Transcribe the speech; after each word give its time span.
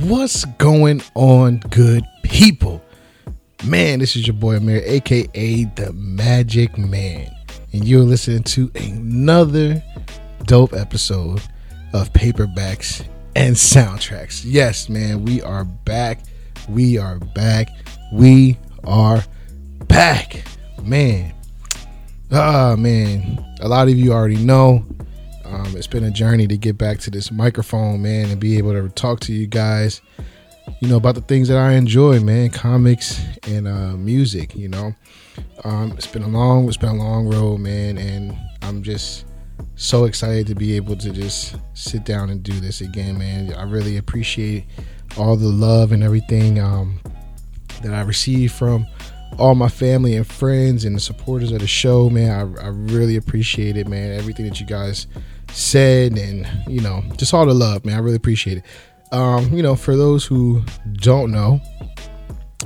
What's 0.00 0.44
going 0.56 1.02
on, 1.14 1.58
good 1.70 2.04
people? 2.22 2.80
Man, 3.64 3.98
this 3.98 4.16
is 4.16 4.26
your 4.26 4.34
boy 4.34 4.56
Amir, 4.56 4.80
aka 4.84 5.64
the 5.64 5.92
Magic 5.92 6.78
Man, 6.78 7.30
and 7.72 7.84
you're 7.86 8.04
listening 8.04 8.44
to 8.44 8.70
another 8.74 9.82
dope 10.44 10.72
episode 10.72 11.42
of 11.92 12.12
Paperbacks 12.12 13.04
and 13.34 13.54
Soundtracks. 13.54 14.42
Yes, 14.44 14.88
man, 14.88 15.24
we 15.24 15.42
are 15.42 15.64
back. 15.64 16.20
We 16.68 16.98
are 16.98 17.18
back. 17.18 17.68
We 18.12 18.58
are 18.84 19.22
back. 19.86 20.44
Man. 20.82 21.34
Ah, 22.30 22.76
man. 22.76 23.44
A 23.60 23.68
lot 23.68 23.88
of 23.88 23.94
you 23.94 24.12
already 24.12 24.36
know. 24.36 24.84
Um, 25.44 25.74
it's 25.76 25.86
been 25.86 26.04
a 26.04 26.10
journey 26.10 26.46
to 26.46 26.58
get 26.58 26.76
back 26.76 26.98
to 27.00 27.10
this 27.10 27.30
microphone, 27.30 28.02
man, 28.02 28.28
and 28.30 28.38
be 28.38 28.58
able 28.58 28.72
to 28.72 28.88
talk 28.90 29.20
to 29.20 29.32
you 29.32 29.46
guys, 29.46 30.02
you 30.80 30.88
know, 30.88 30.96
about 30.96 31.14
the 31.14 31.22
things 31.22 31.48
that 31.48 31.56
I 31.56 31.72
enjoy, 31.72 32.20
man, 32.20 32.50
comics 32.50 33.20
and 33.44 33.66
uh, 33.66 33.96
music. 33.96 34.54
You 34.54 34.68
know, 34.68 34.94
um, 35.64 35.92
it's 35.92 36.06
been 36.06 36.22
a 36.22 36.28
long, 36.28 36.68
it's 36.68 36.76
been 36.76 36.90
a 36.90 36.94
long 36.94 37.28
road, 37.28 37.60
man, 37.60 37.96
and 37.96 38.36
I'm 38.60 38.82
just 38.82 39.24
so 39.78 40.04
excited 40.04 40.46
to 40.48 40.54
be 40.54 40.76
able 40.76 40.96
to 40.96 41.10
just 41.10 41.56
sit 41.74 42.04
down 42.04 42.30
and 42.30 42.42
do 42.42 42.52
this 42.60 42.80
again, 42.80 43.18
man. 43.18 43.54
I 43.54 43.62
really 43.62 43.96
appreciate 43.96 44.66
all 45.16 45.36
the 45.36 45.48
love 45.48 45.92
and 45.92 46.02
everything 46.02 46.60
um, 46.60 47.00
that 47.82 47.94
I 47.94 48.02
received 48.02 48.52
from 48.52 48.86
all 49.38 49.54
my 49.54 49.68
family 49.68 50.14
and 50.16 50.26
friends 50.26 50.84
and 50.84 50.94
the 50.94 51.00
supporters 51.00 51.52
of 51.52 51.60
the 51.60 51.66
show, 51.66 52.10
man. 52.10 52.30
I, 52.30 52.64
I 52.64 52.68
really 52.68 53.16
appreciate 53.16 53.76
it, 53.76 53.88
man. 53.88 54.18
Everything 54.18 54.46
that 54.46 54.60
you 54.60 54.66
guys 54.66 55.06
said 55.52 56.18
and 56.18 56.46
you 56.66 56.80
know 56.80 57.02
just 57.16 57.32
all 57.32 57.46
the 57.46 57.54
love 57.54 57.84
man 57.84 57.96
i 57.96 57.98
really 57.98 58.16
appreciate 58.16 58.58
it 58.58 58.64
um 59.12 59.52
you 59.52 59.62
know 59.62 59.74
for 59.74 59.96
those 59.96 60.24
who 60.24 60.62
don't 60.94 61.30
know 61.30 61.60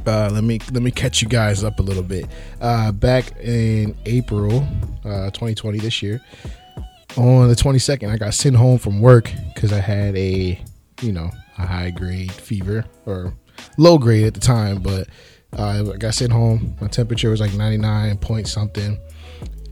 uh 0.06 0.28
let 0.32 0.42
me 0.42 0.58
let 0.72 0.82
me 0.82 0.90
catch 0.90 1.22
you 1.22 1.28
guys 1.28 1.62
up 1.62 1.78
a 1.78 1.82
little 1.82 2.02
bit 2.02 2.26
uh 2.60 2.90
back 2.92 3.36
in 3.40 3.96
april 4.06 4.66
uh 5.04 5.30
2020 5.30 5.78
this 5.78 6.02
year 6.02 6.20
on 7.16 7.48
the 7.48 7.54
22nd 7.54 8.10
i 8.10 8.16
got 8.16 8.34
sent 8.34 8.56
home 8.56 8.78
from 8.78 9.00
work 9.00 9.30
because 9.54 9.72
i 9.72 9.80
had 9.80 10.16
a 10.16 10.58
you 11.00 11.12
know 11.12 11.30
a 11.58 11.66
high 11.66 11.90
grade 11.90 12.32
fever 12.32 12.84
or 13.06 13.34
low 13.78 13.98
grade 13.98 14.24
at 14.24 14.34
the 14.34 14.40
time 14.40 14.82
but 14.82 15.08
uh, 15.58 15.92
i 15.92 15.96
got 15.96 16.14
sent 16.14 16.32
home 16.32 16.74
my 16.80 16.88
temperature 16.88 17.30
was 17.30 17.40
like 17.40 17.52
99 17.54 18.16
point 18.18 18.48
something 18.48 18.98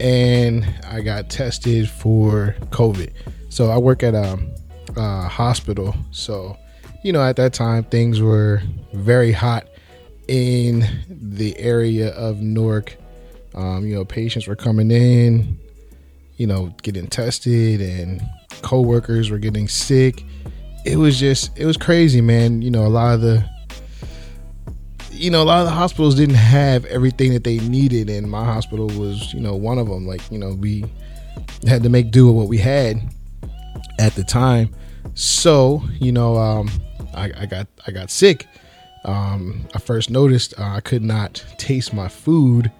and 0.00 0.66
I 0.88 1.02
got 1.02 1.28
tested 1.28 1.88
for 1.88 2.56
COVID. 2.70 3.12
So 3.50 3.70
I 3.70 3.78
work 3.78 4.02
at 4.02 4.14
a, 4.14 4.38
a, 4.96 5.28
hospital. 5.28 5.94
So, 6.10 6.56
you 7.04 7.12
know, 7.12 7.22
at 7.22 7.36
that 7.36 7.52
time, 7.52 7.84
things 7.84 8.20
were 8.20 8.62
very 8.94 9.32
hot 9.32 9.68
in 10.26 10.86
the 11.08 11.56
area 11.58 12.10
of 12.14 12.40
Newark. 12.40 12.96
Um, 13.54 13.86
you 13.86 13.94
know, 13.94 14.04
patients 14.04 14.46
were 14.46 14.56
coming 14.56 14.90
in, 14.90 15.58
you 16.40 16.46
know, 16.46 16.74
getting 16.82 17.06
tested, 17.06 17.82
and 17.82 18.22
coworkers 18.62 19.28
were 19.28 19.36
getting 19.36 19.68
sick. 19.68 20.24
It 20.86 20.96
was 20.96 21.20
just, 21.20 21.50
it 21.58 21.66
was 21.66 21.76
crazy, 21.76 22.22
man. 22.22 22.62
You 22.62 22.70
know, 22.70 22.86
a 22.86 22.88
lot 22.88 23.12
of 23.12 23.20
the 23.20 23.44
you 25.12 25.30
know, 25.30 25.42
a 25.42 25.44
lot 25.44 25.60
of 25.60 25.66
the 25.66 25.72
hospitals 25.72 26.14
didn't 26.14 26.36
have 26.36 26.86
everything 26.86 27.34
that 27.34 27.44
they 27.44 27.58
needed, 27.58 28.08
and 28.08 28.30
my 28.30 28.42
hospital 28.42 28.86
was, 28.86 29.34
you 29.34 29.40
know, 29.40 29.54
one 29.54 29.76
of 29.76 29.86
them. 29.86 30.06
Like, 30.06 30.22
you 30.30 30.38
know, 30.38 30.54
we 30.54 30.86
had 31.68 31.82
to 31.82 31.90
make 31.90 32.10
do 32.10 32.28
with 32.28 32.36
what 32.36 32.48
we 32.48 32.56
had 32.56 33.02
at 33.98 34.14
the 34.14 34.24
time. 34.24 34.74
So, 35.12 35.82
you 35.98 36.10
know, 36.10 36.38
um, 36.38 36.70
I, 37.12 37.32
I 37.36 37.44
got 37.44 37.66
I 37.86 37.90
got 37.90 38.10
sick. 38.10 38.46
Um, 39.04 39.68
I 39.74 39.78
first 39.78 40.08
noticed 40.08 40.58
uh, 40.58 40.64
I 40.64 40.80
could 40.80 41.02
not 41.02 41.44
taste 41.58 41.92
my 41.92 42.08
food, 42.08 42.72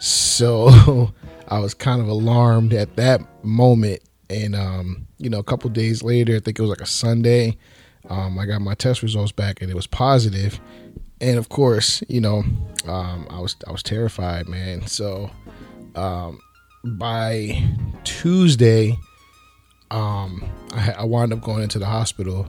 so 0.00 1.14
I 1.48 1.58
was 1.58 1.74
kind 1.74 2.00
of 2.00 2.08
alarmed 2.08 2.72
at 2.72 2.96
that 2.96 3.20
moment. 3.44 4.00
And 4.30 4.54
um, 4.56 5.06
you 5.18 5.28
know, 5.30 5.38
a 5.38 5.44
couple 5.44 5.68
days 5.70 6.02
later, 6.02 6.36
I 6.36 6.40
think 6.40 6.58
it 6.58 6.62
was 6.62 6.70
like 6.70 6.80
a 6.80 6.86
Sunday, 6.86 7.56
um, 8.08 8.38
I 8.38 8.46
got 8.46 8.60
my 8.60 8.74
test 8.74 9.02
results 9.02 9.32
back, 9.32 9.62
and 9.62 9.70
it 9.70 9.74
was 9.74 9.86
positive. 9.86 10.60
and 11.20 11.38
of 11.38 11.48
course, 11.48 12.02
you 12.08 12.20
know, 12.20 12.44
um, 12.86 13.26
I 13.30 13.40
was 13.40 13.56
I 13.66 13.72
was 13.72 13.82
terrified, 13.82 14.48
man. 14.48 14.86
So 14.86 15.30
um, 15.94 16.40
by 16.84 17.62
Tuesday, 18.04 18.98
um, 19.90 20.44
I, 20.72 20.92
I 20.98 21.04
wound 21.04 21.32
up 21.32 21.40
going 21.40 21.62
into 21.62 21.78
the 21.78 21.86
hospital 21.86 22.48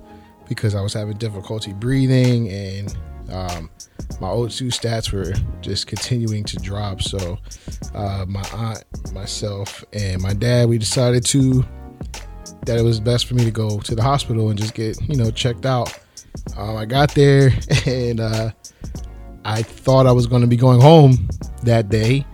because 0.50 0.76
I 0.76 0.82
was 0.82 0.94
having 0.94 1.18
difficulty 1.18 1.74
breathing 1.74 2.50
and 2.50 2.96
um, 3.32 3.70
my 4.20 4.28
O2 4.28 4.68
stats 4.68 5.12
were 5.12 5.34
just 5.62 5.88
continuing 5.88 6.44
to 6.46 6.58
drop. 6.58 7.02
So 7.02 7.38
uh, 7.94 8.26
my 8.28 8.44
aunt, 8.54 8.84
myself, 9.14 9.84
and 9.94 10.22
my 10.22 10.34
dad, 10.34 10.70
we 10.70 10.78
decided 10.78 11.26
to 11.28 11.66
that 12.66 12.80
it 12.80 12.84
was 12.84 13.00
best 13.00 13.28
for 13.28 13.36
me 13.36 13.44
to 13.44 13.52
go 13.52 13.80
to 13.80 13.96
the 13.96 14.02
hospital 14.02 14.50
and 14.50 14.58
just 14.58 14.74
get 14.74 15.00
you 15.08 15.16
know 15.16 15.32
checked 15.32 15.66
out. 15.66 15.98
Um, 16.58 16.76
I 16.76 16.86
got 16.86 17.14
there 17.14 17.52
and 17.86 18.20
uh, 18.20 18.52
I 19.44 19.62
thought 19.62 20.08
I 20.08 20.12
was 20.12 20.28
going 20.28 20.42
to 20.42 20.48
be 20.48 20.58
going 20.58 20.82
home 20.82 21.30
that 21.64 21.90
day, 21.90 22.26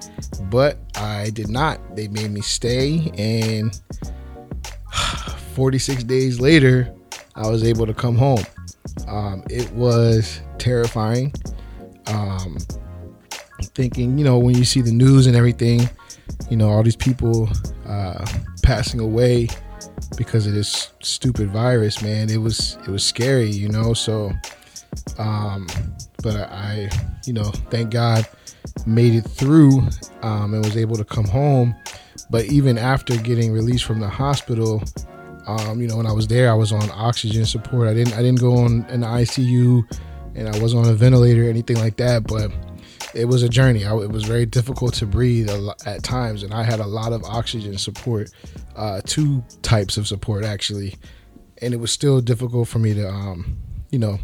but 0.50 0.78
I 0.96 1.30
did 1.32 1.50
not. 1.50 1.96
They 1.96 2.08
made 2.08 2.32
me 2.32 2.42
stay, 2.42 3.12
and 3.18 3.80
46 5.56 6.04
days 6.06 6.40
later, 6.40 6.94
I 7.36 7.48
was 7.50 7.64
able 7.64 7.86
to 7.86 7.94
come 7.94 8.16
home. 8.16 8.44
Um, 9.08 9.44
it 9.50 9.72
was 9.74 10.42
terrifying. 10.58 11.34
Um, 12.08 12.58
thinking, 13.76 14.18
you 14.18 14.24
know, 14.24 14.38
when 14.38 14.58
you 14.58 14.66
see 14.66 14.82
the 14.82 14.92
news 14.92 15.28
and 15.28 15.36
everything, 15.36 15.90
you 16.50 16.58
know, 16.58 16.70
all 16.70 16.84
these 16.84 16.96
people 16.96 17.50
uh, 17.88 18.26
passing 18.64 19.00
away 19.00 19.48
because 20.18 20.46
of 20.48 20.54
this 20.54 20.92
stupid 21.02 21.50
virus, 21.50 22.02
man. 22.02 22.30
It 22.30 22.38
was 22.38 22.78
it 22.86 22.88
was 22.88 23.04
scary, 23.04 23.50
you 23.50 23.70
know. 23.70 23.94
So, 23.94 24.32
um, 25.18 25.68
but 26.24 26.36
I, 26.36 26.90
you 27.26 27.34
know, 27.34 27.52
thank 27.70 27.92
God, 27.92 28.28
made 28.86 29.16
it 29.16 29.22
through 29.22 29.82
um, 30.22 30.54
and 30.54 30.64
was 30.64 30.78
able 30.78 30.96
to 30.98 31.06
come 31.06 31.26
home. 31.26 31.76
But 32.30 32.46
even 32.46 32.78
after 32.78 33.18
getting 33.18 33.52
released 33.52 33.86
from 33.86 34.00
the 34.00 34.10
hospital, 34.10 34.84
um, 35.48 35.82
you 35.82 35.88
know, 35.88 35.98
when 35.98 36.06
I 36.06 36.12
was 36.12 36.28
there, 36.28 36.52
I 36.52 36.54
was 36.54 36.72
on 36.72 36.90
oxygen 36.92 37.46
support. 37.46 37.88
I 37.88 37.94
didn't 37.94 38.14
I 38.14 38.22
didn't 38.22 38.40
go 38.40 38.58
on 38.58 38.86
an 38.90 39.02
ICU, 39.02 39.84
and 40.36 40.48
I 40.48 40.60
wasn't 40.60 40.86
on 40.86 40.92
a 40.92 40.96
ventilator 40.96 41.46
or 41.46 41.50
anything 41.50 41.78
like 41.78 41.98
that. 41.98 42.28
But 42.28 42.52
it 43.14 43.26
was 43.26 43.44
a 43.44 43.50
journey. 43.50 43.86
I, 43.86 43.96
it 43.98 44.12
was 44.12 44.24
very 44.24 44.46
difficult 44.46 44.94
to 44.96 45.06
breathe 45.06 45.50
at 45.86 46.04
times, 46.04 46.44
and 46.44 46.54
I 46.54 46.64
had 46.64 46.80
a 46.80 46.86
lot 46.86 47.14
of 47.14 47.24
oxygen 47.24 47.78
support, 47.78 48.30
uh, 48.76 49.02
two 49.06 49.44
types 49.62 49.98
of 49.98 50.08
support 50.08 50.44
actually, 50.44 50.96
and 51.62 51.74
it 51.74 51.78
was 51.78 51.92
still 51.92 52.22
difficult 52.22 52.68
for 52.68 52.80
me 52.80 52.94
to, 52.94 53.08
um, 53.08 53.58
you 53.90 54.00
know, 54.00 54.20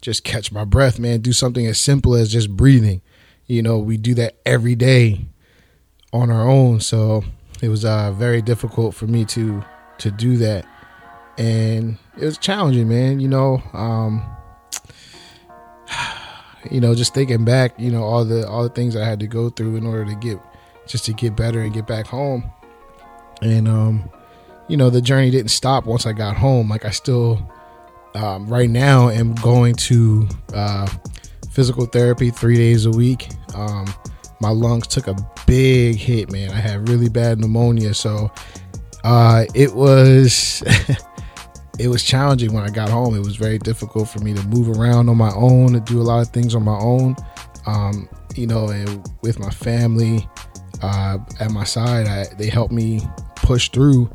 just 0.00 0.24
catch 0.24 0.52
my 0.52 0.64
breath, 0.64 0.98
man. 0.98 1.20
Do 1.20 1.32
something 1.32 1.66
as 1.66 1.78
simple 1.78 2.14
as 2.14 2.32
just 2.32 2.50
breathing. 2.56 3.02
You 3.46 3.62
know, 3.62 3.78
we 3.78 3.96
do 3.96 4.14
that 4.14 4.36
every 4.46 4.74
day 4.74 5.26
on 6.12 6.30
our 6.30 6.48
own, 6.48 6.80
so 6.80 7.24
it 7.62 7.68
was 7.68 7.84
uh, 7.84 8.12
very 8.12 8.42
difficult 8.42 8.94
for 8.94 9.06
me 9.06 9.24
to 9.26 9.62
to 10.00 10.10
do 10.10 10.36
that, 10.38 10.66
and 11.38 11.96
it 12.18 12.24
was 12.24 12.38
challenging, 12.38 12.88
man. 12.88 13.20
You 13.20 13.28
know. 13.28 13.62
Um, 13.72 14.24
you 16.70 16.80
know, 16.80 16.94
just 16.94 17.14
thinking 17.14 17.44
back, 17.44 17.74
you 17.78 17.90
know, 17.90 18.02
all 18.02 18.24
the 18.24 18.46
all 18.46 18.62
the 18.62 18.68
things 18.68 18.96
I 18.96 19.04
had 19.04 19.20
to 19.20 19.26
go 19.26 19.50
through 19.50 19.76
in 19.76 19.86
order 19.86 20.04
to 20.04 20.14
get 20.16 20.38
just 20.86 21.04
to 21.06 21.12
get 21.12 21.36
better 21.36 21.60
and 21.60 21.72
get 21.72 21.86
back 21.86 22.06
home. 22.06 22.50
And 23.42 23.68
um, 23.68 24.10
you 24.68 24.76
know, 24.76 24.90
the 24.90 25.00
journey 25.00 25.30
didn't 25.30 25.50
stop 25.50 25.86
once 25.86 26.06
I 26.06 26.12
got 26.12 26.36
home. 26.36 26.68
Like 26.68 26.84
I 26.84 26.90
still 26.90 27.50
um, 28.14 28.46
right 28.46 28.68
now 28.68 29.08
am 29.08 29.34
going 29.36 29.74
to 29.76 30.28
uh, 30.54 30.88
physical 31.50 31.86
therapy 31.86 32.30
three 32.30 32.56
days 32.56 32.86
a 32.86 32.90
week. 32.90 33.28
Um, 33.54 33.92
my 34.40 34.50
lungs 34.50 34.86
took 34.86 35.06
a 35.06 35.16
big 35.46 35.96
hit, 35.96 36.30
man. 36.30 36.50
I 36.50 36.60
had 36.60 36.88
really 36.88 37.08
bad 37.08 37.38
pneumonia, 37.38 37.94
so 37.94 38.32
uh, 39.04 39.44
it 39.54 39.74
was 39.74 40.62
it 41.78 41.88
was 41.88 42.02
challenging 42.02 42.52
when 42.52 42.64
I 42.64 42.70
got 42.70 42.88
home. 42.88 43.16
It 43.16 43.24
was 43.24 43.36
very 43.36 43.58
difficult 43.58 44.08
for 44.08 44.20
me 44.20 44.34
to 44.34 44.42
move 44.48 44.68
around 44.78 45.08
on 45.08 45.16
my 45.16 45.32
own, 45.34 45.72
to 45.72 45.80
do 45.80 46.00
a 46.00 46.04
lot 46.04 46.20
of 46.20 46.28
things 46.28 46.54
on 46.54 46.64
my 46.64 46.78
own. 46.78 47.16
Um, 47.66 48.08
you 48.36 48.46
know, 48.46 48.68
and 48.68 49.08
with 49.22 49.38
my 49.38 49.50
family 49.50 50.28
uh, 50.82 51.18
at 51.40 51.50
my 51.50 51.64
side, 51.64 52.06
I, 52.06 52.26
they 52.34 52.48
helped 52.48 52.72
me 52.72 53.00
push 53.36 53.70
through 53.70 54.10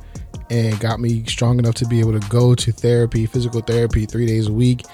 and 0.49 0.79
got 0.79 0.99
me 0.99 1.23
strong 1.25 1.59
enough 1.59 1.75
to 1.75 1.87
be 1.87 1.99
able 1.99 2.19
to 2.19 2.29
go 2.29 2.55
to 2.55 2.71
therapy, 2.71 3.25
physical 3.25 3.61
therapy, 3.61 4.05
three 4.05 4.25
days 4.25 4.47
a 4.47 4.53
week. 4.53 4.85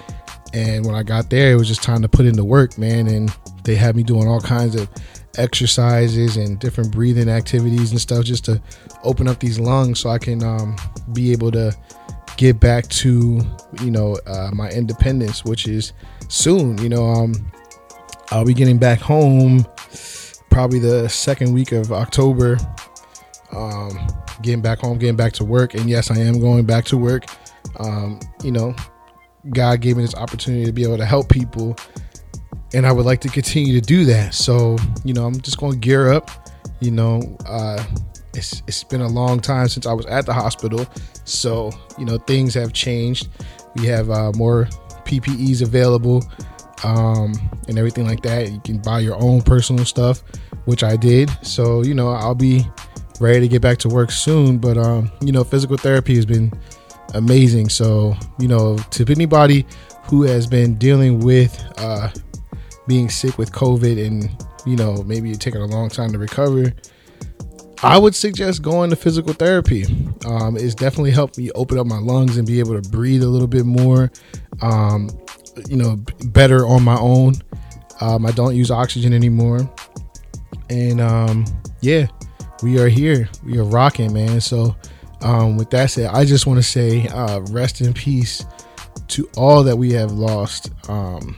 And 0.54 0.86
when 0.86 0.96
I 0.96 1.04
got 1.04 1.30
there, 1.30 1.52
it 1.52 1.56
was 1.56 1.68
just 1.68 1.84
time 1.84 2.02
to 2.02 2.10
put 2.10 2.26
in 2.26 2.36
the 2.36 2.44
work, 2.44 2.78
man. 2.78 3.08
And 3.08 3.36
they 3.64 3.76
had 3.76 3.96
me 3.96 4.04
doing 4.04 4.28
all 4.28 4.42
kinds 4.42 4.76
of 4.76 4.90
exercises 5.38 6.38
and 6.38 6.60
different 6.60 6.92
breathing 6.92 7.30
activities 7.30 7.92
and 7.92 8.02
stuff 8.02 8.26
just 8.26 8.46
to 8.46 8.62
open 9.04 9.28
up 9.28 9.40
these 9.40 9.60
lungs 9.60 10.00
so 10.00 10.10
I 10.10 10.18
can 10.18 10.44
um, 10.44 10.76
be 11.14 11.32
able 11.32 11.52
to 11.52 11.76
get 12.38 12.60
back 12.60 12.88
to 12.88 13.42
you 13.82 13.92
know 13.92 14.18
uh, 14.26 14.50
my 14.54 14.70
independence, 14.70 15.46
which 15.46 15.68
is 15.68 15.94
soon. 16.28 16.78
You 16.80 16.90
know, 16.90 17.06
um, 17.06 17.52
I'll 18.32 18.46
be 18.46 18.54
getting 18.54 18.78
back 18.78 19.00
home 19.00 19.66
probably 20.50 20.80
the 20.80 21.08
second 21.08 21.54
week 21.54 21.72
of 21.72 21.92
October. 21.92 22.58
Um, 23.52 24.08
getting 24.42 24.62
back 24.62 24.80
home, 24.80 24.98
getting 24.98 25.16
back 25.16 25.34
to 25.34 25.46
work, 25.46 25.74
and 25.74 25.90
yes, 25.90 26.10
I 26.10 26.18
am 26.18 26.40
going 26.40 26.66
back 26.66 26.86
to 26.86 26.98
work. 26.98 27.26
Um, 27.78 28.20
you 28.44 28.52
know, 28.52 28.76
God 29.50 29.82
gave 29.82 29.98
me 29.98 30.04
this 30.04 30.16
opportunity 30.16 30.66
to 30.66 30.72
be 30.72 30.84
able 30.84 30.98
to 30.98 31.06
help 31.06 31.30
people, 31.30 31.76
and 32.74 32.86
I 32.86 32.92
would 32.92 33.06
like 33.06 33.22
to 33.22 33.30
continue 33.30 33.80
to 33.80 33.86
do 33.86 34.06
that. 34.06 34.34
So, 34.34 34.78
you 35.04 35.14
know, 35.14 35.26
I'm 35.26 35.40
just 35.42 35.58
going 35.58 35.74
to 35.74 35.80
gear 35.80 36.12
up. 36.12 36.32
You 36.80 36.92
know, 36.92 37.38
uh, 37.46 37.84
it's 38.34 38.64
it's 38.68 38.84
been 38.84 39.02
a 39.02 39.08
long 39.08 39.40
time 39.40 39.68
since 39.68 39.86
I 39.86 39.94
was 39.94 40.06
at 40.06 40.26
the 40.26 40.34
hospital, 40.34 40.86
so 41.26 41.72
you 41.98 42.06
know 42.06 42.18
things 42.18 42.54
have 42.54 42.74
changed. 42.74 43.30
We 43.76 43.86
have 43.88 44.10
uh, 44.10 44.32
more 44.36 44.66
PPEs 45.06 45.62
available 45.62 46.24
um, 46.84 47.34
and 47.68 47.78
everything 47.78 48.06
like 48.06 48.22
that. 48.22 48.52
You 48.52 48.60
can 48.62 48.78
buy 48.80 49.00
your 49.00 49.16
own 49.22 49.42
personal 49.42 49.86
stuff, 49.86 50.24
which 50.66 50.84
I 50.84 50.96
did. 50.96 51.30
So 51.46 51.84
you 51.84 51.94
know 51.94 52.10
I'll 52.10 52.36
be 52.36 52.66
ready 53.20 53.42
to 53.42 53.48
get 53.48 53.62
back 53.62 53.78
to 53.80 53.90
work 53.90 54.12
soon. 54.12 54.58
But 54.58 54.78
um, 54.78 55.12
you 55.22 55.32
know 55.32 55.44
physical 55.44 55.78
therapy 55.78 56.16
has 56.16 56.26
been 56.26 56.52
amazing. 57.14 57.70
So 57.70 58.16
you 58.40 58.48
know 58.48 58.78
to 58.78 59.06
anybody 59.10 59.66
who 60.06 60.24
has 60.24 60.48
been 60.48 60.76
dealing 60.76 61.20
with 61.20 61.64
uh, 61.78 62.10
being 62.88 63.10
sick 63.10 63.38
with 63.38 63.52
COVID 63.52 64.06
and 64.06 64.30
you 64.66 64.76
know 64.76 65.04
maybe 65.04 65.32
it 65.32 65.40
taking 65.40 65.62
a 65.62 65.66
long 65.66 65.90
time 65.90 66.12
to 66.12 66.18
recover 66.18 66.74
I 67.84 67.98
would 67.98 68.14
suggest 68.14 68.62
going 68.62 68.92
to 68.92 68.96
physical 68.96 69.34
therapy. 69.34 69.86
Um, 70.26 70.56
it's 70.56 70.76
definitely 70.76 71.12
helped 71.12 71.38
me 71.38 71.50
open 71.52 71.80
up 71.80 71.88
my 71.88 71.98
lungs 71.98 72.38
and 72.38 72.46
be 72.46 72.60
able 72.60 72.80
to 72.80 72.90
breathe 72.90 73.24
a 73.24 73.28
little 73.28 73.48
bit 73.48 73.66
more. 73.66 74.12
Um, 74.62 75.10
you 75.68 75.78
know, 75.78 75.98
better 76.26 76.68
on 76.68 76.84
my 76.84 76.98
own. 76.98 77.36
Um, 78.00 78.26
I 78.26 78.32
don't 78.32 78.56
use 78.56 78.72
oxygen 78.72 79.14
anymore, 79.14 79.60
and 80.70 81.02
um, 81.02 81.46
yeah, 81.82 82.08
we 82.64 82.80
are 82.80 82.88
here. 82.88 83.30
We 83.46 83.58
are 83.60 83.64
rocking, 83.64 84.14
man. 84.14 84.42
So, 84.42 84.76
um, 85.22 85.58
with 85.58 85.70
that 85.72 85.92
said, 85.92 86.08
I 86.08 86.26
just 86.26 86.48
want 86.48 86.58
to 86.58 86.64
say, 86.64 87.08
uh, 87.08 87.42
rest 87.52 87.82
in 87.82 87.94
peace 87.94 88.46
to 89.10 89.30
all 89.38 89.64
that 89.64 89.76
we 89.76 89.92
have 89.94 90.12
lost 90.12 90.72
um, 90.90 91.38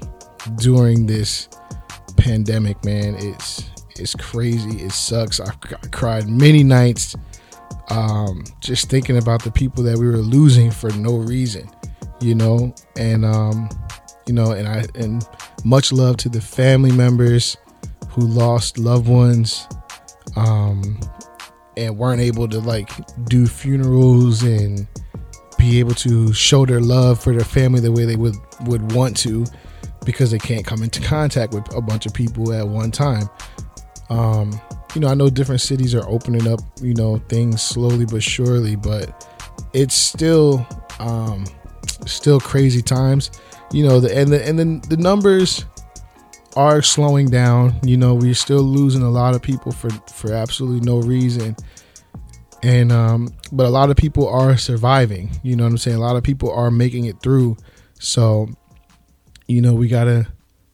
during 0.57 1.05
this 1.05 1.49
pandemic, 2.15 2.83
man. 2.85 3.15
It's 3.17 3.63
it's 3.97 4.15
crazy. 4.15 4.81
It 4.81 4.91
sucks. 4.91 5.39
I've, 5.39 5.57
I 5.71 5.87
cried 5.87 6.27
many 6.27 6.63
nights 6.63 7.15
um, 7.89 8.43
just 8.59 8.89
thinking 8.89 9.17
about 9.17 9.43
the 9.43 9.51
people 9.51 9.83
that 9.83 9.97
we 9.97 10.07
were 10.07 10.17
losing 10.17 10.71
for 10.71 10.89
no 10.91 11.17
reason, 11.17 11.69
you 12.21 12.35
know, 12.35 12.73
and 12.97 13.25
um, 13.25 13.69
you 14.25 14.33
know, 14.33 14.51
and 14.51 14.67
I 14.67 14.85
and 14.95 15.27
much 15.63 15.91
love 15.91 16.17
to 16.17 16.29
the 16.29 16.41
family 16.41 16.91
members 16.91 17.57
who 18.09 18.21
lost 18.21 18.77
loved 18.77 19.07
ones 19.07 19.67
um, 20.35 20.99
and 21.77 21.97
weren't 21.97 22.21
able 22.21 22.47
to 22.47 22.59
like 22.59 22.89
do 23.25 23.47
funerals 23.47 24.43
and 24.43 24.87
be 25.57 25.79
able 25.79 25.95
to 25.95 26.33
show 26.33 26.65
their 26.65 26.81
love 26.81 27.21
for 27.21 27.33
their 27.33 27.45
family 27.45 27.79
the 27.79 27.91
way 27.91 28.05
they 28.05 28.15
would 28.15 28.35
would 28.61 28.93
want 28.93 29.15
to 29.17 29.45
because 30.05 30.31
they 30.31 30.39
can't 30.39 30.65
come 30.65 30.83
into 30.83 31.01
contact 31.01 31.53
with 31.53 31.73
a 31.75 31.81
bunch 31.81 32.05
of 32.05 32.13
people 32.13 32.53
at 32.53 32.67
one 32.67 32.91
time. 32.91 33.29
Um, 34.09 34.59
you 34.93 35.01
know, 35.01 35.07
I 35.07 35.13
know 35.15 35.29
different 35.29 35.61
cities 35.61 35.95
are 35.95 36.07
opening 36.07 36.47
up, 36.47 36.59
you 36.81 36.93
know, 36.93 37.17
things 37.29 37.61
slowly 37.61 38.05
but 38.05 38.21
surely, 38.21 38.75
but 38.75 39.27
it's 39.73 39.95
still 39.95 40.65
um 40.99 41.45
still 42.05 42.39
crazy 42.39 42.81
times. 42.81 43.31
You 43.71 43.87
know, 43.87 43.99
the 43.99 44.15
and 44.15 44.31
the 44.31 44.45
and 44.45 44.57
then 44.57 44.81
the 44.89 44.97
numbers 44.97 45.65
are 46.55 46.81
slowing 46.81 47.29
down. 47.29 47.75
You 47.83 47.97
know, 47.97 48.13
we're 48.13 48.35
still 48.35 48.61
losing 48.61 49.01
a 49.01 49.09
lot 49.09 49.35
of 49.35 49.41
people 49.41 49.71
for 49.71 49.89
for 50.13 50.33
absolutely 50.33 50.81
no 50.81 50.99
reason. 50.99 51.55
And 52.61 52.91
um 52.91 53.29
but 53.51 53.65
a 53.65 53.69
lot 53.69 53.89
of 53.89 53.97
people 53.97 54.27
are 54.27 54.57
surviving. 54.57 55.31
You 55.43 55.55
know 55.55 55.63
what 55.63 55.71
I'm 55.71 55.77
saying? 55.77 55.97
A 55.97 56.01
lot 56.01 56.15
of 56.15 56.23
people 56.23 56.51
are 56.51 56.69
making 56.69 57.05
it 57.05 57.21
through. 57.21 57.57
So, 57.99 58.49
you 59.47 59.61
know, 59.61 59.73
we 59.73 59.87
got 59.87 60.05
to 60.05 60.27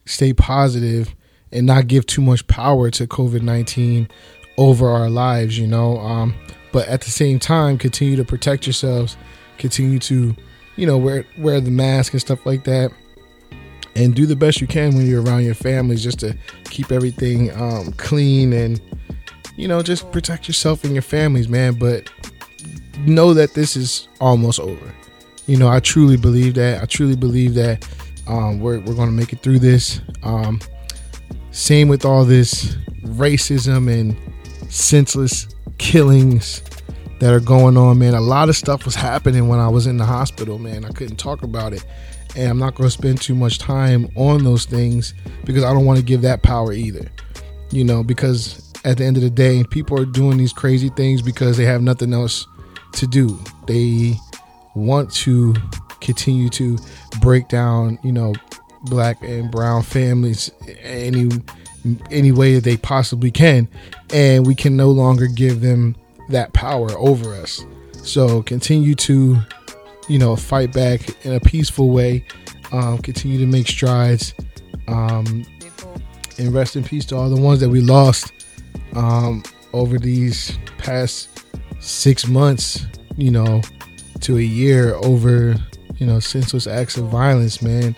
stay 0.05 0.33
positive 0.33 1.13
and 1.51 1.65
not 1.65 1.87
give 1.87 2.05
too 2.05 2.21
much 2.21 2.45
power 2.47 2.89
to 2.91 3.07
COVID 3.07 3.41
19 3.41 4.09
over 4.57 4.89
our 4.89 5.09
lives, 5.09 5.57
you 5.57 5.67
know. 5.67 5.97
Um, 5.99 6.35
but 6.71 6.87
at 6.87 7.01
the 7.01 7.11
same 7.11 7.39
time, 7.39 7.77
continue 7.77 8.15
to 8.15 8.25
protect 8.25 8.65
yourselves, 8.65 9.17
continue 9.57 9.99
to, 9.99 10.35
you 10.75 10.85
know, 10.85 10.97
wear 10.97 11.25
wear 11.37 11.59
the 11.61 11.71
mask 11.71 12.13
and 12.13 12.21
stuff 12.21 12.45
like 12.45 12.63
that, 12.65 12.91
and 13.95 14.13
do 14.13 14.25
the 14.25 14.35
best 14.35 14.61
you 14.61 14.67
can 14.67 14.95
when 14.95 15.07
you're 15.07 15.23
around 15.23 15.45
your 15.45 15.55
families, 15.55 16.03
just 16.03 16.19
to 16.19 16.37
keep 16.65 16.91
everything 16.91 17.51
um, 17.59 17.93
clean 17.93 18.53
and, 18.53 18.81
you 19.55 19.67
know, 19.67 19.81
just 19.81 20.11
protect 20.11 20.47
yourself 20.47 20.83
and 20.83 20.93
your 20.93 21.01
families, 21.01 21.49
man. 21.49 21.73
But 21.73 22.09
know 23.05 23.33
that 23.33 23.53
this 23.53 23.75
is 23.75 24.07
almost 24.19 24.59
over. 24.59 24.93
You 25.47 25.57
know, 25.57 25.67
I 25.67 25.79
truly 25.79 26.17
believe 26.17 26.53
that. 26.55 26.83
I 26.83 26.85
truly 26.85 27.15
believe 27.15 27.55
that 27.55 27.87
um, 28.27 28.59
we're 28.59 28.79
we're 28.81 28.93
going 28.93 29.09
to 29.09 29.15
make 29.15 29.33
it 29.33 29.41
through 29.41 29.59
this. 29.59 30.01
Um, 30.21 30.59
same 31.59 31.89
with 31.89 32.05
all 32.05 32.23
this 32.23 32.75
racism 33.03 33.91
and 33.91 34.15
senseless 34.71 35.45
killings 35.77 36.63
that 37.19 37.33
are 37.33 37.41
going 37.41 37.75
on, 37.75 37.99
man. 37.99 38.13
A 38.13 38.21
lot 38.21 38.47
of 38.47 38.55
stuff 38.55 38.85
was 38.85 38.95
happening 38.95 39.49
when 39.49 39.59
I 39.59 39.67
was 39.67 39.85
in 39.85 39.97
the 39.97 40.05
hospital, 40.05 40.57
man. 40.57 40.85
I 40.85 40.89
couldn't 40.89 41.17
talk 41.17 41.43
about 41.43 41.73
it. 41.73 41.85
And 42.37 42.49
I'm 42.49 42.59
not 42.59 42.75
going 42.75 42.87
to 42.87 42.91
spend 42.91 43.21
too 43.21 43.35
much 43.35 43.59
time 43.59 44.07
on 44.15 44.45
those 44.45 44.65
things 44.65 45.13
because 45.43 45.65
I 45.65 45.73
don't 45.73 45.83
want 45.83 45.99
to 45.99 46.05
give 46.05 46.21
that 46.21 46.43
power 46.43 46.71
either. 46.71 47.11
You 47.71 47.83
know, 47.83 48.03
because 48.03 48.71
at 48.85 48.97
the 48.97 49.03
end 49.03 49.17
of 49.17 49.23
the 49.23 49.29
day, 49.29 49.65
people 49.65 49.99
are 49.99 50.05
doing 50.05 50.37
these 50.37 50.53
crazy 50.53 50.89
things 50.89 51.21
because 51.21 51.57
they 51.57 51.65
have 51.65 51.81
nothing 51.81 52.13
else 52.13 52.47
to 52.93 53.05
do. 53.05 53.37
They 53.67 54.15
want 54.75 55.11
to 55.15 55.53
continue 55.99 56.47
to 56.49 56.77
break 57.19 57.49
down, 57.49 57.99
you 58.01 58.13
know, 58.13 58.33
black 58.83 59.21
and 59.21 59.51
brown 59.51 59.83
families 59.83 60.51
any 60.81 61.29
any 62.11 62.31
way 62.31 62.55
that 62.55 62.63
they 62.63 62.77
possibly 62.77 63.31
can. 63.31 63.67
And 64.13 64.45
we 64.45 64.55
can 64.55 64.75
no 64.75 64.89
longer 64.89 65.27
give 65.27 65.61
them 65.61 65.95
that 66.29 66.53
power 66.53 66.91
over 66.97 67.33
us. 67.33 67.63
So 68.03 68.41
continue 68.43 68.95
to 68.95 69.37
you 70.07 70.19
know 70.19 70.35
fight 70.35 70.73
back 70.73 71.25
in 71.25 71.33
a 71.33 71.39
peaceful 71.39 71.89
way. 71.91 72.25
Um, 72.71 72.99
continue 72.99 73.39
to 73.39 73.47
make 73.47 73.67
strides. 73.67 74.33
Um, 74.87 75.45
and 76.37 76.53
rest 76.53 76.75
in 76.75 76.83
peace 76.83 77.05
to 77.05 77.15
all 77.15 77.29
the 77.29 77.39
ones 77.39 77.59
that 77.59 77.69
we 77.69 77.81
lost 77.81 78.31
um, 78.93 79.43
over 79.73 79.99
these 79.99 80.57
past 80.77 81.45
six 81.79 82.27
months 82.27 82.85
you 83.17 83.31
know 83.31 83.61
to 84.21 84.37
a 84.37 84.41
year 84.41 84.95
over 84.95 85.55
you 85.97 86.05
know 86.05 86.19
senseless 86.19 86.67
acts 86.67 86.97
of 86.97 87.05
violence 87.05 87.61
man 87.61 87.95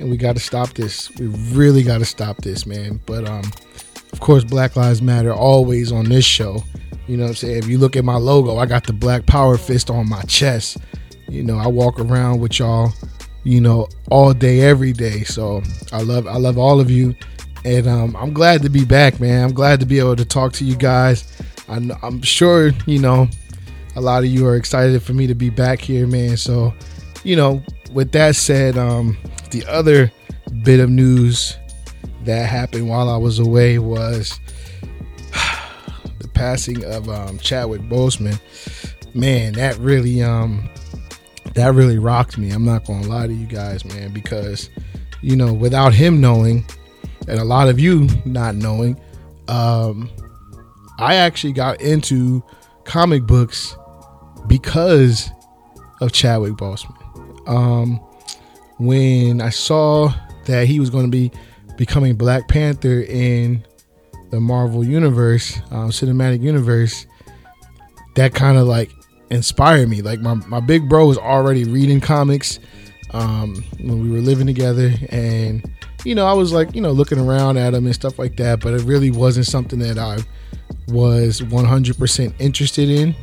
and 0.00 0.10
we 0.10 0.16
got 0.16 0.36
to 0.36 0.40
stop 0.40 0.70
this. 0.70 1.10
We 1.16 1.26
really 1.26 1.82
got 1.82 1.98
to 1.98 2.04
stop 2.04 2.38
this, 2.38 2.66
man. 2.66 3.00
But 3.06 3.28
um, 3.28 3.44
of 4.12 4.20
course, 4.20 4.44
Black 4.44 4.76
Lives 4.76 5.02
Matter 5.02 5.32
always 5.32 5.92
on 5.92 6.04
this 6.04 6.24
show. 6.24 6.62
You 7.06 7.16
know 7.16 7.26
I'm 7.26 7.34
saying? 7.34 7.58
If 7.58 7.66
you 7.66 7.78
look 7.78 7.96
at 7.96 8.04
my 8.04 8.16
logo, 8.16 8.58
I 8.58 8.66
got 8.66 8.86
the 8.86 8.92
black 8.92 9.26
power 9.26 9.58
fist 9.58 9.90
on 9.90 10.08
my 10.08 10.22
chest. 10.22 10.78
You 11.28 11.42
know, 11.42 11.58
I 11.58 11.66
walk 11.66 11.98
around 11.98 12.40
with 12.40 12.58
y'all, 12.58 12.92
you 13.44 13.60
know, 13.60 13.88
all 14.10 14.32
day, 14.32 14.60
every 14.60 14.92
day. 14.92 15.22
So 15.24 15.62
I 15.92 16.02
love, 16.02 16.26
I 16.26 16.36
love 16.36 16.58
all 16.58 16.78
of 16.78 16.90
you, 16.90 17.14
and 17.64 17.86
um, 17.86 18.16
I'm 18.16 18.32
glad 18.32 18.62
to 18.62 18.70
be 18.70 18.84
back, 18.84 19.20
man. 19.20 19.44
I'm 19.44 19.54
glad 19.54 19.80
to 19.80 19.86
be 19.86 19.98
able 19.98 20.16
to 20.16 20.24
talk 20.24 20.52
to 20.54 20.64
you 20.64 20.76
guys. 20.76 21.24
I'm, 21.68 21.92
I'm 22.02 22.22
sure, 22.22 22.72
you 22.86 22.98
know, 22.98 23.28
a 23.96 24.00
lot 24.00 24.24
of 24.24 24.30
you 24.30 24.46
are 24.46 24.56
excited 24.56 25.02
for 25.02 25.12
me 25.14 25.26
to 25.26 25.34
be 25.34 25.50
back 25.50 25.80
here, 25.80 26.06
man. 26.06 26.36
So, 26.36 26.74
you 27.24 27.36
know, 27.36 27.62
with 27.92 28.12
that 28.12 28.36
said, 28.36 28.76
um, 28.76 29.16
the 29.50 29.64
other 29.66 30.10
bit 30.62 30.80
of 30.80 30.90
news 30.90 31.56
that 32.24 32.48
happened 32.48 32.88
while 32.88 33.08
I 33.08 33.16
was 33.16 33.38
away 33.38 33.78
was 33.78 34.38
the 36.18 36.28
passing 36.34 36.84
of 36.84 37.08
um, 37.08 37.38
Chadwick 37.38 37.82
Boseman. 37.82 38.40
Man, 39.14 39.52
that 39.54 39.76
really 39.78 40.22
um 40.22 40.68
that 41.54 41.74
really 41.74 41.98
rocked 41.98 42.38
me. 42.38 42.50
I'm 42.50 42.64
not 42.64 42.86
gonna 42.86 43.06
lie 43.06 43.26
to 43.26 43.32
you 43.32 43.46
guys, 43.46 43.84
man, 43.84 44.12
because 44.12 44.70
you 45.20 45.36
know, 45.36 45.52
without 45.52 45.92
him 45.92 46.20
knowing, 46.20 46.64
and 47.28 47.38
a 47.38 47.44
lot 47.44 47.68
of 47.68 47.78
you 47.78 48.08
not 48.24 48.54
knowing, 48.54 49.00
um, 49.48 50.10
I 50.98 51.16
actually 51.16 51.52
got 51.52 51.80
into 51.80 52.42
comic 52.84 53.24
books 53.24 53.76
because 54.46 55.30
of 56.00 56.12
Chadwick 56.12 56.54
Boseman. 56.54 57.01
Um, 57.46 58.00
when 58.78 59.40
I 59.40 59.50
saw 59.50 60.12
that 60.46 60.66
he 60.66 60.80
was 60.80 60.90
going 60.90 61.04
to 61.04 61.10
be 61.10 61.30
becoming 61.76 62.16
Black 62.16 62.48
Panther 62.48 63.00
in 63.02 63.64
the 64.30 64.40
Marvel 64.40 64.84
universe, 64.84 65.58
um, 65.70 65.90
cinematic 65.90 66.42
universe, 66.42 67.06
that 68.14 68.34
kind 68.34 68.58
of 68.58 68.66
like 68.66 68.90
inspired 69.30 69.88
me. 69.88 70.02
Like 70.02 70.20
my, 70.20 70.34
my 70.34 70.60
big 70.60 70.88
bro 70.88 71.06
was 71.06 71.18
already 71.18 71.64
reading 71.64 72.00
comics 72.00 72.58
um, 73.12 73.62
when 73.78 74.02
we 74.02 74.10
were 74.10 74.20
living 74.20 74.46
together, 74.46 74.92
and 75.10 75.68
you 76.04 76.14
know 76.14 76.26
I 76.26 76.32
was 76.32 76.52
like 76.52 76.74
you 76.74 76.80
know 76.80 76.92
looking 76.92 77.18
around 77.18 77.56
at 77.56 77.74
him 77.74 77.86
and 77.86 77.94
stuff 77.94 78.18
like 78.18 78.36
that, 78.36 78.60
but 78.60 78.74
it 78.74 78.82
really 78.82 79.10
wasn't 79.10 79.46
something 79.46 79.78
that 79.80 79.98
I 79.98 80.18
was 80.88 81.40
100% 81.40 82.34
interested 82.38 82.88
in. 82.88 83.14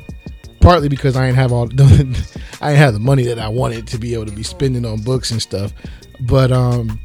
Partly 0.70 0.88
because 0.88 1.16
I 1.16 1.26
didn't 1.26 1.38
have 1.38 1.52
all 1.52 1.66
the, 1.66 1.84
I 2.62 2.70
didn't 2.70 2.78
have 2.78 2.94
the 2.94 3.00
money 3.00 3.24
that 3.24 3.40
I 3.40 3.48
wanted 3.48 3.88
to 3.88 3.98
be 3.98 4.14
able 4.14 4.28
to 4.28 4.32
be 4.32 4.44
spending 4.44 4.86
on 4.86 5.02
books 5.02 5.32
and 5.32 5.42
stuff. 5.42 5.74
But 6.20 6.52
um, 6.52 7.00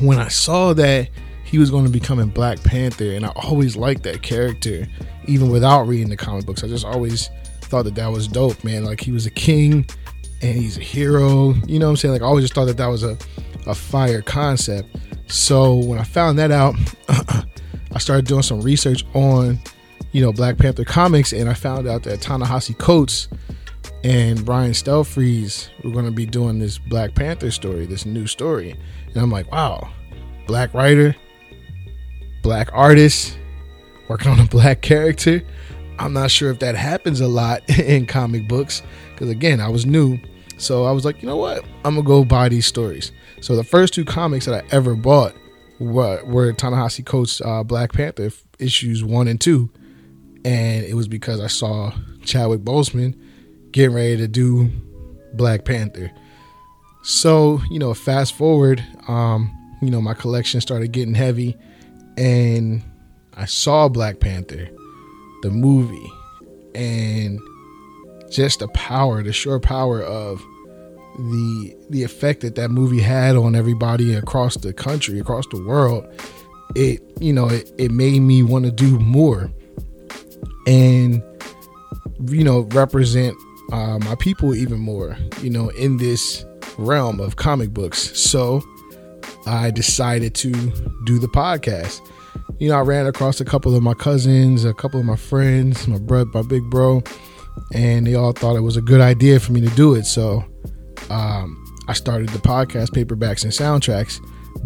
when 0.00 0.20
I 0.20 0.28
saw 0.28 0.72
that 0.74 1.08
he 1.42 1.58
was 1.58 1.68
going 1.68 1.84
to 1.84 1.90
become 1.90 2.20
in 2.20 2.28
Black 2.28 2.62
Panther, 2.62 3.10
and 3.10 3.26
I 3.26 3.32
always 3.34 3.74
liked 3.74 4.04
that 4.04 4.22
character, 4.22 4.86
even 5.24 5.50
without 5.50 5.88
reading 5.88 6.10
the 6.10 6.16
comic 6.16 6.46
books. 6.46 6.62
I 6.62 6.68
just 6.68 6.84
always 6.84 7.28
thought 7.62 7.86
that 7.86 7.96
that 7.96 8.06
was 8.06 8.28
dope, 8.28 8.62
man. 8.62 8.84
Like 8.84 9.00
he 9.00 9.10
was 9.10 9.26
a 9.26 9.30
king 9.30 9.84
and 10.40 10.56
he's 10.56 10.78
a 10.78 10.80
hero. 10.80 11.54
You 11.66 11.80
know 11.80 11.86
what 11.86 11.90
I'm 11.90 11.96
saying? 11.96 12.12
Like 12.12 12.22
I 12.22 12.26
always 12.26 12.44
just 12.44 12.54
thought 12.54 12.66
that 12.66 12.76
that 12.76 12.86
was 12.86 13.02
a, 13.02 13.18
a 13.66 13.74
fire 13.74 14.22
concept. 14.22 14.96
So 15.26 15.74
when 15.74 15.98
I 15.98 16.04
found 16.04 16.38
that 16.38 16.52
out, 16.52 16.76
I 17.08 17.98
started 17.98 18.26
doing 18.26 18.42
some 18.42 18.60
research 18.60 19.04
on, 19.14 19.58
you 20.12 20.22
know, 20.22 20.32
Black 20.32 20.58
Panther 20.58 20.84
comics, 20.84 21.32
and 21.32 21.48
I 21.48 21.54
found 21.54 21.86
out 21.86 22.02
that 22.04 22.20
Ta-Nehisi 22.20 22.76
Coates 22.78 23.28
and 24.02 24.44
Brian 24.44 24.72
Stelfreeze 24.72 25.68
were 25.84 25.90
going 25.90 26.06
to 26.06 26.10
be 26.10 26.26
doing 26.26 26.58
this 26.58 26.78
Black 26.78 27.14
Panther 27.14 27.50
story, 27.50 27.86
this 27.86 28.06
new 28.06 28.26
story. 28.26 28.78
And 29.06 29.16
I'm 29.16 29.30
like, 29.30 29.50
wow, 29.52 29.90
black 30.46 30.74
writer, 30.74 31.14
black 32.42 32.70
artist, 32.72 33.38
working 34.08 34.30
on 34.32 34.40
a 34.40 34.46
black 34.46 34.82
character. 34.82 35.42
I'm 35.98 36.12
not 36.12 36.30
sure 36.30 36.50
if 36.50 36.58
that 36.60 36.74
happens 36.74 37.20
a 37.20 37.28
lot 37.28 37.68
in 37.78 38.06
comic 38.06 38.48
books 38.48 38.82
because, 39.12 39.28
again, 39.28 39.60
I 39.60 39.68
was 39.68 39.86
new. 39.86 40.18
So 40.56 40.84
I 40.84 40.92
was 40.92 41.04
like, 41.04 41.22
you 41.22 41.28
know 41.28 41.36
what? 41.36 41.64
I'm 41.84 41.94
to 41.94 42.02
go 42.02 42.24
buy 42.24 42.48
these 42.48 42.66
stories. 42.66 43.12
So 43.40 43.56
the 43.56 43.64
first 43.64 43.94
two 43.94 44.04
comics 44.04 44.44
that 44.46 44.64
I 44.64 44.66
ever 44.74 44.94
bought 44.94 45.34
were, 45.78 46.22
were 46.24 46.52
Ta-Nehisi 46.52 47.04
Coates' 47.04 47.40
uh, 47.40 47.62
Black 47.62 47.92
Panther 47.92 48.30
issues 48.58 49.02
one 49.04 49.28
and 49.28 49.40
two. 49.40 49.70
And 50.44 50.84
it 50.84 50.94
was 50.94 51.08
because 51.08 51.40
I 51.40 51.48
saw 51.48 51.92
Chadwick 52.24 52.60
Boseman 52.60 53.18
getting 53.72 53.94
ready 53.94 54.16
to 54.16 54.28
do 54.28 54.70
Black 55.34 55.64
Panther. 55.64 56.10
So, 57.02 57.60
you 57.70 57.78
know, 57.78 57.94
fast 57.94 58.34
forward, 58.34 58.84
um, 59.08 59.50
you 59.80 59.90
know, 59.90 60.00
my 60.00 60.14
collection 60.14 60.60
started 60.60 60.92
getting 60.92 61.14
heavy 61.14 61.56
and 62.16 62.82
I 63.34 63.46
saw 63.46 63.88
Black 63.88 64.20
Panther, 64.20 64.68
the 65.42 65.50
movie, 65.50 66.12
and 66.74 67.40
just 68.30 68.58
the 68.60 68.68
power, 68.68 69.22
the 69.22 69.32
sure 69.32 69.58
power 69.58 70.02
of 70.02 70.40
the 71.16 71.76
the 71.90 72.02
effect 72.02 72.42
that 72.42 72.54
that 72.54 72.70
movie 72.70 73.00
had 73.00 73.36
on 73.36 73.54
everybody 73.54 74.14
across 74.14 74.56
the 74.56 74.72
country, 74.72 75.18
across 75.18 75.46
the 75.50 75.62
world. 75.64 76.06
It, 76.76 77.02
you 77.20 77.32
know, 77.32 77.48
it, 77.48 77.72
it 77.78 77.90
made 77.90 78.20
me 78.20 78.42
want 78.42 78.64
to 78.64 78.70
do 78.70 78.98
more 79.00 79.50
and 80.70 81.22
you 82.30 82.44
know 82.44 82.60
represent 82.72 83.36
uh, 83.72 83.98
my 84.00 84.14
people 84.20 84.54
even 84.54 84.78
more 84.78 85.16
you 85.42 85.50
know 85.50 85.68
in 85.70 85.96
this 85.96 86.44
realm 86.78 87.20
of 87.20 87.36
comic 87.36 87.70
books. 87.70 88.18
So 88.18 88.62
i 89.46 89.70
decided 89.70 90.34
to 90.34 90.52
do 91.04 91.18
the 91.18 91.28
podcast. 91.28 92.00
You 92.58 92.68
know 92.68 92.76
i 92.76 92.80
ran 92.80 93.06
across 93.06 93.40
a 93.40 93.44
couple 93.44 93.74
of 93.74 93.82
my 93.82 93.94
cousins 93.94 94.64
a 94.64 94.74
couple 94.74 95.00
of 95.00 95.06
my 95.06 95.16
friends 95.16 95.88
my 95.88 95.98
bro 95.98 96.24
my 96.26 96.42
big 96.42 96.62
bro 96.70 97.02
and 97.74 98.06
they 98.06 98.14
all 98.14 98.32
thought 98.32 98.56
it 98.56 98.60
was 98.60 98.76
a 98.76 98.80
good 98.82 99.00
idea 99.00 99.40
for 99.40 99.52
me 99.52 99.60
to 99.60 99.70
do 99.74 99.94
it. 99.94 100.06
So 100.06 100.44
um, 101.10 101.56
i 101.88 101.92
started 101.92 102.28
the 102.28 102.38
podcast 102.38 102.90
paperbacks 102.90 103.42
and 103.42 103.52
soundtracks 103.52 104.20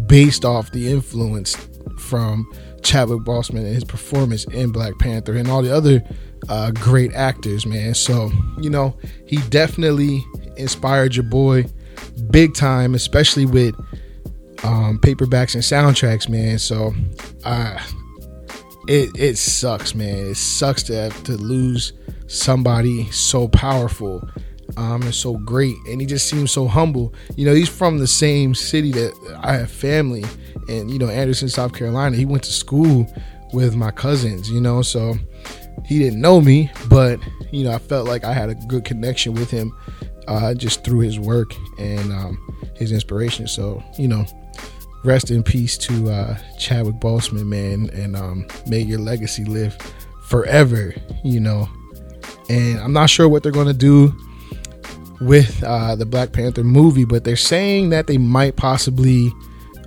based 0.07 0.45
off 0.45 0.71
the 0.71 0.91
influence 0.91 1.55
from 1.97 2.45
Chadwick 2.85 3.21
Boseman 3.21 3.59
and 3.59 3.73
his 3.73 3.83
performance 3.83 4.45
in 4.45 4.71
Black 4.71 4.97
Panther 4.99 5.35
and 5.35 5.49
all 5.49 5.61
the 5.61 5.75
other 5.75 6.01
uh, 6.47 6.71
great 6.71 7.11
actors, 7.13 7.65
man. 7.65 7.93
So, 7.95 8.31
you 8.61 8.69
know, 8.69 8.95
he 9.25 9.37
definitely 9.49 10.23
inspired 10.55 11.15
your 11.15 11.25
boy 11.25 11.65
big 12.29 12.53
time, 12.53 12.95
especially 12.95 13.45
with 13.45 13.75
um, 14.63 14.99
paperbacks 14.99 15.55
and 15.55 15.63
soundtracks, 15.63 16.29
man. 16.29 16.59
So, 16.59 16.93
uh, 17.43 17.79
it 18.87 19.09
it 19.17 19.37
sucks, 19.37 19.95
man. 19.95 20.27
It 20.27 20.37
sucks 20.37 20.83
to 20.83 20.95
have 20.95 21.23
to 21.23 21.33
lose 21.33 21.93
somebody 22.27 23.09
so 23.11 23.47
powerful 23.47 24.27
um, 24.77 25.01
and 25.03 25.13
so 25.13 25.37
great, 25.37 25.75
and 25.87 26.01
he 26.01 26.07
just 26.07 26.27
seems 26.27 26.51
so 26.51 26.67
humble. 26.67 27.13
You 27.35 27.45
know, 27.45 27.53
he's 27.53 27.69
from 27.69 27.99
the 27.99 28.07
same 28.07 28.55
city 28.55 28.91
that 28.91 29.39
I 29.43 29.53
have 29.53 29.71
family, 29.71 30.25
and 30.69 30.89
you 30.89 30.99
know, 30.99 31.09
Anderson, 31.09 31.49
South 31.49 31.73
Carolina. 31.73 32.15
He 32.15 32.25
went 32.25 32.43
to 32.43 32.51
school 32.51 33.07
with 33.53 33.75
my 33.75 33.91
cousins, 33.91 34.49
you 34.49 34.59
know, 34.59 34.81
so 34.81 35.15
he 35.85 35.99
didn't 35.99 36.19
know 36.19 36.41
me, 36.41 36.71
but 36.89 37.19
you 37.51 37.63
know, 37.63 37.71
I 37.71 37.77
felt 37.77 38.07
like 38.07 38.23
I 38.23 38.33
had 38.33 38.49
a 38.49 38.55
good 38.55 38.85
connection 38.85 39.33
with 39.33 39.49
him 39.49 39.75
uh, 40.27 40.53
just 40.53 40.83
through 40.83 40.99
his 40.99 41.19
work 41.19 41.53
and 41.77 42.11
um, 42.11 42.55
his 42.75 42.91
inspiration. 42.91 43.47
So, 43.47 43.83
you 43.97 44.07
know, 44.07 44.25
rest 45.03 45.31
in 45.31 45.43
peace 45.43 45.77
to 45.79 46.09
uh, 46.09 46.37
Chadwick 46.57 46.95
Boseman, 46.95 47.45
man, 47.45 47.89
and 47.93 48.15
um, 48.15 48.47
may 48.67 48.79
your 48.79 48.99
legacy 48.99 49.45
live 49.45 49.77
forever, 50.23 50.93
you 51.23 51.39
know. 51.39 51.69
And 52.49 52.79
I'm 52.79 52.93
not 52.93 53.09
sure 53.09 53.27
what 53.29 53.43
they're 53.43 53.51
going 53.51 53.67
to 53.67 53.73
do 53.73 54.15
with 55.21 55.63
uh, 55.63 55.95
the 55.95 56.05
Black 56.05 56.31
Panther 56.31 56.63
movie, 56.63 57.05
but 57.05 57.23
they're 57.23 57.35
saying 57.35 57.89
that 57.89 58.07
they 58.07 58.17
might 58.17 58.55
possibly. 58.55 59.31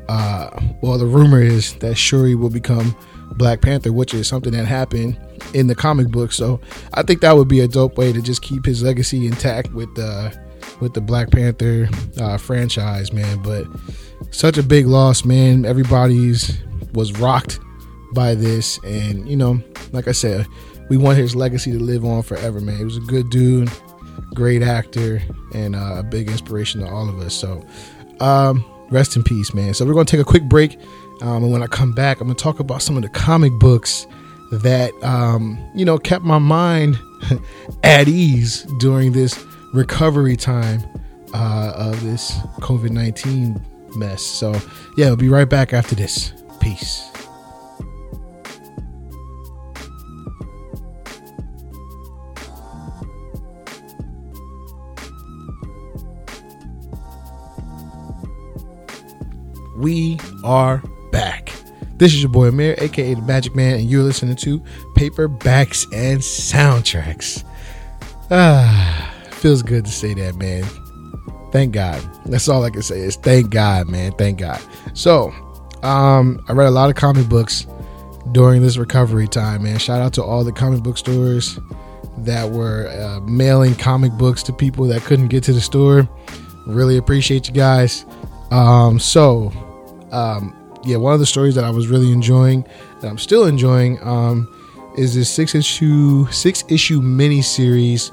Uh, 0.08 0.48
well, 0.80 0.96
the 0.96 1.04
rumor 1.04 1.42
is 1.42 1.74
that 1.76 1.96
Shuri 1.96 2.34
will 2.34 2.48
become 2.48 2.96
Black 3.36 3.60
Panther, 3.60 3.92
which 3.92 4.14
is 4.14 4.26
something 4.26 4.52
that 4.52 4.64
happened 4.64 5.18
in 5.52 5.66
the 5.66 5.74
comic 5.74 6.08
book. 6.08 6.32
So 6.32 6.60
I 6.94 7.02
think 7.02 7.20
that 7.20 7.36
would 7.36 7.48
be 7.48 7.60
a 7.60 7.68
dope 7.68 7.98
way 7.98 8.12
to 8.12 8.22
just 8.22 8.40
keep 8.40 8.64
his 8.64 8.82
legacy 8.82 9.26
intact 9.26 9.72
with 9.72 9.94
the 9.94 10.36
with 10.80 10.94
the 10.94 11.00
Black 11.00 11.30
Panther 11.30 11.88
uh, 12.20 12.38
franchise, 12.38 13.12
man. 13.12 13.42
But 13.42 13.66
such 14.30 14.58
a 14.58 14.62
big 14.62 14.86
loss, 14.86 15.24
man. 15.24 15.64
Everybody's 15.64 16.58
was 16.92 17.12
rocked 17.18 17.60
by 18.14 18.34
this, 18.34 18.78
and 18.84 19.28
you 19.28 19.36
know, 19.36 19.62
like 19.92 20.08
I 20.08 20.12
said, 20.12 20.46
we 20.88 20.96
want 20.96 21.18
his 21.18 21.36
legacy 21.36 21.72
to 21.72 21.78
live 21.78 22.04
on 22.04 22.22
forever, 22.22 22.60
man. 22.60 22.78
He 22.78 22.84
was 22.84 22.96
a 22.96 23.00
good 23.00 23.30
dude 23.30 23.70
great 24.34 24.62
actor 24.62 25.22
and 25.54 25.74
uh, 25.74 25.96
a 25.98 26.02
big 26.02 26.28
inspiration 26.30 26.80
to 26.80 26.88
all 26.88 27.08
of 27.08 27.18
us. 27.20 27.34
So, 27.34 27.64
um, 28.20 28.64
rest 28.90 29.16
in 29.16 29.22
peace, 29.22 29.54
man. 29.54 29.74
So, 29.74 29.84
we're 29.84 29.94
going 29.94 30.06
to 30.06 30.10
take 30.10 30.20
a 30.20 30.28
quick 30.28 30.44
break. 30.44 30.78
Um, 31.20 31.42
and 31.42 31.52
when 31.52 31.62
I 31.62 31.66
come 31.66 31.92
back, 31.92 32.20
I'm 32.20 32.28
going 32.28 32.36
to 32.36 32.42
talk 32.42 32.60
about 32.60 32.82
some 32.82 32.96
of 32.96 33.02
the 33.02 33.08
comic 33.08 33.52
books 33.54 34.06
that, 34.52 34.92
um, 35.02 35.58
you 35.74 35.84
know, 35.84 35.98
kept 35.98 36.24
my 36.24 36.38
mind 36.38 36.98
at 37.82 38.08
ease 38.08 38.62
during 38.78 39.12
this 39.12 39.44
recovery 39.74 40.36
time 40.36 40.82
uh, 41.34 41.72
of 41.74 42.02
this 42.02 42.32
COVID 42.60 42.90
19 42.90 43.60
mess. 43.96 44.22
So, 44.22 44.52
yeah, 44.96 45.06
we'll 45.06 45.16
be 45.16 45.28
right 45.28 45.48
back 45.48 45.72
after 45.72 45.94
this. 45.94 46.32
Peace. 46.60 47.17
We 59.78 60.18
are 60.42 60.82
back. 61.12 61.52
This 61.98 62.12
is 62.12 62.20
your 62.20 62.30
boy 62.30 62.48
Amir, 62.48 62.74
aka 62.78 63.14
the 63.14 63.22
Magic 63.22 63.54
Man, 63.54 63.76
and 63.78 63.88
you're 63.88 64.02
listening 64.02 64.34
to 64.36 64.58
Paperbacks 64.96 65.84
and 65.92 66.20
Soundtracks. 66.20 67.44
Ah, 68.30 69.14
feels 69.30 69.62
good 69.62 69.84
to 69.84 69.90
say 69.90 70.14
that, 70.14 70.34
man. 70.34 70.64
Thank 71.52 71.72
God. 71.72 72.02
That's 72.26 72.48
all 72.48 72.64
I 72.64 72.70
can 72.70 72.82
say 72.82 73.00
is 73.00 73.16
thank 73.16 73.50
God, 73.50 73.88
man. 73.88 74.12
Thank 74.12 74.40
God. 74.40 74.60
So, 74.94 75.32
um, 75.82 76.44
I 76.48 76.52
read 76.52 76.66
a 76.66 76.72
lot 76.72 76.90
of 76.90 76.96
comic 76.96 77.28
books 77.28 77.66
during 78.32 78.62
this 78.62 78.76
recovery 78.76 79.28
time, 79.28 79.62
man. 79.62 79.78
Shout 79.78 80.02
out 80.02 80.12
to 80.14 80.24
all 80.24 80.42
the 80.42 80.52
comic 80.52 80.82
book 80.82 80.98
stores 80.98 81.58
that 82.18 82.50
were 82.50 82.88
uh, 82.88 83.20
mailing 83.20 83.76
comic 83.76 84.12
books 84.12 84.42
to 84.42 84.52
people 84.52 84.86
that 84.88 85.02
couldn't 85.02 85.28
get 85.28 85.44
to 85.44 85.52
the 85.52 85.60
store. 85.60 86.08
Really 86.66 86.96
appreciate 86.96 87.46
you 87.46 87.54
guys. 87.54 88.04
Um, 88.50 88.98
so, 88.98 89.52
um, 90.12 90.54
yeah, 90.84 90.96
one 90.96 91.12
of 91.12 91.20
the 91.20 91.26
stories 91.26 91.54
that 91.54 91.64
I 91.64 91.70
was 91.70 91.88
really 91.88 92.12
enjoying, 92.12 92.64
that 93.00 93.08
I'm 93.08 93.18
still 93.18 93.44
enjoying, 93.46 93.98
um, 94.02 94.48
is 94.96 95.14
this 95.14 95.30
six 95.30 95.54
issue 95.54 96.26
six 96.30 96.64
issue 96.68 97.00
mini 97.00 97.42
series 97.42 98.10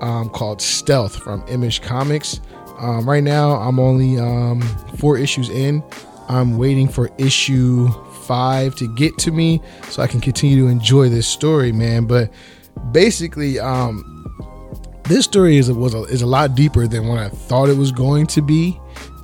um, 0.00 0.28
called 0.28 0.60
Stealth 0.60 1.16
from 1.16 1.44
Image 1.48 1.80
Comics 1.80 2.40
Um, 2.78 3.08
right 3.08 3.22
now, 3.22 3.52
I'm 3.52 3.78
only 3.78 4.18
um, 4.18 4.60
four 4.98 5.16
issues 5.16 5.48
in. 5.48 5.82
I'm 6.28 6.58
waiting 6.58 6.88
for 6.88 7.10
issue 7.18 7.88
five 8.24 8.74
to 8.76 8.94
get 8.96 9.16
to 9.18 9.30
me 9.30 9.62
so 9.88 10.02
I 10.02 10.06
can 10.06 10.20
continue 10.20 10.56
to 10.64 10.68
enjoy 10.68 11.08
this 11.08 11.26
story, 11.26 11.72
man. 11.72 12.06
But 12.06 12.30
basically, 12.92 13.58
um, 13.58 14.04
this 15.04 15.24
story 15.24 15.56
is 15.56 15.72
was 15.72 15.94
a, 15.94 16.02
is 16.04 16.22
a 16.22 16.26
lot 16.26 16.54
deeper 16.54 16.86
than 16.86 17.06
what 17.06 17.18
I 17.18 17.28
thought 17.28 17.68
it 17.68 17.76
was 17.76 17.92
going 17.92 18.26
to 18.28 18.42
be. 18.42 18.78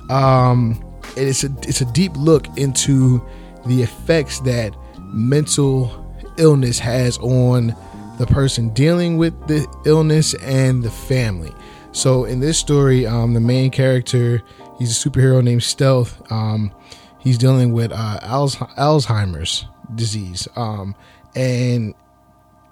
Um, 0.09 0.82
and 1.17 1.27
it's 1.27 1.43
a 1.43 1.49
it's 1.63 1.81
a 1.81 1.91
deep 1.93 2.11
look 2.15 2.47
into 2.57 3.23
the 3.65 3.81
effects 3.81 4.39
that 4.41 4.75
mental 4.99 6.03
illness 6.37 6.79
has 6.79 7.17
on 7.19 7.75
the 8.17 8.25
person 8.27 8.69
dealing 8.69 9.17
with 9.17 9.33
the 9.47 9.65
illness 9.85 10.33
and 10.35 10.83
the 10.83 10.91
family. 10.91 11.51
So 11.91 12.25
in 12.25 12.39
this 12.39 12.57
story, 12.57 13.05
um, 13.05 13.33
the 13.33 13.39
main 13.39 13.71
character, 13.71 14.41
he's 14.79 15.05
a 15.05 15.09
superhero 15.09 15.43
named 15.43 15.63
Stealth. 15.63 16.21
Um, 16.31 16.71
he's 17.19 17.37
dealing 17.37 17.71
with 17.71 17.91
uh, 17.91 18.19
Alzheimer's 18.23 19.65
disease, 19.95 20.47
um, 20.55 20.95
and 21.35 21.93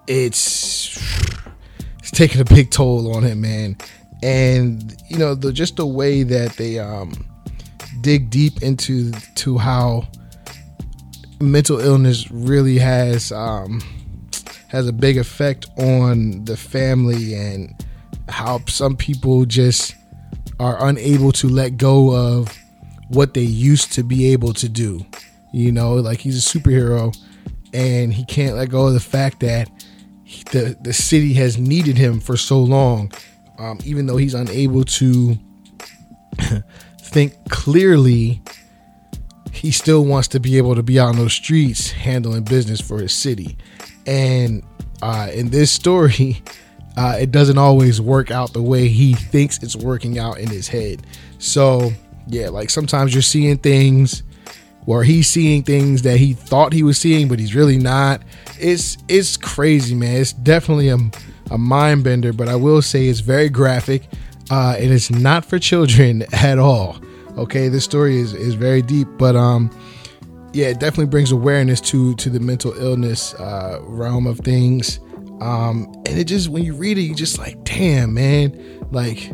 it's 0.07 0.97
it's 1.99 2.11
taking 2.11 2.41
a 2.41 2.45
big 2.45 2.71
toll 2.71 3.15
on 3.15 3.23
him, 3.23 3.41
man. 3.41 3.77
And 4.23 4.95
you 5.07 5.17
know, 5.17 5.35
the 5.35 5.53
just 5.53 5.77
the 5.77 5.85
way 5.85 6.23
that 6.23 6.53
they 6.53 6.79
um, 6.79 7.30
dig 8.01 8.29
deep 8.29 8.61
into 8.61 9.11
to 9.35 9.57
how 9.57 10.07
mental 11.39 11.79
illness 11.79 12.29
really 12.31 12.77
has 12.77 13.31
um, 13.31 13.81
has 14.67 14.87
a 14.87 14.93
big 14.93 15.17
effect 15.17 15.65
on 15.77 16.45
the 16.45 16.55
family 16.55 17.33
and 17.33 17.85
how 18.29 18.59
some 18.67 18.95
people 18.95 19.45
just 19.45 19.95
are 20.59 20.87
unable 20.87 21.31
to 21.31 21.47
let 21.49 21.77
go 21.77 22.15
of 22.15 22.55
what 23.09 23.33
they 23.33 23.41
used 23.41 23.91
to 23.93 24.03
be 24.03 24.31
able 24.31 24.53
to 24.53 24.69
do. 24.69 25.05
You 25.53 25.71
know, 25.71 25.95
like 25.95 26.19
he's 26.19 26.37
a 26.37 26.57
superhero 26.57 27.15
and 27.73 28.13
he 28.13 28.23
can't 28.25 28.55
let 28.55 28.69
go 28.69 28.87
of 28.87 28.93
the 28.93 28.99
fact 28.99 29.41
that 29.41 29.69
the 30.51 30.77
the 30.81 30.93
city 30.93 31.33
has 31.33 31.57
needed 31.57 31.97
him 31.97 32.19
for 32.19 32.37
so 32.37 32.59
long, 32.59 33.11
um, 33.57 33.79
even 33.83 34.05
though 34.05 34.17
he's 34.17 34.33
unable 34.33 34.85
to 34.85 35.37
think 37.11 37.49
clearly. 37.49 38.41
He 39.53 39.71
still 39.71 40.05
wants 40.05 40.29
to 40.29 40.39
be 40.39 40.57
able 40.57 40.75
to 40.75 40.81
be 40.81 40.99
out 40.99 41.09
on 41.09 41.17
those 41.17 41.33
streets 41.33 41.91
handling 41.91 42.43
business 42.43 42.79
for 42.79 42.99
his 42.99 43.11
city, 43.13 43.57
and 44.07 44.63
uh, 45.01 45.29
in 45.33 45.49
this 45.49 45.71
story, 45.71 46.41
uh, 46.97 47.17
it 47.19 47.31
doesn't 47.31 47.57
always 47.57 47.99
work 48.01 48.31
out 48.31 48.53
the 48.53 48.61
way 48.61 48.87
he 48.87 49.13
thinks 49.13 49.61
it's 49.61 49.75
working 49.75 50.17
out 50.17 50.39
in 50.39 50.49
his 50.49 50.67
head. 50.67 51.05
So 51.37 51.91
yeah, 52.27 52.49
like 52.49 52.69
sometimes 52.69 53.13
you're 53.13 53.21
seeing 53.21 53.57
things 53.57 54.23
where 54.85 55.03
he's 55.03 55.29
seeing 55.29 55.63
things 55.63 56.01
that 56.03 56.17
he 56.17 56.33
thought 56.33 56.73
he 56.73 56.83
was 56.83 56.97
seeing, 56.97 57.27
but 57.27 57.39
he's 57.39 57.55
really 57.55 57.77
not. 57.77 58.21
It's 58.59 58.97
it's 59.07 59.37
crazy, 59.37 59.95
man. 59.95 60.21
It's 60.21 60.33
definitely 60.33 60.89
a, 60.89 60.97
a 61.51 61.57
mind 61.57 62.03
bender, 62.03 62.33
but 62.33 62.47
I 62.47 62.55
will 62.55 62.81
say 62.81 63.07
it's 63.07 63.19
very 63.19 63.49
graphic, 63.49 64.03
uh, 64.51 64.75
and 64.77 64.91
it's 64.91 65.09
not 65.09 65.45
for 65.45 65.57
children 65.57 66.23
at 66.33 66.59
all. 66.59 67.01
Okay, 67.37 67.69
this 67.69 67.85
story 67.85 68.19
is 68.19 68.33
is 68.33 68.53
very 68.55 68.81
deep, 68.81 69.07
but 69.17 69.35
um, 69.35 69.71
yeah, 70.53 70.67
it 70.67 70.79
definitely 70.79 71.07
brings 71.07 71.31
awareness 71.31 71.79
to 71.81 72.13
to 72.15 72.29
the 72.29 72.39
mental 72.39 72.73
illness 72.73 73.33
uh, 73.35 73.79
realm 73.83 74.27
of 74.27 74.39
things. 74.39 74.99
Um, 75.39 75.91
and 76.05 76.19
it 76.19 76.25
just 76.25 76.49
when 76.49 76.63
you 76.63 76.75
read 76.75 76.97
it, 76.97 77.01
you 77.01 77.15
just 77.15 77.39
like, 77.39 77.63
damn, 77.63 78.13
man, 78.13 78.85
like 78.91 79.31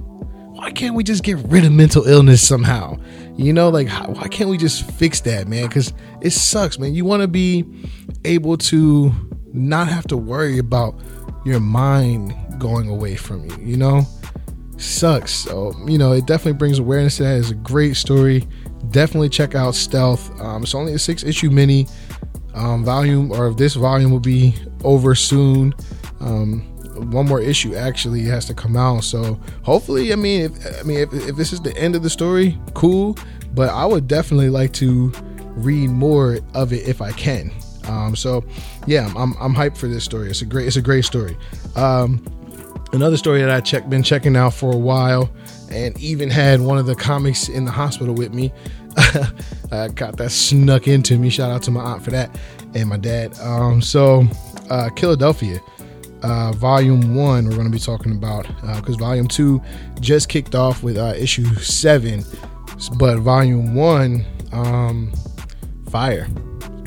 why 0.58 0.72
can't 0.72 0.96
we 0.96 1.04
just 1.04 1.24
get 1.24 1.38
rid 1.48 1.66
of 1.66 1.72
mental 1.72 2.04
illness 2.08 2.46
somehow? 2.46 2.98
You 3.36 3.54
know, 3.54 3.70
like 3.70 3.88
how, 3.88 4.10
why 4.10 4.28
can't 4.28 4.50
we 4.50 4.58
just 4.58 4.90
fix 4.92 5.22
that, 5.22 5.48
man? 5.48 5.68
Because 5.68 5.94
it 6.22 6.32
sucks, 6.32 6.80
man. 6.80 6.94
You 6.94 7.06
want 7.06 7.22
to 7.22 7.28
be 7.28 7.66
able 8.26 8.58
to 8.58 9.12
not 9.54 9.88
have 9.88 10.06
to 10.08 10.18
worry 10.18 10.58
about 10.58 11.00
your 11.46 11.60
mind 11.60 12.34
going 12.60 12.90
away 12.90 13.16
from 13.16 13.46
you. 13.46 13.58
You 13.60 13.78
know, 13.78 14.08
sucks. 14.78 15.34
So 15.34 15.74
you 15.88 15.98
know, 15.98 16.14
it 16.14 16.26
definitely 16.26 16.58
brings 16.58 16.80
awareness 16.80 17.18
to 17.18 17.24
that. 17.24 17.38
It's 17.38 17.52
a 17.52 17.56
great 17.56 17.96
story. 17.96 18.48
Definitely 18.92 19.30
check 19.30 19.56
out 19.56 19.76
Stealth. 19.76 20.40
Um, 20.40 20.64
it's 20.64 20.76
only 20.76 20.94
a 20.94 21.00
six 21.00 21.24
issue 21.24 21.50
mini 21.50 21.88
um, 22.54 22.84
volume, 22.84 23.32
or 23.32 23.54
this 23.54 23.76
volume 23.76 24.12
will 24.12 24.20
be 24.20 24.56
over 24.84 25.16
soon. 25.16 25.74
Um, 26.20 26.62
one 27.12 27.28
more 27.28 27.40
issue 27.40 27.76
actually 27.76 28.24
has 28.24 28.46
to 28.46 28.54
come 28.54 28.76
out. 28.76 29.04
So 29.04 29.40
hopefully, 29.64 30.12
I 30.14 30.16
mean, 30.16 30.42
if 30.42 30.80
I 30.80 30.84
mean 30.84 31.00
if, 31.00 31.14
if 31.14 31.36
this 31.36 31.54
is 31.54 31.62
the 31.62 31.76
end 31.78 31.96
of 31.96 32.04
the 32.04 32.10
story, 32.10 32.60
cool. 32.74 33.18
But 33.54 33.70
I 33.70 33.86
would 33.86 34.08
definitely 34.08 34.50
like 34.50 34.74
to 34.74 35.12
read 35.56 35.90
more 35.90 36.40
of 36.54 36.74
it 36.74 36.88
if 36.88 37.02
I 37.02 37.12
can. 37.12 37.52
Um, 37.88 38.16
so 38.16 38.44
yeah, 38.86 39.12
I'm, 39.16 39.34
I'm 39.40 39.56
hyped 39.56 39.78
for 39.78 39.88
this 39.88 40.04
story. 40.04 40.30
It's 40.30 40.42
a 40.42 40.46
great 40.46 40.68
it's 40.68 40.76
a 40.76 40.82
great 40.82 41.06
story. 41.06 41.38
Um, 41.76 42.24
another 42.94 43.18
story 43.18 43.42
that 43.42 43.50
I 43.50 43.62
check 43.62 43.90
been 43.90 44.04
checking 44.04 44.36
out 44.36 44.54
for 44.54 44.74
a 44.74 44.78
while, 44.78 45.30
and 45.72 45.98
even 46.00 46.30
had 46.30 46.62
one 46.62 46.78
of 46.78 46.86
the 46.86 46.96
comics 46.96 47.50
in 47.50 47.66
the 47.66 47.72
hospital 47.72 48.14
with 48.14 48.34
me. 48.34 48.52
I 49.72 49.90
got 49.90 50.18
that 50.18 50.32
snuck 50.32 50.88
into 50.88 51.18
me. 51.18 51.30
Shout 51.30 51.52
out 51.52 51.64
to 51.64 51.72
my 51.72 51.82
aunt 51.82 52.04
for 52.04 52.12
that 52.12 52.40
and 52.74 52.90
my 52.90 52.98
dad. 52.98 53.38
Um, 53.40 53.82
so 53.82 54.22
uh, 54.70 54.90
Killadelphia 54.96 55.62
uh, 56.24 56.52
volume 56.54 57.16
one 57.16 57.46
we're 57.46 57.56
going 57.56 57.66
to 57.66 57.72
be 57.72 57.80
talking 57.80 58.12
about 58.12 58.48
because 58.78 58.96
uh, 58.96 59.00
volume 59.00 59.28
two 59.28 59.62
just 60.00 60.30
kicked 60.30 60.56
off 60.56 60.84
with 60.84 60.98
uh, 60.98 61.14
issue 61.16 61.46
seven 61.56 62.24
but 62.98 63.20
volume 63.20 63.76
one 63.76 64.26
um, 64.52 65.12
fire 65.90 66.28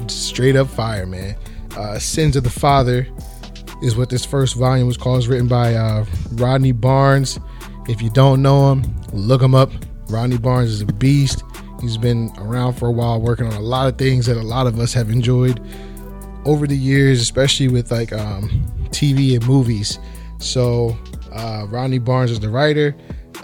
straight 0.09 0.57
up 0.57 0.69
fire 0.69 1.07
man 1.07 1.37
uh, 1.77 1.99
sins 1.99 2.37
of 2.37 2.43
the 2.43 2.51
father 2.51 3.07
is 3.83 3.97
what 3.97 4.09
this 4.09 4.25
first 4.25 4.57
volume 4.57 4.87
was 4.87 4.97
called 4.97 5.19
it's 5.19 5.27
written 5.27 5.49
by 5.49 5.75
uh, 5.75 6.05
rodney 6.33 6.73
barnes 6.73 7.39
if 7.89 8.03
you 8.03 8.11
don't 8.11 8.43
know 8.43 8.73
him 8.73 8.83
look 9.13 9.43
him 9.43 9.55
up 9.55 9.71
rodney 10.09 10.39
barnes 10.39 10.71
is 10.71 10.81
a 10.81 10.87
beast 10.87 11.43
he's 11.81 11.97
been 11.97 12.31
around 12.39 12.75
for 12.75 12.89
a 12.89 12.93
while 12.93 13.21
working 13.21 13.47
on 13.47 13.53
a 13.55 13.61
lot 13.61 13.87
of 13.89 13.97
things 13.97 14.27
that 14.27 14.37
a 14.37 14.43
lot 14.43 14.67
of 14.67 14.79
us 14.79 14.93
have 14.93 15.11
enjoyed 15.11 15.61
over 16.45 16.67
the 16.67 16.77
years 16.77 17.21
especially 17.21 17.69
with 17.69 17.91
like 17.91 18.13
um, 18.13 18.49
TV 18.91 19.35
and 19.37 19.47
movies. 19.47 19.99
So 20.39 20.97
uh, 21.33 21.67
Rodney 21.69 21.99
Barnes 21.99 22.31
is 22.31 22.41
the 22.41 22.49
writer. 22.49 22.95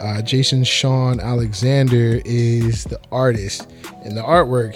Uh, 0.00 0.20
Jason 0.22 0.64
Shawn 0.64 1.20
Alexander 1.20 2.20
is 2.24 2.84
the 2.84 3.00
artist, 3.10 3.70
and 4.04 4.16
the 4.16 4.20
artwork, 4.22 4.74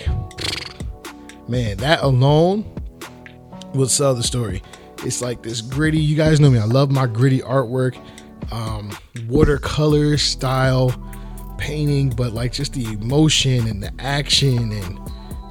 man, 1.48 1.76
that 1.78 2.02
alone 2.02 2.64
will 3.74 3.88
sell 3.88 4.14
the 4.14 4.22
story. 4.22 4.62
It's 5.04 5.22
like 5.22 5.42
this 5.42 5.60
gritty. 5.60 5.98
You 5.98 6.16
guys 6.16 6.40
know 6.40 6.50
me. 6.50 6.58
I 6.58 6.64
love 6.64 6.90
my 6.90 7.06
gritty 7.06 7.40
artwork, 7.40 7.98
um, 8.52 8.96
watercolor 9.28 10.18
style 10.18 10.90
painting, 11.58 12.10
but 12.10 12.32
like 12.32 12.52
just 12.52 12.72
the 12.72 12.84
emotion 12.86 13.66
and 13.68 13.82
the 13.82 13.92
action 13.98 14.72
and 14.72 14.98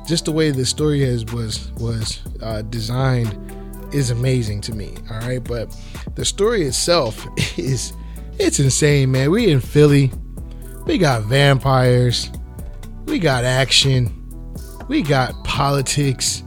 just 0.08 0.26
the 0.26 0.32
way 0.32 0.50
the 0.52 0.66
story 0.66 1.02
has 1.02 1.24
was 1.26 1.72
was 1.74 2.20
uh, 2.42 2.64
designed 2.64 3.38
is 3.94 4.10
amazing 4.12 4.62
to 4.62 4.74
me. 4.74 4.96
All 5.12 5.20
right, 5.20 5.44
but 5.44 5.76
the 6.16 6.26
story 6.26 6.64
itself 6.64 7.28
is 7.58 7.94
it's 8.40 8.60
insane, 8.60 9.12
man. 9.12 9.32
We 9.32 9.52
in 9.52 9.60
Philly, 9.60 10.12
we 10.86 10.98
got 10.98 11.24
vampires, 11.24 12.32
we 13.06 13.20
got 13.20 13.44
action, 13.44 14.12
we 14.88 15.02
got 15.02 15.44
politics. 15.44 16.44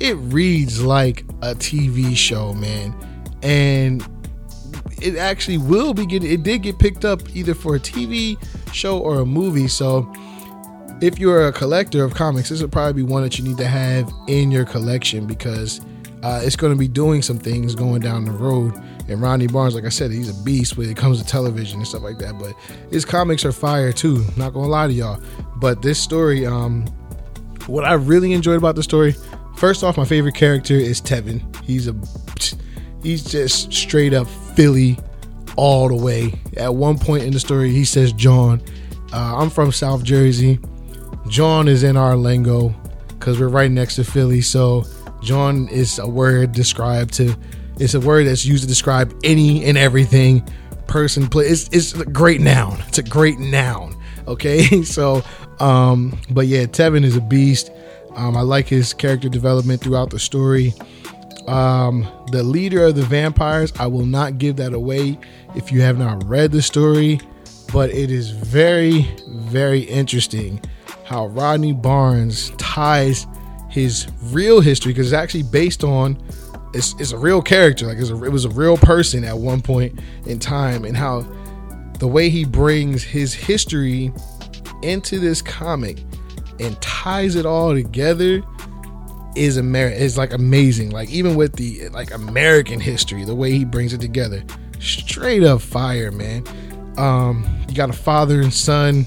It 0.00 0.14
reads 0.14 0.82
like 0.82 1.22
a 1.42 1.54
TV 1.54 2.16
show, 2.16 2.52
man, 2.52 2.94
and 3.42 4.06
it 5.00 5.16
actually 5.16 5.58
will 5.58 5.94
be 5.94 6.06
getting. 6.06 6.30
It 6.30 6.42
did 6.42 6.62
get 6.62 6.78
picked 6.78 7.04
up 7.04 7.20
either 7.34 7.54
for 7.54 7.76
a 7.76 7.80
TV 7.80 8.36
show 8.72 8.98
or 8.98 9.20
a 9.20 9.26
movie, 9.26 9.68
so 9.68 10.12
if 11.00 11.18
you're 11.18 11.48
a 11.48 11.52
collector 11.52 12.04
of 12.04 12.14
comics, 12.14 12.48
this 12.48 12.62
would 12.62 12.72
probably 12.72 12.92
be 12.92 13.02
one 13.02 13.22
that 13.22 13.38
you 13.38 13.44
need 13.44 13.58
to 13.58 13.66
have 13.66 14.10
in 14.26 14.50
your 14.50 14.64
collection 14.64 15.26
because 15.26 15.80
uh, 16.22 16.40
it's 16.42 16.56
going 16.56 16.72
to 16.72 16.78
be 16.78 16.88
doing 16.88 17.20
some 17.20 17.38
things 17.38 17.74
going 17.74 18.00
down 18.00 18.24
the 18.24 18.32
road. 18.32 18.74
And 19.08 19.20
Rodney 19.20 19.46
Barnes, 19.46 19.74
like 19.74 19.84
I 19.84 19.90
said, 19.90 20.10
he's 20.10 20.30
a 20.30 20.42
beast 20.44 20.78
when 20.78 20.88
it 20.88 20.96
comes 20.96 21.20
to 21.20 21.26
television 21.26 21.78
and 21.78 21.86
stuff 21.86 22.02
like 22.02 22.18
that. 22.18 22.38
But 22.38 22.54
his 22.90 23.04
comics 23.04 23.44
are 23.44 23.52
fire 23.52 23.92
too. 23.92 24.24
Not 24.36 24.54
gonna 24.54 24.68
lie 24.68 24.86
to 24.86 24.92
y'all. 24.92 25.20
But 25.56 25.82
this 25.82 26.00
story, 26.00 26.46
um, 26.46 26.86
what 27.66 27.84
I 27.84 27.92
really 27.94 28.32
enjoyed 28.32 28.56
about 28.56 28.76
the 28.76 28.82
story, 28.82 29.14
first 29.56 29.84
off, 29.84 29.96
my 29.96 30.04
favorite 30.04 30.34
character 30.34 30.74
is 30.74 31.00
Tevin. 31.00 31.42
He's 31.64 31.88
a 31.88 31.94
he's 33.02 33.24
just 33.24 33.72
straight 33.72 34.14
up 34.14 34.26
Philly 34.26 34.98
all 35.56 35.88
the 35.88 35.96
way. 35.96 36.34
At 36.56 36.74
one 36.74 36.98
point 36.98 37.24
in 37.24 37.32
the 37.32 37.40
story, 37.40 37.70
he 37.70 37.84
says, 37.84 38.12
"John, 38.12 38.62
uh, 39.12 39.36
I'm 39.36 39.50
from 39.50 39.72
South 39.72 40.02
Jersey. 40.02 40.58
John 41.28 41.68
is 41.68 41.82
in 41.82 41.96
our 41.96 42.16
lingo 42.16 42.74
because 43.08 43.40
we're 43.40 43.48
right 43.48 43.70
next 43.70 43.96
to 43.96 44.04
Philly, 44.04 44.40
so." 44.40 44.84
John 45.24 45.68
is 45.68 45.98
a 45.98 46.06
word 46.06 46.52
described 46.52 47.14
to 47.14 47.34
it's 47.78 47.94
a 47.94 48.00
word 48.00 48.26
that's 48.26 48.44
used 48.44 48.62
to 48.62 48.68
describe 48.68 49.18
any 49.24 49.64
and 49.64 49.76
everything 49.76 50.46
person 50.86 51.26
play. 51.26 51.46
It's 51.46 51.68
it's 51.72 51.94
a 51.94 52.04
great 52.04 52.40
noun. 52.40 52.82
It's 52.86 52.98
a 52.98 53.02
great 53.02 53.38
noun. 53.38 54.00
Okay, 54.28 54.82
so 54.84 55.22
um, 55.60 56.18
but 56.30 56.46
yeah, 56.46 56.64
Tevin 56.64 57.04
is 57.04 57.16
a 57.16 57.20
beast. 57.20 57.70
Um, 58.16 58.36
I 58.36 58.42
like 58.42 58.68
his 58.68 58.92
character 58.92 59.28
development 59.28 59.80
throughout 59.80 60.10
the 60.10 60.18
story. 60.18 60.72
Um, 61.46 62.06
the 62.30 62.42
leader 62.42 62.86
of 62.86 62.94
the 62.94 63.02
vampires, 63.02 63.72
I 63.78 63.86
will 63.86 64.06
not 64.06 64.38
give 64.38 64.56
that 64.56 64.72
away 64.72 65.18
if 65.54 65.70
you 65.70 65.82
have 65.82 65.98
not 65.98 66.24
read 66.26 66.52
the 66.52 66.62
story, 66.62 67.20
but 67.72 67.90
it 67.90 68.10
is 68.10 68.30
very, 68.30 69.02
very 69.28 69.80
interesting 69.80 70.60
how 71.04 71.26
Rodney 71.26 71.72
Barnes 71.72 72.50
ties 72.56 73.26
his 73.68 74.06
real 74.24 74.60
history 74.60 74.92
because 74.92 75.12
it's 75.12 75.20
actually 75.20 75.42
based 75.42 75.84
on 75.84 76.16
it's, 76.72 76.94
it's 76.98 77.12
a 77.12 77.18
real 77.18 77.42
character 77.42 77.86
like 77.86 77.98
a, 77.98 78.24
it 78.24 78.30
was 78.30 78.44
a 78.44 78.50
real 78.50 78.76
person 78.76 79.24
at 79.24 79.36
one 79.36 79.60
point 79.60 80.00
in 80.26 80.38
time 80.38 80.84
and 80.84 80.96
how 80.96 81.20
the 81.98 82.06
way 82.06 82.28
he 82.28 82.44
brings 82.44 83.02
his 83.02 83.34
history 83.34 84.12
into 84.82 85.18
this 85.18 85.40
comic 85.42 86.04
and 86.60 86.80
ties 86.80 87.36
it 87.36 87.46
all 87.46 87.74
together 87.74 88.42
is 89.36 89.58
Amer- 89.58 89.88
is 89.88 90.16
like 90.16 90.32
amazing. 90.32 90.90
Like 90.90 91.10
even 91.10 91.34
with 91.34 91.54
the 91.54 91.88
like 91.90 92.12
American 92.12 92.80
history, 92.80 93.24
the 93.24 93.34
way 93.34 93.50
he 93.52 93.64
brings 93.64 93.92
it 93.92 94.00
together, 94.00 94.42
straight 94.80 95.42
up 95.42 95.60
fire, 95.60 96.10
man. 96.10 96.44
Um, 96.96 97.44
you 97.68 97.74
got 97.74 97.90
a 97.90 97.94
father 97.94 98.40
and 98.40 98.52
son 98.52 99.06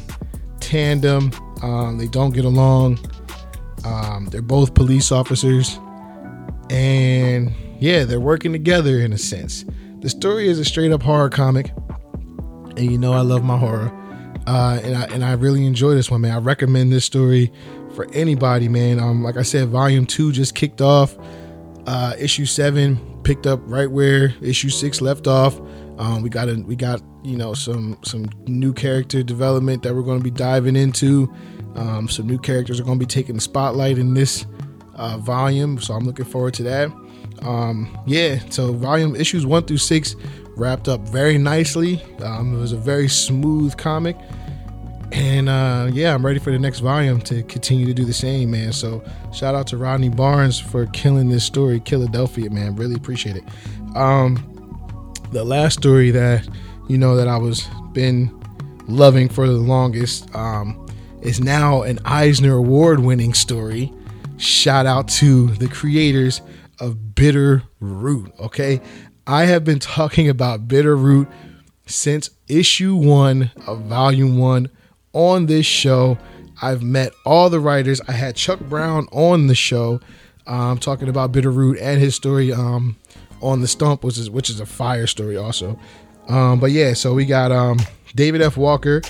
tandem. 0.59 1.31
Um, 1.63 1.97
they 1.97 2.07
don't 2.07 2.33
get 2.33 2.45
along. 2.45 2.99
Um, 3.85 4.27
they're 4.31 4.41
both 4.41 4.73
police 4.73 5.11
officers, 5.11 5.79
and 6.69 7.53
yeah, 7.79 8.03
they're 8.03 8.19
working 8.19 8.51
together 8.51 8.99
in 8.99 9.13
a 9.13 9.17
sense. 9.17 9.63
The 10.01 10.09
story 10.09 10.49
is 10.49 10.59
a 10.59 10.65
straight 10.65 10.91
up 10.91 11.01
horror 11.01 11.29
comic, 11.29 11.71
and 12.75 12.91
you 12.91 12.97
know 12.97 13.13
I 13.13 13.21
love 13.21 13.43
my 13.43 13.57
horror, 13.57 13.91
uh, 14.47 14.79
and 14.81 14.95
I 14.95 15.03
and 15.07 15.25
I 15.25 15.33
really 15.33 15.65
enjoy 15.65 15.93
this 15.93 16.09
one, 16.09 16.21
man. 16.21 16.31
I 16.31 16.39
recommend 16.39 16.91
this 16.91 17.03
story 17.03 17.51
for 17.93 18.07
anybody, 18.13 18.69
man. 18.69 18.97
Um, 18.97 19.21
like 19.21 19.35
I 19.35 19.41
said, 19.41 19.67
volume 19.67 20.05
two 20.05 20.31
just 20.31 20.55
kicked 20.55 20.81
off. 20.81 21.15
Uh, 21.85 22.13
issue 22.17 22.45
seven 22.45 22.97
picked 23.23 23.45
up 23.45 23.59
right 23.63 23.91
where 23.91 24.33
issue 24.41 24.69
six 24.69 25.01
left 25.01 25.27
off. 25.27 25.59
Um, 25.97 26.21
we 26.21 26.29
got 26.29 26.47
a, 26.47 26.55
we 26.55 26.77
got 26.77 27.01
you 27.23 27.35
know 27.35 27.53
some 27.53 27.97
some 28.03 28.29
new 28.47 28.71
character 28.71 29.21
development 29.21 29.83
that 29.83 29.93
we're 29.93 30.01
going 30.01 30.19
to 30.19 30.23
be 30.23 30.31
diving 30.31 30.77
into. 30.77 31.31
Um, 31.75 32.07
some 32.07 32.25
new 32.25 32.39
characters 32.39 32.79
are 32.79 32.83
going 32.83 32.97
to 32.97 33.05
be 33.05 33.09
taking 33.09 33.35
the 33.35 33.41
spotlight 33.41 33.97
in 33.97 34.13
this 34.13 34.45
uh, 34.95 35.17
volume, 35.17 35.77
so 35.79 35.93
I'm 35.93 36.05
looking 36.05 36.25
forward 36.25 36.53
to 36.55 36.63
that. 36.63 36.89
Um, 37.41 37.95
yeah, 38.07 38.39
so 38.49 38.71
volume 38.71 39.13
issues 39.15 39.45
one 39.45 39.63
through 39.63 39.77
six 39.77 40.15
wrapped 40.57 40.87
up 40.87 41.01
very 41.01 41.37
nicely. 41.37 42.03
Um, 42.21 42.55
it 42.55 42.57
was 42.57 42.71
a 42.71 42.77
very 42.77 43.07
smooth 43.07 43.77
comic 43.77 44.17
and 45.11 45.47
uh, 45.47 45.89
yeah, 45.93 46.13
I'm 46.13 46.25
ready 46.25 46.39
for 46.39 46.51
the 46.51 46.59
next 46.59 46.79
volume 46.79 47.21
to 47.21 47.43
continue 47.43 47.85
to 47.85 47.93
do 47.93 48.03
the 48.03 48.13
same, 48.13 48.51
man. 48.51 48.73
So 48.73 49.03
shout 49.33 49.55
out 49.55 49.67
to 49.67 49.77
Rodney 49.77 50.09
Barnes 50.09 50.59
for 50.59 50.85
killing 50.87 51.29
this 51.29 51.45
story, 51.45 51.79
Killadelphia, 51.79 52.51
man. 52.51 52.75
Really 52.75 52.95
appreciate 52.95 53.37
it. 53.37 53.43
Um, 53.95 55.13
the 55.31 55.43
last 55.43 55.79
story 55.79 56.11
that 56.11 56.47
you 56.89 56.97
know 56.97 57.15
that 57.15 57.27
I 57.27 57.37
was 57.37 57.67
been 57.93 58.33
loving 58.87 59.29
for 59.29 59.47
the 59.47 59.53
longest 59.53 60.33
um, 60.35 60.85
is 61.21 61.39
now 61.39 61.83
an 61.83 61.99
Eisner 62.05 62.55
Award 62.55 62.99
winning 62.99 63.33
story. 63.33 63.93
Shout 64.37 64.85
out 64.85 65.07
to 65.09 65.47
the 65.55 65.67
creators 65.67 66.41
of 66.79 67.15
Bitter 67.15 67.63
Root. 67.79 68.33
Okay, 68.39 68.81
I 69.29 69.43
have 69.43 69.65
been 69.65 69.79
talking 69.79 70.29
about 70.29 70.69
Bitter 70.69 70.95
Root 70.95 71.27
since 71.85 72.29
issue 72.47 72.95
one 72.95 73.51
of 73.67 73.81
volume 73.81 74.37
one 74.37 74.69
on 75.11 75.47
this 75.47 75.65
show. 75.65 76.17
I've 76.61 76.81
met 76.81 77.11
all 77.25 77.49
the 77.49 77.59
writers. 77.59 77.99
I 78.07 78.13
had 78.13 78.37
Chuck 78.37 78.61
Brown 78.61 79.05
on 79.11 79.47
the 79.47 79.53
show, 79.53 79.99
um, 80.47 80.77
talking 80.77 81.09
about 81.09 81.33
Bitter 81.33 81.51
Root 81.51 81.77
and 81.79 81.99
his 81.99 82.15
story 82.15 82.53
um, 82.53 82.95
on 83.41 83.59
the 83.59 83.67
Stump, 83.67 84.05
which 84.05 84.17
is 84.17 84.29
which 84.29 84.49
is 84.49 84.61
a 84.61 84.65
fire 84.65 85.07
story 85.07 85.35
also. 85.35 85.77
Um, 86.29 86.61
but 86.61 86.71
yeah, 86.71 86.93
so 86.93 87.13
we 87.13 87.25
got 87.25 87.51
um, 87.51 87.79
David 88.15 88.41
F. 88.41 88.55
Walker 88.55 89.01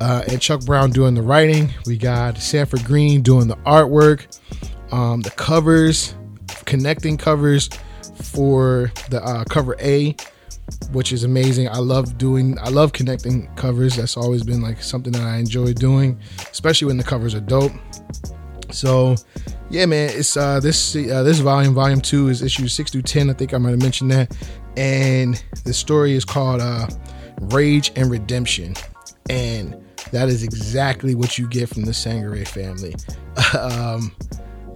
uh, 0.00 0.24
and 0.26 0.42
Chuck 0.42 0.62
Brown 0.62 0.90
doing 0.90 1.14
the 1.14 1.22
writing. 1.22 1.70
We 1.86 1.98
got 1.98 2.36
Sanford 2.38 2.84
Greene 2.84 3.22
doing 3.22 3.46
the 3.46 3.56
artwork, 3.58 4.26
um, 4.90 5.20
the 5.20 5.30
covers, 5.30 6.16
connecting 6.64 7.16
covers 7.16 7.70
for 8.22 8.92
the 9.10 9.22
uh, 9.22 9.44
cover 9.44 9.76
A 9.80 10.14
which 10.92 11.12
is 11.12 11.24
amazing. 11.24 11.68
I 11.68 11.78
love 11.78 12.18
doing, 12.18 12.58
I 12.60 12.68
love 12.68 12.92
connecting 12.92 13.52
covers. 13.54 13.96
That's 13.96 14.16
always 14.16 14.42
been 14.42 14.60
like 14.60 14.82
something 14.82 15.12
that 15.12 15.22
I 15.22 15.36
enjoy 15.36 15.72
doing, 15.72 16.18
especially 16.50 16.86
when 16.86 16.96
the 16.96 17.04
covers 17.04 17.34
are 17.34 17.40
dope. 17.40 17.72
So, 18.70 19.16
yeah, 19.68 19.86
man, 19.86 20.10
it's 20.12 20.36
uh 20.36 20.60
this 20.60 20.94
uh, 20.94 21.22
this 21.22 21.38
volume, 21.40 21.74
volume 21.74 22.00
two, 22.00 22.28
is 22.28 22.42
issue 22.42 22.68
six 22.68 22.90
through 22.90 23.02
ten. 23.02 23.30
I 23.30 23.32
think 23.32 23.52
I 23.52 23.58
might 23.58 23.70
have 23.70 23.82
mentioned 23.82 24.10
that, 24.12 24.36
and 24.76 25.42
the 25.64 25.74
story 25.74 26.12
is 26.12 26.24
called 26.24 26.60
uh, 26.60 26.86
Rage 27.40 27.90
and 27.96 28.10
Redemption, 28.10 28.74
and 29.28 29.76
that 30.12 30.28
is 30.28 30.44
exactly 30.44 31.14
what 31.14 31.36
you 31.36 31.48
get 31.48 31.68
from 31.68 31.82
the 31.84 31.92
Sangerye 31.92 32.46
family. 32.46 32.94
um, 33.58 34.14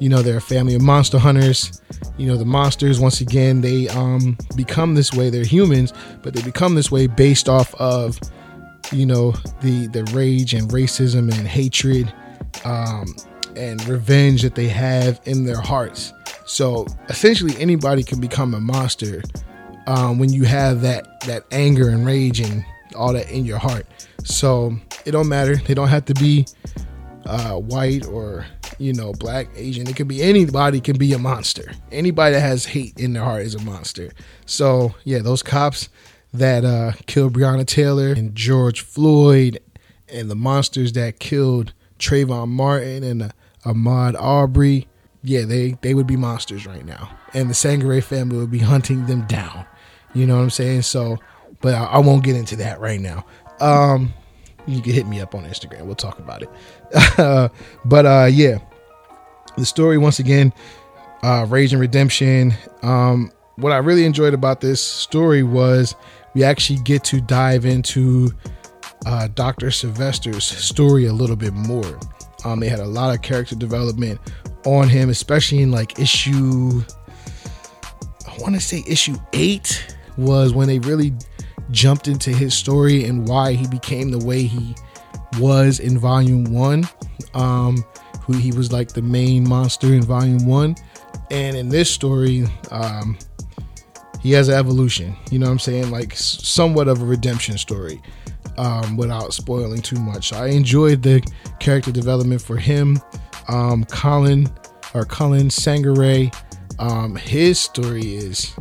you 0.05 0.11
know, 0.11 0.21
they're 0.21 0.37
a 0.37 0.41
family 0.43 0.75
of 0.75 0.83
monster 0.83 1.19
hunters. 1.19 1.81
You 2.19 2.27
know 2.27 2.37
the 2.37 2.45
monsters 2.45 3.01
once 3.01 3.23
again 3.23 3.63
they 3.63 3.89
um 3.89 4.37
become 4.55 4.95
this 4.95 5.15
way. 5.15 5.31
They're 5.31 5.47
humans 5.47 5.95
but 6.23 6.35
they 6.35 6.43
become 6.43 6.75
this 6.75 6.91
way 6.91 7.07
based 7.07 7.49
off 7.49 7.75
of 7.77 8.21
you 8.93 9.07
know 9.07 9.33
the 9.63 9.87
the 9.87 10.05
rage 10.13 10.53
and 10.53 10.71
racism 10.71 11.33
and 11.33 11.49
hatred 11.49 12.13
um 12.67 13.07
and 13.57 13.83
revenge 13.89 14.43
that 14.43 14.55
they 14.55 14.69
have 14.69 15.23
in 15.25 15.45
their 15.45 15.61
hearts. 15.61 16.13
So 16.45 16.87
essentially 17.09 17.55
anybody 17.59 18.03
can 18.03 18.21
become 18.21 18.53
a 18.53 18.61
monster 18.61 19.23
um, 19.87 20.19
when 20.19 20.31
you 20.31 20.45
have 20.45 20.83
that 20.83 21.19
that 21.23 21.45
anger 21.51 21.89
and 21.89 22.05
rage 22.05 22.41
and 22.41 22.63
all 22.95 23.15
that 23.15 23.31
in 23.31 23.47
your 23.47 23.59
heart. 23.59 23.87
So 24.23 24.77
it 25.07 25.13
don't 25.13 25.29
matter. 25.31 25.57
They 25.57 25.73
don't 25.73 25.89
have 25.89 26.05
to 26.05 26.15
be 26.15 26.47
uh, 27.27 27.55
white 27.55 28.07
or 28.07 28.47
you 28.79 28.93
know 28.93 29.13
black 29.13 29.49
asian 29.57 29.87
it 29.87 29.95
could 29.95 30.09
be 30.09 30.23
anybody 30.23 30.81
can 30.81 30.97
be 30.99 31.13
a 31.13 31.19
monster. 31.19 31.73
Anybody 31.93 32.35
that 32.35 32.41
has 32.41 32.67
hate 32.67 32.99
in 32.99 33.13
their 33.13 33.23
heart 33.23 33.43
is 33.43 33.55
a 33.55 33.63
monster. 33.63 34.13
So 34.47 34.95
yeah 35.05 35.19
those 35.19 35.43
cops 35.43 35.89
that 36.33 36.65
uh 36.65 36.93
killed 37.07 37.33
breonna 37.33 37.65
taylor 37.65 38.09
and 38.09 38.35
george 38.35 38.81
floyd 38.81 39.61
and 40.09 40.29
the 40.29 40.35
monsters 40.35 40.93
that 40.93 41.21
killed 41.21 41.73
trayvon 41.99 42.49
martin 42.49 43.05
and 43.05 43.23
uh, 43.23 43.29
ahmaud 43.65 44.21
arbery 44.21 44.89
yeah 45.23 45.45
they 45.45 45.77
they 45.81 45.95
would 45.95 46.07
be 46.07 46.17
monsters 46.17 46.67
right 46.67 46.85
now. 46.85 47.09
And 47.33 47.49
the 47.49 47.55
Sangerye 47.55 48.03
family 48.03 48.37
would 48.37 48.51
be 48.51 48.59
hunting 48.59 49.07
them 49.07 49.27
down. 49.27 49.67
You 50.13 50.27
know 50.27 50.37
what 50.37 50.43
i'm 50.43 50.51
saying? 50.51 50.83
So 50.83 51.19
but 51.61 51.75
i, 51.75 51.85
I 51.85 51.99
won't 51.99 52.25
get 52.25 52.37
into 52.37 52.57
that 52.57 52.81
right 52.81 53.01
now. 53.01 53.25
Um 53.61 54.13
you 54.67 54.81
can 54.81 54.93
hit 54.93 55.07
me 55.07 55.21
up 55.21 55.35
on 55.35 55.45
Instagram. 55.45 55.83
We'll 55.83 55.95
talk 55.95 56.19
about 56.19 56.43
it. 56.43 56.51
but 57.85 58.07
uh, 58.07 58.29
yeah, 58.31 58.59
the 59.57 59.65
story 59.65 59.99
once 59.99 60.19
again, 60.19 60.53
uh, 61.23 61.47
Rage 61.49 61.73
and 61.73 61.81
Redemption. 61.81 62.55
Um, 62.83 63.33
what 63.57 63.73
I 63.73 63.79
really 63.79 64.05
enjoyed 64.05 64.35
about 64.35 64.61
this 64.61 64.83
story 64.83 65.43
was 65.43 65.95
we 66.35 66.43
actually 66.45 66.81
get 66.81 67.05
to 67.05 67.21
dive 67.21 67.65
into 67.65 68.33
uh, 69.07 69.29
Dr. 69.35 69.71
Sylvester's 69.71 70.45
story 70.45 71.07
a 71.07 71.13
little 71.13 71.37
bit 71.37 71.53
more. 71.53 71.99
Um, 72.45 72.61
they 72.61 72.69
had 72.69 72.81
a 72.81 72.87
lot 72.87 73.15
of 73.15 73.23
character 73.23 73.55
development 73.55 74.21
on 74.67 74.89
him, 74.89 75.09
especially 75.09 75.61
in 75.61 75.71
like 75.71 75.99
issue, 75.99 76.83
I 78.27 78.37
want 78.41 78.55
to 78.55 78.61
say 78.61 78.83
issue 78.87 79.17
eight 79.33 79.94
was 80.17 80.53
when 80.53 80.69
they 80.69 80.79
really 80.81 81.13
jumped 81.71 82.09
into 82.09 82.31
his 82.31 82.55
story 82.55 83.05
and 83.05 83.27
why 83.27 83.53
he 83.53 83.67
became 83.67 84.11
the 84.11 84.25
way 84.25 84.43
he 84.43 84.75
was 85.39 85.81
in 85.81 85.99
volume 85.99 86.45
one. 86.45 86.89
Um, 87.35 87.85
who 88.25 88.33
he 88.33 88.53
was 88.53 88.73
like 88.73 88.89
the 88.89 89.03
main 89.03 89.47
monster 89.47 89.89
in 89.89 90.03
volume 90.03 90.47
one. 90.47 90.75
And 91.31 91.57
in 91.57 91.69
this 91.69 91.91
story, 91.91 92.47
um, 92.71 93.19
he 94.21 94.33
has 94.33 94.49
an 94.49 94.55
evolution, 94.55 95.15
you 95.31 95.39
know 95.39 95.47
what 95.47 95.53
I'm 95.53 95.59
saying? 95.59 95.91
Like 95.91 96.15
somewhat 96.17 96.89
of 96.89 97.03
a 97.03 97.05
redemption 97.05 97.59
story 97.59 98.01
um, 98.57 98.97
without 98.97 99.35
spoiling 99.35 99.83
too 99.83 99.99
much. 99.99 100.31
So 100.31 100.37
I 100.37 100.49
enjoyed 100.49 101.03
the 101.03 101.23
character 101.61 101.93
development 101.93 102.41
for 102.41 102.57
him. 102.57 102.99
Um, 103.49 103.85
Colin 103.85 104.49
or 104.95 105.05
Cullen 105.05 105.49
Sangerye, 105.49 106.35
um, 106.79 107.17
his 107.17 107.59
story 107.59 108.15
is 108.15 108.55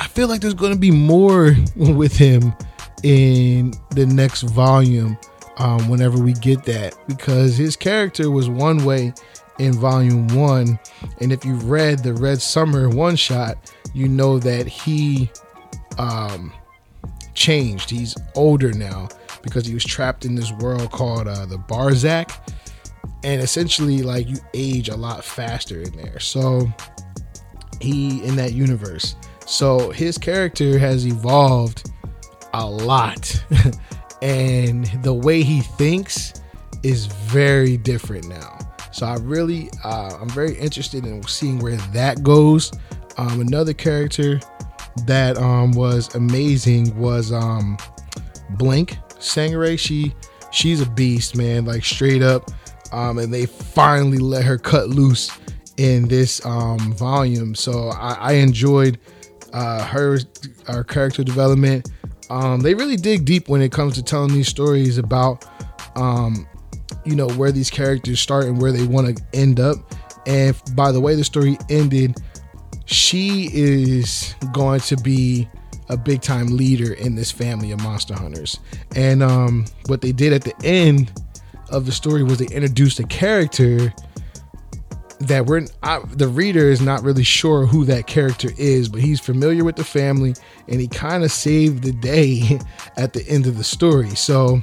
I 0.00 0.06
feel 0.06 0.28
like 0.28 0.40
there's 0.40 0.54
going 0.54 0.72
to 0.72 0.78
be 0.78 0.90
more 0.90 1.54
with 1.76 2.16
him 2.16 2.54
in 3.02 3.74
the 3.90 4.06
next 4.06 4.42
volume 4.42 5.18
um, 5.58 5.88
whenever 5.88 6.18
we 6.18 6.32
get 6.32 6.64
that 6.64 6.96
because 7.06 7.56
his 7.56 7.76
character 7.76 8.30
was 8.30 8.48
one 8.48 8.84
way 8.86 9.12
in 9.58 9.74
volume 9.74 10.26
one. 10.28 10.78
And 11.20 11.32
if 11.32 11.44
you 11.44 11.54
read 11.56 12.02
the 12.02 12.14
Red 12.14 12.40
Summer 12.40 12.88
one 12.88 13.14
shot, 13.14 13.72
you 13.92 14.08
know 14.08 14.38
that 14.38 14.66
he 14.66 15.30
um, 15.98 16.50
changed. 17.34 17.90
He's 17.90 18.16
older 18.34 18.72
now 18.72 19.08
because 19.42 19.66
he 19.66 19.74
was 19.74 19.84
trapped 19.84 20.24
in 20.24 20.34
this 20.34 20.50
world 20.52 20.90
called 20.92 21.28
uh, 21.28 21.44
the 21.44 21.58
Barzakh, 21.58 22.30
and 23.22 23.42
essentially 23.42 24.02
like 24.02 24.28
you 24.28 24.38
age 24.54 24.88
a 24.88 24.96
lot 24.96 25.22
faster 25.24 25.82
in 25.82 25.94
there. 25.94 26.20
So 26.20 26.72
he 27.82 28.24
in 28.24 28.36
that 28.36 28.54
universe. 28.54 29.14
So 29.50 29.90
his 29.90 30.16
character 30.16 30.78
has 30.78 31.04
evolved 31.04 31.90
a 32.54 32.64
lot, 32.64 33.44
and 34.22 34.86
the 35.02 35.12
way 35.12 35.42
he 35.42 35.60
thinks 35.60 36.34
is 36.84 37.06
very 37.06 37.76
different 37.76 38.28
now. 38.28 38.56
So 38.92 39.06
I 39.06 39.16
really, 39.16 39.68
uh, 39.82 40.16
I'm 40.20 40.28
very 40.28 40.54
interested 40.54 41.04
in 41.04 41.26
seeing 41.26 41.58
where 41.58 41.74
that 41.92 42.22
goes. 42.22 42.70
Um, 43.16 43.40
another 43.40 43.72
character 43.72 44.38
that 45.06 45.36
um, 45.36 45.72
was 45.72 46.14
amazing 46.14 46.96
was 46.96 47.32
um, 47.32 47.76
Blink 48.50 48.98
Sangerye. 49.18 49.80
She, 49.80 50.14
she's 50.52 50.80
a 50.80 50.88
beast, 50.90 51.36
man. 51.36 51.64
Like 51.64 51.84
straight 51.84 52.22
up. 52.22 52.52
Um, 52.92 53.18
and 53.18 53.34
they 53.34 53.46
finally 53.46 54.18
let 54.18 54.44
her 54.44 54.58
cut 54.58 54.90
loose 54.90 55.28
in 55.76 56.06
this 56.06 56.44
um, 56.46 56.92
volume. 56.92 57.56
So 57.56 57.88
I, 57.88 58.12
I 58.12 58.32
enjoyed 58.34 58.98
uh, 59.52 59.84
her, 59.84 60.18
her 60.66 60.84
character 60.84 61.24
development. 61.24 61.90
Um, 62.30 62.60
they 62.60 62.74
really 62.74 62.96
dig 62.96 63.24
deep 63.24 63.48
when 63.48 63.60
it 63.60 63.72
comes 63.72 63.94
to 63.94 64.02
telling 64.02 64.32
these 64.32 64.48
stories 64.48 64.98
about 64.98 65.44
um, 65.96 66.46
you 67.04 67.14
know 67.14 67.28
where 67.30 67.52
these 67.52 67.70
characters 67.70 68.20
start 68.20 68.44
and 68.44 68.60
where 68.60 68.72
they 68.72 68.86
want 68.86 69.16
to 69.16 69.24
end 69.32 69.60
up 69.60 69.76
and 70.26 70.56
by 70.74 70.92
the 70.92 71.00
way 71.00 71.14
the 71.14 71.24
story 71.24 71.58
ended 71.68 72.16
she 72.84 73.48
is 73.52 74.34
going 74.52 74.80
to 74.80 74.96
be 74.96 75.48
a 75.88 75.96
big 75.96 76.20
time 76.20 76.48
leader 76.48 76.92
in 76.94 77.14
this 77.14 77.30
family 77.30 77.72
of 77.72 77.80
monster 77.82 78.14
hunters 78.14 78.58
and 78.94 79.22
um, 79.22 79.64
what 79.86 80.00
they 80.00 80.12
did 80.12 80.32
at 80.32 80.42
the 80.42 80.54
end 80.64 81.12
of 81.70 81.86
the 81.86 81.92
story 81.92 82.22
was 82.22 82.38
they 82.38 82.54
introduced 82.54 83.00
a 83.00 83.04
character 83.04 83.92
that 85.20 85.46
we're 85.46 85.66
I, 85.82 86.00
the 86.12 86.28
reader 86.28 86.70
is 86.70 86.80
not 86.80 87.02
really 87.02 87.24
sure 87.24 87.66
who 87.66 87.84
that 87.84 88.06
character 88.06 88.50
is, 88.56 88.88
but 88.88 89.00
he's 89.00 89.20
familiar 89.20 89.64
with 89.64 89.76
the 89.76 89.84
family 89.84 90.34
and 90.68 90.80
he 90.80 90.88
kind 90.88 91.24
of 91.24 91.30
saved 91.30 91.84
the 91.84 91.92
day 91.92 92.58
at 92.96 93.12
the 93.12 93.26
end 93.28 93.46
of 93.46 93.56
the 93.56 93.64
story. 93.64 94.10
So 94.10 94.60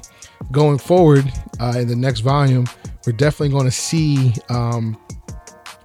going 0.51 0.79
forward 0.79 1.31
uh, 1.59 1.75
in 1.77 1.87
the 1.87 1.95
next 1.95 2.21
volume, 2.21 2.65
we're 3.05 3.13
definitely 3.13 3.49
going 3.49 3.65
to 3.65 3.71
see 3.71 4.33
um, 4.49 4.97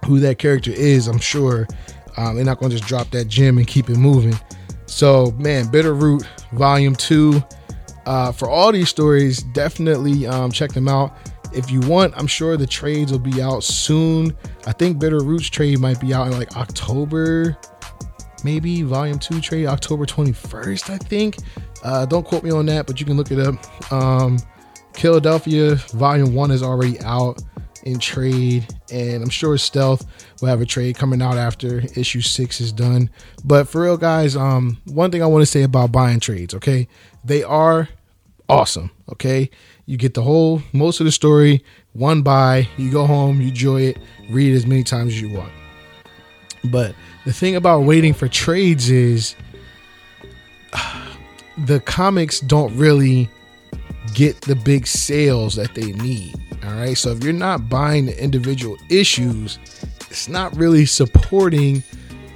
who 0.05 0.19
that 0.19 0.39
character 0.39 0.71
is. 0.71 1.07
I'm 1.07 1.19
sure 1.19 1.67
um, 2.17 2.35
they're 2.35 2.45
not 2.45 2.59
going 2.59 2.71
to 2.71 2.77
just 2.77 2.87
drop 2.87 3.09
that 3.11 3.27
gem 3.27 3.57
and 3.57 3.67
keep 3.67 3.89
it 3.89 3.97
moving. 3.97 4.37
So, 4.87 5.31
man, 5.37 5.69
Bitter 5.69 5.93
Root 5.93 6.23
Volume 6.53 6.95
Two. 6.95 7.43
Uh, 8.05 8.33
for 8.33 8.49
all 8.49 8.69
these 8.73 8.89
stories, 8.89 9.43
definitely 9.53 10.27
um, 10.27 10.51
check 10.51 10.73
them 10.73 10.89
out. 10.89 11.15
If 11.53 11.69
you 11.71 11.79
want, 11.81 12.13
I'm 12.17 12.27
sure 12.27 12.57
the 12.57 12.67
trades 12.67 13.11
will 13.11 13.19
be 13.19 13.41
out 13.41 13.63
soon. 13.63 14.35
I 14.65 14.71
think 14.71 14.99
Bitter 14.99 15.19
Roots 15.19 15.47
trade 15.47 15.79
might 15.79 15.99
be 15.99 16.13
out 16.13 16.27
in 16.27 16.33
like 16.37 16.55
October, 16.57 17.57
maybe 18.43 18.81
Volume 18.81 19.19
Two 19.19 19.39
trade 19.39 19.67
October 19.67 20.05
21st. 20.05 20.89
I 20.89 20.97
think. 20.97 21.37
Uh, 21.83 22.05
don't 22.05 22.25
quote 22.25 22.43
me 22.43 22.51
on 22.51 22.65
that, 22.67 22.87
but 22.87 22.99
you 22.99 23.05
can 23.05 23.17
look 23.17 23.31
it 23.31 23.39
up. 23.39 23.55
Um, 23.91 24.37
Killadelphia 24.93 25.77
Volume 25.91 26.33
One 26.33 26.51
is 26.51 26.63
already 26.63 26.99
out 27.01 27.41
in 27.83 27.99
trade, 27.99 28.67
and 28.91 29.21
I'm 29.21 29.29
sure 29.29 29.57
Stealth 29.57 30.05
will 30.41 30.47
have 30.47 30.61
a 30.61 30.65
trade 30.65 30.97
coming 30.97 31.21
out 31.21 31.37
after 31.37 31.83
issue 31.95 32.21
six 32.21 32.61
is 32.61 32.71
done. 32.71 33.09
But 33.43 33.67
for 33.67 33.81
real, 33.83 33.97
guys, 33.97 34.35
um, 34.35 34.77
one 34.85 35.11
thing 35.11 35.21
I 35.21 35.25
want 35.27 35.41
to 35.41 35.45
say 35.45 35.63
about 35.63 35.91
buying 35.91 36.19
trades, 36.19 36.53
okay, 36.55 36.87
they 37.23 37.43
are 37.43 37.89
awesome. 38.49 38.91
Okay, 39.11 39.49
you 39.85 39.97
get 39.97 40.13
the 40.13 40.21
whole 40.21 40.61
most 40.71 40.99
of 40.99 41.05
the 41.05 41.11
story, 41.11 41.63
one 41.93 42.21
buy, 42.21 42.67
you 42.77 42.91
go 42.91 43.05
home, 43.05 43.41
you 43.41 43.49
enjoy 43.49 43.81
it, 43.81 43.97
read 44.29 44.53
it 44.53 44.55
as 44.55 44.65
many 44.65 44.83
times 44.83 45.13
as 45.13 45.21
you 45.21 45.29
want. 45.29 45.51
But 46.65 46.95
the 47.25 47.33
thing 47.33 47.55
about 47.55 47.81
waiting 47.81 48.13
for 48.13 48.27
trades 48.27 48.89
is 48.89 49.35
the 51.57 51.79
comics 51.81 52.39
don't 52.39 52.75
really 52.77 53.29
get 54.13 54.39
the 54.41 54.55
big 54.55 54.87
sales 54.87 55.55
that 55.55 55.75
they 55.75 55.91
need. 55.93 56.35
All 56.63 56.73
right. 56.73 56.97
So 56.97 57.11
if 57.11 57.23
you're 57.23 57.33
not 57.33 57.67
buying 57.67 58.05
the 58.05 58.23
individual 58.23 58.77
issues, 58.89 59.59
it's 60.09 60.29
not 60.29 60.55
really 60.55 60.85
supporting 60.85 61.83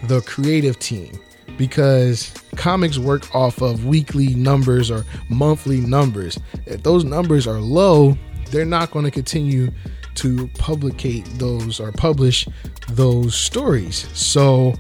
the 0.04 0.22
creative 0.22 0.80
team 0.80 1.20
because 1.58 2.34
comics 2.56 2.98
work 2.98 3.34
off 3.36 3.62
of 3.62 3.86
weekly 3.86 4.36
numbers 4.36 4.92
or 4.92 5.06
monthly 5.30 5.80
numbers. 5.82 6.40
If 6.66 6.84
those 6.84 7.04
numbers 7.04 7.48
are 7.48 7.60
low, 7.60 8.18
they're 8.52 8.66
not 8.66 8.92
going 8.92 9.06
to 9.06 9.12
continue 9.12 9.72
to 10.16 10.48
publicate 10.50 11.26
those 11.38 11.80
or 11.80 11.92
publish 11.92 12.48
those 12.90 13.36
stories. 13.36 14.08
So 14.14 14.74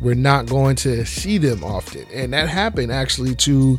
we're 0.00 0.14
not 0.14 0.46
going 0.46 0.76
to 0.76 1.04
see 1.04 1.38
them 1.38 1.64
often. 1.64 2.06
And 2.12 2.32
that 2.32 2.48
happened 2.48 2.92
actually 2.92 3.34
to 3.36 3.78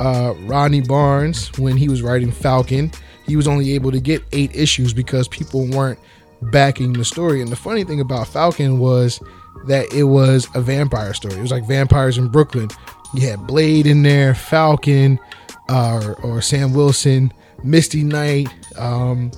uh, 0.00 0.34
Rodney 0.40 0.80
Barnes 0.80 1.56
when 1.58 1.76
he 1.76 1.88
was 1.88 2.02
writing 2.02 2.32
Falcon. 2.32 2.90
He 3.26 3.36
was 3.36 3.46
only 3.46 3.72
able 3.72 3.92
to 3.92 4.00
get 4.00 4.22
eight 4.32 4.54
issues 4.54 4.92
because 4.92 5.28
people 5.28 5.66
weren't 5.68 5.98
backing 6.42 6.92
the 6.92 7.04
story. 7.04 7.40
And 7.40 7.50
the 7.50 7.56
funny 7.56 7.84
thing 7.84 8.00
about 8.00 8.28
Falcon 8.28 8.78
was 8.78 9.20
that 9.66 9.92
it 9.92 10.04
was 10.04 10.48
a 10.54 10.60
vampire 10.60 11.14
story. 11.14 11.34
It 11.34 11.42
was 11.42 11.50
like 11.50 11.66
vampires 11.66 12.18
in 12.18 12.28
Brooklyn. 12.28 12.68
You 13.14 13.28
had 13.28 13.46
Blade 13.46 13.86
in 13.86 14.02
there, 14.02 14.34
Falcon, 14.34 15.18
uh, 15.68 16.00
or, 16.04 16.14
or 16.22 16.42
Sam 16.42 16.74
Wilson, 16.74 17.32
Misty 17.62 18.02
Knight, 18.02 18.48
um, 18.76 19.30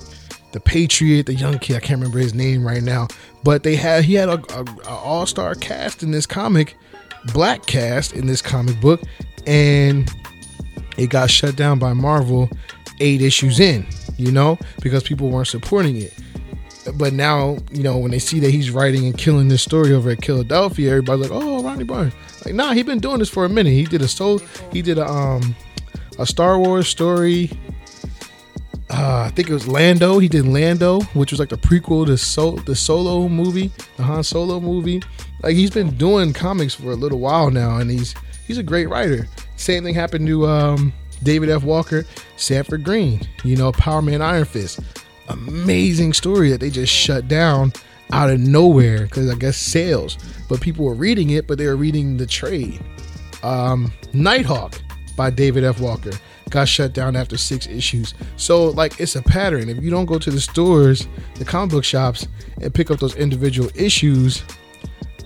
the 0.51 0.59
Patriot, 0.59 1.25
the 1.25 1.35
young 1.35 1.59
kid. 1.59 1.77
I 1.77 1.79
can't 1.79 1.99
remember 1.99 2.19
his 2.19 2.33
name 2.33 2.65
right 2.65 2.83
now, 2.83 3.07
but 3.43 3.63
they 3.63 3.75
had 3.75 4.03
he 4.03 4.15
had 4.15 4.29
a, 4.29 4.41
a, 4.53 4.65
a 4.85 4.89
all 4.89 5.25
star 5.25 5.55
cast 5.55 6.03
in 6.03 6.11
this 6.11 6.25
comic, 6.25 6.75
black 7.33 7.65
cast 7.65 8.13
in 8.13 8.27
this 8.27 8.41
comic 8.41 8.79
book, 8.81 9.01
and 9.45 10.09
it 10.97 11.09
got 11.09 11.29
shut 11.29 11.55
down 11.55 11.79
by 11.79 11.93
Marvel 11.93 12.49
eight 12.99 13.21
issues 13.21 13.59
in. 13.59 13.85
You 14.17 14.31
know, 14.31 14.57
because 14.81 15.03
people 15.03 15.29
weren't 15.29 15.47
supporting 15.47 15.97
it. 15.97 16.11
But 16.95 17.13
now, 17.13 17.57
you 17.71 17.83
know, 17.83 17.97
when 17.97 18.11
they 18.11 18.19
see 18.19 18.39
that 18.39 18.51
he's 18.51 18.71
writing 18.71 19.05
and 19.05 19.17
killing 19.17 19.47
this 19.47 19.61
story 19.61 19.93
over 19.93 20.09
at 20.11 20.19
Killadelphia, 20.19 20.89
everybody's 20.89 21.29
like, 21.29 21.41
"Oh, 21.43 21.63
Ronnie 21.63 21.83
Barnes!" 21.83 22.13
Like, 22.45 22.55
nah, 22.55 22.73
he 22.73 22.83
been 22.83 22.99
doing 22.99 23.19
this 23.19 23.29
for 23.29 23.45
a 23.45 23.49
minute. 23.49 23.71
He 23.71 23.85
did 23.85 24.01
a 24.01 24.07
soul, 24.07 24.39
he 24.71 24.81
did 24.81 24.97
a 24.97 25.05
um 25.05 25.55
a 26.19 26.25
Star 26.25 26.59
Wars 26.59 26.87
story. 26.87 27.51
Uh, 28.89 29.25
I 29.25 29.31
think 29.35 29.49
it 29.49 29.53
was 29.53 29.67
Lando. 29.67 30.17
He 30.17 30.29
did 30.29 30.47
Lando, 30.47 31.01
which 31.13 31.31
was 31.31 31.39
like 31.39 31.49
the 31.49 31.57
prequel 31.57 32.05
to 32.05 32.17
so 32.17 32.51
the 32.51 32.75
Solo 32.75 33.27
movie, 33.27 33.71
the 33.97 34.03
Han 34.03 34.23
Solo 34.23 34.59
movie. 34.59 35.01
Like 35.43 35.55
he's 35.55 35.71
been 35.71 35.95
doing 35.97 36.31
comics 36.33 36.73
for 36.73 36.91
a 36.91 36.95
little 36.95 37.19
while 37.19 37.51
now, 37.51 37.77
and 37.77 37.91
he's 37.91 38.15
he's 38.47 38.57
a 38.57 38.63
great 38.63 38.87
writer. 38.87 39.27
Same 39.57 39.83
thing 39.83 39.93
happened 39.93 40.27
to 40.27 40.47
um, 40.47 40.93
David 41.23 41.49
F. 41.49 41.63
Walker, 41.63 42.05
Sanford 42.37 42.83
Greene. 42.83 43.27
You 43.43 43.57
know, 43.57 43.71
Power 43.73 44.01
Man 44.01 44.21
Iron 44.21 44.45
Fist. 44.45 44.79
Amazing 45.29 46.13
story 46.13 46.49
that 46.49 46.59
they 46.59 46.69
just 46.69 46.93
shut 46.93 47.27
down 47.27 47.73
out 48.11 48.29
of 48.29 48.39
nowhere 48.39 49.03
because 49.03 49.29
I 49.29 49.35
guess 49.35 49.57
sales. 49.57 50.17
But 50.49 50.61
people 50.61 50.85
were 50.85 50.93
reading 50.93 51.31
it, 51.31 51.47
but 51.47 51.57
they 51.57 51.67
were 51.67 51.75
reading 51.75 52.17
the 52.17 52.25
trade. 52.25 52.81
Um, 53.43 53.91
Nighthawk 54.13 54.81
by 55.15 55.29
David 55.29 55.63
F. 55.63 55.79
Walker 55.79 56.11
got 56.49 56.67
shut 56.67 56.93
down 56.93 57.15
after 57.15 57.37
six 57.37 57.67
issues. 57.67 58.13
So, 58.37 58.67
like, 58.67 58.99
it's 58.99 59.15
a 59.15 59.21
pattern. 59.21 59.69
If 59.69 59.83
you 59.83 59.89
don't 59.89 60.05
go 60.05 60.17
to 60.17 60.31
the 60.31 60.39
stores, 60.39 61.07
the 61.35 61.45
comic 61.45 61.71
book 61.71 61.83
shops, 61.83 62.27
and 62.61 62.73
pick 62.73 62.89
up 62.89 62.99
those 62.99 63.15
individual 63.15 63.69
issues, 63.75 64.43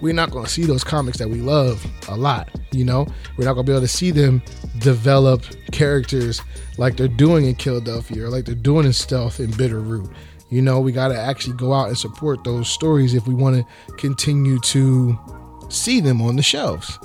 we're 0.01 0.13
not 0.13 0.31
going 0.31 0.45
to 0.45 0.51
see 0.51 0.63
those 0.63 0.83
comics 0.83 1.17
that 1.19 1.29
we 1.29 1.39
love 1.39 1.85
a 2.09 2.17
lot. 2.17 2.49
You 2.71 2.83
know, 2.83 3.07
we're 3.37 3.45
not 3.45 3.53
going 3.53 3.65
to 3.65 3.71
be 3.71 3.73
able 3.73 3.81
to 3.81 3.87
see 3.87 4.11
them 4.11 4.41
develop 4.79 5.43
characters 5.71 6.41
like 6.77 6.97
they're 6.97 7.07
doing 7.07 7.45
in 7.45 7.55
Killadelphia 7.55 8.17
or 8.17 8.29
like 8.29 8.45
they're 8.45 8.55
doing 8.55 8.85
in 8.85 8.93
Stealth 8.93 9.39
and 9.39 9.55
Bitter 9.55 9.79
Root. 9.79 10.09
You 10.49 10.61
know, 10.61 10.79
we 10.79 10.91
got 10.91 11.09
to 11.09 11.17
actually 11.17 11.55
go 11.55 11.73
out 11.73 11.87
and 11.87 11.97
support 11.97 12.43
those 12.43 12.69
stories 12.69 13.13
if 13.13 13.27
we 13.27 13.33
want 13.33 13.55
to 13.55 13.93
continue 13.95 14.59
to 14.59 15.17
see 15.69 16.01
them 16.01 16.21
on 16.21 16.35
the 16.35 16.43
shelves. 16.43 16.99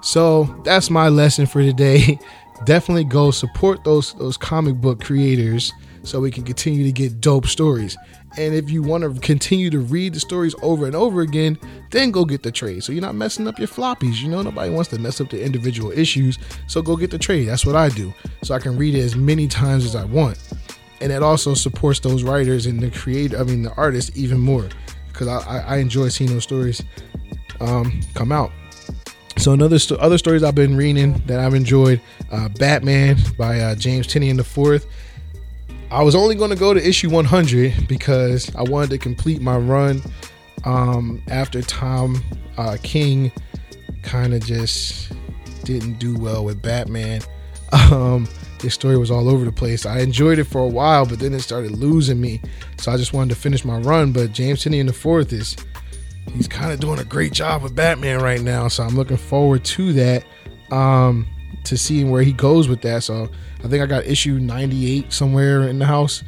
So 0.00 0.44
that's 0.64 0.90
my 0.90 1.08
lesson 1.08 1.46
for 1.46 1.62
today. 1.62 2.18
Definitely 2.64 3.04
go 3.04 3.30
support 3.30 3.84
those 3.84 4.12
those 4.14 4.36
comic 4.36 4.74
book 4.76 5.02
creators 5.02 5.72
so 6.02 6.20
we 6.20 6.30
can 6.30 6.44
continue 6.44 6.84
to 6.84 6.92
get 6.92 7.20
dope 7.20 7.46
stories. 7.46 7.96
And 8.36 8.54
if 8.54 8.70
you 8.70 8.82
want 8.82 9.02
to 9.02 9.20
continue 9.20 9.70
to 9.70 9.80
read 9.80 10.14
the 10.14 10.20
stories 10.20 10.54
over 10.62 10.86
and 10.86 10.94
over 10.94 11.20
again, 11.20 11.58
then 11.90 12.10
go 12.10 12.24
get 12.24 12.42
the 12.42 12.52
trade. 12.52 12.84
So 12.84 12.92
you're 12.92 13.02
not 13.02 13.16
messing 13.16 13.48
up 13.48 13.58
your 13.58 13.68
floppies. 13.68 14.20
You 14.20 14.28
know, 14.28 14.42
nobody 14.42 14.70
wants 14.70 14.90
to 14.90 14.98
mess 14.98 15.20
up 15.20 15.30
the 15.30 15.42
individual 15.42 15.90
issues. 15.90 16.38
So 16.68 16.80
go 16.80 16.96
get 16.96 17.10
the 17.10 17.18
trade. 17.18 17.48
That's 17.48 17.66
what 17.66 17.74
I 17.74 17.88
do. 17.88 18.14
So 18.42 18.54
I 18.54 18.60
can 18.60 18.76
read 18.76 18.94
it 18.94 19.00
as 19.00 19.16
many 19.16 19.48
times 19.48 19.84
as 19.84 19.96
I 19.96 20.04
want. 20.04 20.38
And 21.00 21.10
it 21.10 21.22
also 21.22 21.54
supports 21.54 21.98
those 22.00 22.22
writers 22.22 22.66
and 22.66 22.80
the 22.80 22.90
creator, 22.90 23.38
I 23.38 23.42
mean, 23.42 23.62
the 23.62 23.74
artists 23.74 24.16
even 24.16 24.38
more. 24.38 24.68
Because 25.08 25.28
I, 25.28 25.58
I, 25.66 25.76
enjoy 25.78 26.08
seeing 26.08 26.30
those 26.30 26.44
stories 26.44 26.82
um, 27.60 28.00
come 28.14 28.30
out. 28.30 28.52
So 29.38 29.52
another 29.52 29.78
other 29.98 30.18
stories 30.18 30.42
I've 30.42 30.54
been 30.54 30.76
reading 30.76 31.14
that 31.26 31.40
I've 31.40 31.54
enjoyed, 31.54 32.00
uh, 32.30 32.48
Batman 32.50 33.16
by 33.36 33.58
uh, 33.60 33.74
James 33.74 34.06
Tynion 34.06 34.36
the 34.36 34.44
fourth. 34.44 34.86
I 35.90 36.02
was 36.02 36.14
only 36.14 36.36
going 36.36 36.50
to 36.50 36.56
go 36.56 36.72
to 36.72 36.88
issue 36.88 37.10
100 37.10 37.88
because 37.88 38.54
I 38.54 38.62
wanted 38.62 38.90
to 38.90 38.98
complete 38.98 39.42
my 39.42 39.56
run 39.56 40.02
um, 40.64 41.22
after 41.28 41.62
Tom 41.62 42.22
uh, 42.56 42.76
King 42.82 43.32
kind 44.02 44.32
of 44.32 44.44
just 44.44 45.12
didn't 45.64 45.98
do 45.98 46.16
well 46.16 46.44
with 46.44 46.62
Batman. 46.62 47.22
Um, 47.72 48.26
this 48.58 48.74
story 48.74 48.98
was 48.98 49.12
all 49.12 49.28
over 49.28 49.44
the 49.44 49.52
place. 49.52 49.86
I 49.86 50.00
enjoyed 50.00 50.40
it 50.40 50.44
for 50.44 50.60
a 50.60 50.68
while, 50.68 51.06
but 51.06 51.20
then 51.20 51.32
it 51.32 51.40
started 51.40 51.70
losing 51.70 52.20
me. 52.20 52.40
So 52.78 52.90
I 52.90 52.96
just 52.96 53.12
wanted 53.12 53.32
to 53.34 53.40
finish 53.40 53.64
my 53.64 53.78
run. 53.78 54.12
But 54.12 54.32
James 54.32 54.64
Tynion 54.64 54.88
the 54.88 54.92
fourth 54.92 55.32
is 55.32 55.56
he's 56.32 56.48
kind 56.48 56.72
of 56.72 56.80
doing 56.80 56.98
a 56.98 57.04
great 57.04 57.32
job 57.32 57.62
with 57.62 57.76
Batman 57.76 58.20
right 58.20 58.40
now. 58.40 58.66
So 58.66 58.82
I'm 58.82 58.96
looking 58.96 59.16
forward 59.16 59.64
to 59.64 59.92
that. 59.92 60.24
Um, 60.72 61.28
to 61.70 61.78
seeing 61.78 62.10
where 62.10 62.22
he 62.22 62.32
goes 62.32 62.68
with 62.68 62.82
that. 62.82 63.04
So 63.04 63.28
I 63.60 63.68
think 63.68 63.80
I 63.80 63.86
got 63.86 64.04
issue 64.04 64.40
98 64.40 65.12
somewhere 65.12 65.68
in 65.68 65.78
the 65.78 65.86
house 65.86 66.24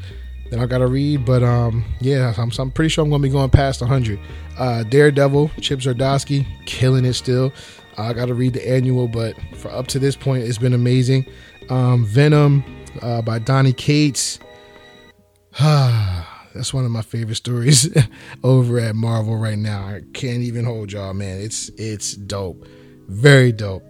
that 0.50 0.60
I 0.60 0.66
got 0.66 0.78
to 0.78 0.86
read. 0.86 1.24
But 1.24 1.42
um, 1.42 1.84
yeah, 2.00 2.32
I'm, 2.38 2.52
I'm 2.58 2.70
pretty 2.70 2.90
sure 2.90 3.02
I'm 3.02 3.10
going 3.10 3.20
to 3.20 3.28
be 3.28 3.32
going 3.32 3.50
past 3.50 3.80
100. 3.80 4.20
Uh, 4.56 4.84
Daredevil, 4.84 5.50
Chip 5.60 5.80
Zdarsky, 5.80 6.46
killing 6.64 7.04
it 7.04 7.14
still. 7.14 7.52
I 7.98 8.12
got 8.12 8.26
to 8.26 8.34
read 8.34 8.52
the 8.52 8.66
annual, 8.66 9.08
but 9.08 9.34
for 9.56 9.70
up 9.72 9.88
to 9.88 9.98
this 9.98 10.14
point, 10.14 10.44
it's 10.44 10.58
been 10.58 10.74
amazing. 10.74 11.26
Um, 11.68 12.04
Venom 12.06 12.64
uh, 13.02 13.20
by 13.20 13.40
Donny 13.40 13.72
Cates. 13.72 14.38
That's 15.58 16.72
one 16.72 16.84
of 16.84 16.90
my 16.90 17.02
favorite 17.02 17.34
stories 17.34 17.94
over 18.44 18.78
at 18.78 18.94
Marvel 18.94 19.36
right 19.36 19.58
now. 19.58 19.86
I 19.86 20.02
can't 20.14 20.42
even 20.42 20.64
hold 20.64 20.92
y'all, 20.92 21.14
man. 21.14 21.40
It's 21.40 21.70
it's 21.70 22.14
dope, 22.14 22.66
very 23.08 23.52
dope, 23.52 23.82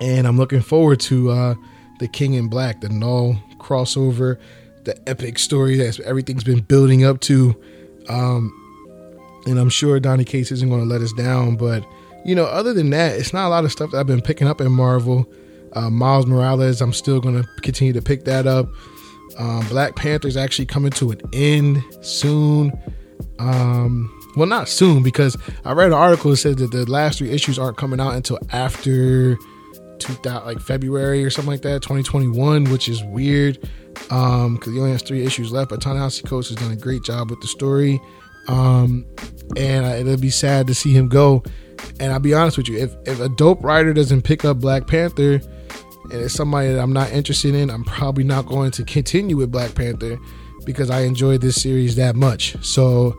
and 0.00 0.26
I'm 0.26 0.36
looking 0.36 0.60
forward 0.60 1.00
to 1.00 1.30
uh, 1.30 1.54
the 1.98 2.08
King 2.08 2.34
in 2.34 2.48
Black, 2.48 2.80
the 2.80 2.88
Knull 2.88 3.36
crossover, 3.58 4.38
the 4.84 4.98
epic 5.08 5.38
story 5.38 5.76
that 5.76 6.00
everything's 6.00 6.44
been 6.44 6.60
building 6.60 7.04
up 7.04 7.20
to. 7.20 7.54
Um, 8.08 8.56
and 9.46 9.58
I'm 9.58 9.68
sure 9.68 10.00
Donny 10.00 10.24
Cates 10.24 10.50
isn't 10.50 10.68
going 10.68 10.82
to 10.82 10.86
let 10.86 11.00
us 11.00 11.12
down, 11.12 11.56
but 11.56 11.84
you 12.24 12.34
know, 12.34 12.44
other 12.44 12.74
than 12.74 12.90
that, 12.90 13.18
it's 13.18 13.32
not 13.32 13.46
a 13.46 13.50
lot 13.50 13.64
of 13.64 13.72
stuff 13.72 13.90
that 13.92 13.98
I've 13.98 14.06
been 14.06 14.20
picking 14.20 14.46
up 14.46 14.60
in 14.60 14.70
Marvel. 14.72 15.30
Uh, 15.72 15.88
Miles 15.88 16.26
Morales, 16.26 16.80
I'm 16.80 16.92
still 16.92 17.20
going 17.20 17.40
to 17.40 17.48
continue 17.62 17.92
to 17.92 18.02
pick 18.02 18.24
that 18.24 18.46
up. 18.46 18.68
Um, 19.38 19.66
Black 19.68 19.96
Panther's 19.96 20.36
actually 20.36 20.66
coming 20.66 20.90
to 20.92 21.12
an 21.12 21.20
end 21.32 21.82
soon. 22.02 22.72
Um, 23.38 24.14
well, 24.36 24.46
not 24.46 24.68
soon 24.68 25.02
because 25.02 25.36
I 25.64 25.72
read 25.72 25.88
an 25.88 25.92
article 25.94 26.30
that 26.32 26.36
said 26.38 26.58
that 26.58 26.72
the 26.72 26.90
last 26.90 27.18
three 27.18 27.30
issues 27.30 27.58
aren't 27.58 27.76
coming 27.76 28.00
out 28.00 28.14
until 28.14 28.38
after 28.52 29.38
2000, 30.00 30.46
like 30.46 30.60
February 30.60 31.24
or 31.24 31.30
something 31.30 31.52
like 31.52 31.62
that, 31.62 31.82
2021, 31.82 32.64
which 32.64 32.88
is 32.88 33.02
weird 33.04 33.58
um, 34.10 34.56
because 34.56 34.72
he 34.72 34.78
only 34.78 34.92
has 34.92 35.02
three 35.02 35.24
issues 35.24 35.52
left. 35.52 35.70
But 35.70 35.80
Ta-Nehisi 35.80 36.26
Coates 36.26 36.48
has 36.48 36.56
done 36.56 36.72
a 36.72 36.76
great 36.76 37.02
job 37.02 37.30
with 37.30 37.40
the 37.40 37.46
story, 37.46 38.00
um, 38.48 39.06
and 39.56 39.86
it'll 39.86 40.16
be 40.16 40.30
sad 40.30 40.66
to 40.66 40.74
see 40.74 40.92
him 40.92 41.08
go. 41.08 41.42
And 41.98 42.12
I'll 42.12 42.20
be 42.20 42.34
honest 42.34 42.56
with 42.56 42.68
you, 42.68 42.78
if 42.78 42.94
if 43.06 43.20
a 43.20 43.28
dope 43.28 43.62
writer 43.62 43.92
doesn't 43.92 44.22
pick 44.22 44.44
up 44.44 44.60
Black 44.60 44.86
Panther 44.86 45.40
and 46.12 46.22
it's 46.22 46.34
somebody 46.34 46.72
that 46.72 46.80
I'm 46.80 46.92
not 46.92 47.10
interested 47.12 47.54
in, 47.54 47.70
I'm 47.70 47.84
probably 47.84 48.24
not 48.24 48.46
going 48.46 48.70
to 48.72 48.84
continue 48.84 49.36
with 49.36 49.52
Black 49.52 49.74
Panther 49.74 50.18
because 50.64 50.90
I 50.90 51.00
enjoyed 51.02 51.40
this 51.40 51.60
series 51.60 51.96
that 51.96 52.16
much. 52.16 52.56
So, 52.64 53.18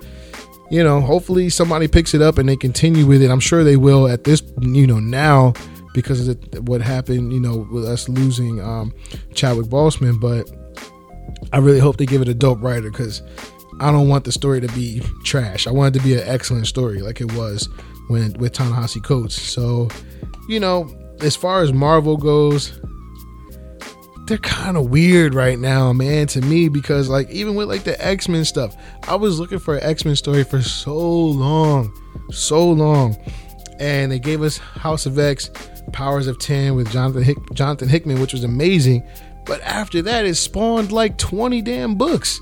you 0.70 0.84
know, 0.84 1.00
hopefully 1.02 1.50
somebody 1.50 1.88
picks 1.88 2.14
it 2.14 2.22
up 2.22 2.38
and 2.38 2.48
they 2.48 2.56
continue 2.56 3.06
with 3.06 3.22
it. 3.22 3.32
I'm 3.32 3.40
sure 3.40 3.64
they 3.64 3.78
will 3.78 4.08
at 4.08 4.26
this, 4.26 4.44
you 4.62 4.88
know, 4.88 5.00
now 5.00 5.54
because 5.94 6.28
of 6.28 6.52
the, 6.52 6.62
what 6.62 6.82
happened, 6.82 7.34
you 7.34 7.40
know, 7.40 7.68
with 7.72 7.86
us 7.86 8.08
losing 8.10 8.62
um, 8.62 8.94
Chadwick 9.34 9.68
Boseman. 9.68 10.20
But 10.20 10.50
I 11.54 11.58
really 11.58 11.80
hope 11.80 11.98
they 11.98 12.06
give 12.06 12.22
it 12.22 12.28
a 12.28 12.34
dope 12.34 12.62
writer 12.62 12.90
because 12.90 13.22
I 13.80 13.92
don't 13.92 14.08
want 14.08 14.26
the 14.26 14.32
story 14.32 14.62
to 14.62 14.68
be 14.70 15.02
trash. 15.24 15.68
I 15.68 15.72
want 15.72 15.96
it 15.96 16.00
to 16.00 16.06
be 16.06 16.14
an 16.14 16.28
excellent 16.28 16.68
story 16.68 17.02
like 17.02 17.20
it 17.22 17.34
was 17.34 17.68
when 18.08 18.34
with 18.34 18.54
Ta-Nehisi 18.54 19.04
Coates. 19.04 19.40
So, 19.40 19.90
you 20.48 20.60
know, 20.60 20.90
as 21.22 21.36
far 21.36 21.62
as 21.62 21.74
Marvel 21.74 22.18
goes, 22.18 22.80
they're 24.28 24.38
kind 24.38 24.78
of 24.78 24.90
weird 24.90 25.34
right 25.34 25.60
now, 25.60 25.92
man, 25.94 26.28
to 26.28 26.42
me 26.42 26.70
because 26.70 27.10
like 27.10 27.30
even 27.32 27.56
with 27.56 27.68
like 27.68 27.84
the 27.84 28.00
X-Men 28.06 28.46
stuff, 28.46 28.76
I 29.08 29.16
was 29.16 29.40
looking 29.40 29.60
for 29.60 29.76
an 29.76 29.84
X-Men 29.84 30.16
story 30.16 30.44
for 30.44 30.62
so 30.62 30.98
long, 30.98 31.92
so 32.32 32.70
long. 32.70 33.18
And 33.80 34.12
they 34.12 34.20
gave 34.20 34.44
us 34.44 34.58
House 34.58 35.06
of 35.08 35.18
X, 35.18 35.50
Powers 35.92 36.28
of 36.28 36.40
10 36.40 36.76
with 36.76 36.92
Jonathan 36.92 37.24
Hick- 37.24 37.54
Jonathan 37.54 37.90
Hickman, 37.90 38.22
which 38.22 38.34
was 38.34 38.44
amazing. 38.44 39.04
But 39.46 39.62
after 39.62 40.02
that, 40.04 40.26
it 40.26 40.36
spawned 40.36 40.92
like 40.92 41.18
20 41.18 41.62
damn 41.62 41.96
books. 41.96 42.40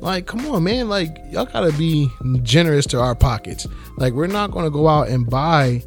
Like, 0.00 0.26
come 0.26 0.44
on, 0.46 0.64
man. 0.64 0.88
Like, 0.88 1.16
y'all 1.30 1.44
gotta 1.46 1.72
be 1.78 2.10
generous 2.42 2.86
to 2.86 3.00
our 3.00 3.14
pockets. 3.14 3.66
Like, 3.96 4.12
we're 4.14 4.26
not 4.26 4.50
gonna 4.50 4.70
go 4.70 4.88
out 4.88 5.08
and 5.08 5.28
buy 5.28 5.82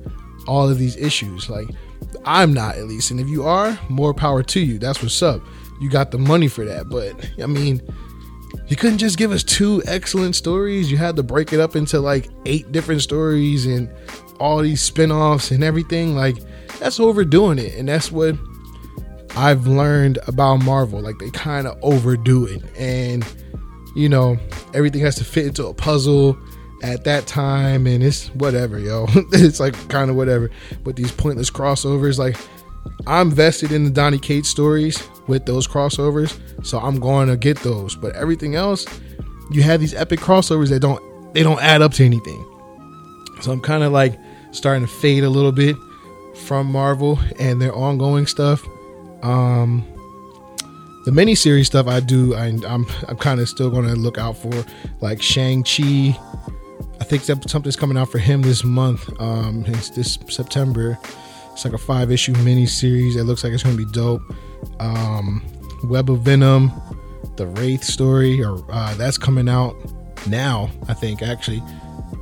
all 0.47 0.69
of 0.69 0.77
these 0.77 0.95
issues. 0.95 1.49
Like, 1.49 1.67
I'm 2.23 2.53
not 2.53 2.77
at 2.77 2.87
least. 2.87 3.11
And 3.11 3.19
if 3.19 3.27
you 3.27 3.43
are, 3.43 3.77
more 3.89 4.13
power 4.13 4.41
to 4.43 4.59
you. 4.59 4.79
That's 4.79 5.03
what's 5.03 5.21
up. 5.21 5.41
You 5.81 5.89
got 5.89 6.11
the 6.11 6.17
money 6.17 6.47
for 6.47 6.63
that. 6.63 6.87
But 6.89 7.13
I 7.43 7.45
mean, 7.45 7.81
you 8.67 8.77
couldn't 8.77 8.99
just 8.99 9.17
give 9.17 9.31
us 9.31 9.43
two 9.43 9.83
excellent 9.85 10.35
stories. 10.35 10.89
You 10.89 10.97
had 10.97 11.17
to 11.17 11.23
break 11.23 11.51
it 11.51 11.59
up 11.59 11.75
into 11.75 11.99
like 11.99 12.29
eight 12.45 12.71
different 12.71 13.01
stories 13.01 13.65
and 13.65 13.89
all 14.39 14.61
these 14.61 14.81
spin-offs 14.81 15.51
and 15.51 15.63
everything. 15.63 16.15
Like, 16.15 16.37
that's 16.79 16.99
overdoing 16.99 17.59
it. 17.59 17.75
And 17.75 17.87
that's 17.87 18.11
what 18.11 18.35
I've 19.35 19.67
learned 19.67 20.19
about 20.27 20.57
Marvel. 20.57 21.01
Like 21.01 21.19
they 21.19 21.29
kind 21.29 21.67
of 21.67 21.77
overdo 21.81 22.45
it. 22.45 22.63
And 22.77 23.25
you 23.95 24.09
know, 24.09 24.37
everything 24.73 25.01
has 25.01 25.15
to 25.15 25.23
fit 25.23 25.47
into 25.47 25.65
a 25.67 25.73
puzzle 25.73 26.37
at 26.83 27.05
that 27.05 27.25
time 27.25 27.87
and 27.87 28.03
it's 28.03 28.27
whatever, 28.35 28.77
yo. 28.77 29.05
it's 29.31 29.59
like 29.59 29.73
kind 29.89 30.09
of 30.09 30.15
whatever. 30.15 30.51
But 30.83 30.95
these 30.95 31.11
pointless 31.11 31.49
crossovers, 31.49 32.19
like 32.19 32.37
I'm 33.07 33.31
vested 33.31 33.71
in 33.71 33.83
the 33.83 33.89
Donny 33.89 34.19
Cates 34.19 34.49
stories 34.49 35.01
with 35.27 35.45
those 35.45 35.67
crossovers, 35.67 36.37
so 36.65 36.79
I'm 36.79 36.99
going 36.99 37.29
to 37.29 37.37
get 37.37 37.57
those. 37.59 37.95
But 37.95 38.15
everything 38.15 38.55
else, 38.55 38.85
you 39.51 39.63
have 39.63 39.79
these 39.79 39.93
epic 39.93 40.19
crossovers 40.19 40.69
that 40.69 40.79
don't 40.79 41.01
they 41.33 41.43
don't 41.43 41.61
add 41.61 41.81
up 41.81 41.93
to 41.93 42.05
anything. 42.05 42.43
So 43.41 43.51
I'm 43.51 43.61
kind 43.61 43.83
of 43.83 43.91
like 43.91 44.17
starting 44.51 44.85
to 44.85 44.91
fade 44.91 45.23
a 45.23 45.29
little 45.29 45.51
bit 45.51 45.75
from 46.35 46.71
Marvel 46.71 47.19
and 47.39 47.61
their 47.61 47.73
ongoing 47.73 48.27
stuff. 48.27 48.65
Um 49.23 49.85
the 51.05 51.11
miniseries 51.11 51.67
stuff 51.67 51.87
I 51.87 51.99
do, 51.99 52.33
I, 52.33 52.47
I'm 52.67 52.85
I'm 53.07 53.17
kind 53.17 53.39
of 53.39 53.47
still 53.47 53.69
going 53.69 53.85
to 53.85 53.93
look 53.93 54.17
out 54.17 54.37
for, 54.37 54.65
like 55.01 55.21
Shang 55.21 55.63
Chi. 55.63 56.19
I 56.99 57.03
think 57.03 57.23
that 57.25 57.47
something's 57.47 57.75
coming 57.75 57.95
out 57.95 58.09
for 58.09 58.17
him 58.17 58.41
this 58.41 58.63
month. 58.63 59.09
Um, 59.21 59.63
it's 59.67 59.91
this 59.91 60.17
September. 60.29 60.97
It's 61.53 61.63
like 61.63 61.75
a 61.75 61.77
five 61.77 62.11
issue 62.11 62.33
miniseries. 62.33 63.15
It 63.15 63.25
looks 63.25 63.43
like 63.43 63.53
it's 63.53 63.61
going 63.61 63.77
to 63.77 63.85
be 63.85 63.91
dope. 63.91 64.21
Um, 64.79 65.43
Web 65.83 66.09
of 66.09 66.21
Venom, 66.21 66.71
the 67.35 67.45
Wraith 67.45 67.83
story, 67.83 68.43
or 68.43 68.65
uh, 68.71 68.95
that's 68.95 69.19
coming 69.19 69.47
out 69.47 69.75
now. 70.27 70.71
I 70.87 70.95
think 70.95 71.21
actually 71.21 71.61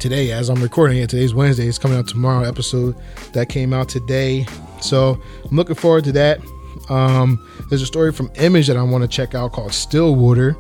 today, 0.04 0.34
as 0.34 0.50
I'm 0.50 0.62
recording 0.62 0.98
it, 0.98 1.10
today's 1.10 1.34
Wednesday. 1.34 1.66
It's 1.66 1.78
coming 1.78 1.98
out 1.98 2.10
tomorrow. 2.10 2.44
Episode 2.44 2.94
that 3.32 3.48
came 3.48 3.72
out 3.72 3.88
today. 3.88 4.46
So 4.82 5.18
I'm 5.50 5.56
looking 5.56 5.76
forward 5.76 6.04
to 6.04 6.12
that. 6.12 6.42
Um, 6.89 7.42
there's 7.70 7.82
a 7.82 7.86
story 7.86 8.12
from 8.12 8.30
Image 8.36 8.68
that 8.68 8.76
I 8.76 8.84
want 8.84 9.04
to 9.04 9.08
check 9.08 9.34
out 9.34 9.54
called 9.54 9.72
Stillwater. 9.72 10.58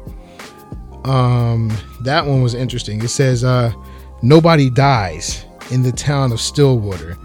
Um, 1.03 1.75
that 2.03 2.25
one 2.25 2.41
was 2.41 2.53
interesting. 2.53 3.03
It 3.03 3.09
says 3.09 3.43
uh, 3.43 3.73
nobody 4.21 4.69
dies 4.69 5.43
in 5.71 5.83
the 5.83 5.91
town 5.91 6.31
of 6.31 6.39
Stillwater. 6.39 7.17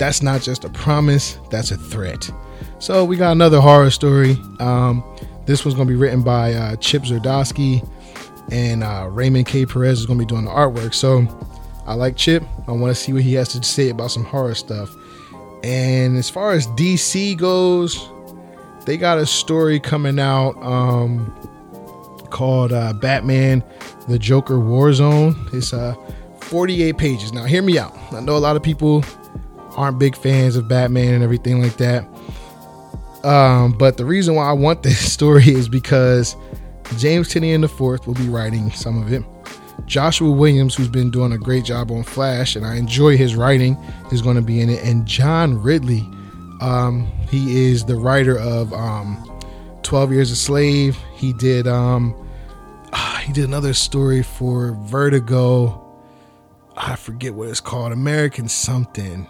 That's 0.00 0.22
not 0.22 0.42
just 0.42 0.64
a 0.64 0.70
promise, 0.70 1.38
that's 1.50 1.70
a 1.70 1.76
threat. 1.76 2.32
So 2.80 3.04
we 3.04 3.16
got 3.16 3.30
another 3.30 3.60
horror 3.60 3.90
story. 3.90 4.32
Um, 4.58 5.04
this 5.46 5.64
one's 5.64 5.76
gonna 5.76 5.88
be 5.88 5.94
written 5.94 6.22
by 6.22 6.52
uh, 6.54 6.74
Chip 6.76 7.04
Zdarsky 7.04 7.88
and 8.50 8.82
uh, 8.82 9.08
Ramon 9.10 9.44
K. 9.44 9.66
Perez 9.66 10.00
is 10.00 10.06
gonna 10.06 10.18
be 10.18 10.24
doing 10.24 10.44
the 10.44 10.50
artwork. 10.50 10.94
So 10.94 11.26
I 11.86 11.94
like 11.94 12.16
Chip. 12.16 12.42
I 12.66 12.72
want 12.72 12.94
to 12.94 12.94
see 12.94 13.12
what 13.12 13.22
he 13.22 13.34
has 13.34 13.48
to 13.48 13.62
say 13.62 13.90
about 13.90 14.10
some 14.10 14.24
horror 14.24 14.54
stuff. 14.54 14.94
And 15.62 16.16
as 16.16 16.28
far 16.28 16.52
as 16.52 16.66
DC 16.68 17.36
goes, 17.36 18.08
they 18.84 18.96
got 18.96 19.18
a 19.18 19.26
story 19.26 19.80
coming 19.80 20.18
out 20.18 20.52
um, 20.62 21.32
called 22.30 22.72
uh, 22.72 22.92
Batman: 22.92 23.62
The 24.08 24.18
Joker 24.18 24.54
Warzone. 24.54 25.52
It's 25.54 25.72
uh, 25.72 25.94
48 26.40 26.98
pages. 26.98 27.32
Now, 27.32 27.44
hear 27.44 27.62
me 27.62 27.78
out. 27.78 27.96
I 28.12 28.20
know 28.20 28.36
a 28.36 28.38
lot 28.38 28.56
of 28.56 28.62
people 28.62 29.04
aren't 29.76 29.98
big 29.98 30.16
fans 30.16 30.56
of 30.56 30.68
Batman 30.68 31.14
and 31.14 31.24
everything 31.24 31.60
like 31.60 31.76
that. 31.78 32.06
Um, 33.24 33.72
but 33.72 33.96
the 33.96 34.04
reason 34.04 34.34
why 34.34 34.48
I 34.48 34.52
want 34.52 34.82
this 34.84 35.12
story 35.12 35.48
is 35.48 35.68
because 35.68 36.36
James 36.98 37.28
Tynion 37.28 37.64
IV 37.64 38.06
will 38.06 38.14
be 38.14 38.28
writing 38.28 38.70
some 38.72 39.02
of 39.02 39.12
it. 39.12 39.22
Joshua 39.86 40.30
Williamson, 40.30 40.82
who's 40.82 40.90
been 40.90 41.10
doing 41.10 41.32
a 41.32 41.38
great 41.38 41.64
job 41.64 41.90
on 41.90 42.04
Flash, 42.04 42.56
and 42.56 42.64
I 42.64 42.76
enjoy 42.76 43.16
his 43.16 43.34
writing, 43.34 43.76
is 44.12 44.22
going 44.22 44.36
to 44.36 44.42
be 44.42 44.60
in 44.60 44.70
it. 44.70 44.82
And 44.84 45.04
John 45.06 45.60
Ridley, 45.60 46.08
um, 46.60 47.06
he 47.28 47.66
is 47.66 47.84
the 47.84 47.96
writer 47.96 48.38
of 48.38 48.72
um, 48.72 49.30
12 49.82 50.12
Years 50.12 50.30
a 50.30 50.36
Slave. 50.36 50.96
He 51.14 51.32
did 51.32 51.66
um, 51.66 52.14
ah, 52.92 53.22
he 53.24 53.32
did 53.32 53.44
another 53.44 53.74
story 53.74 54.22
for 54.22 54.72
Vertigo. 54.82 55.80
I 56.76 56.96
forget 56.96 57.34
what 57.34 57.48
it's 57.48 57.60
called, 57.60 57.92
American 57.92 58.48
something, 58.48 59.28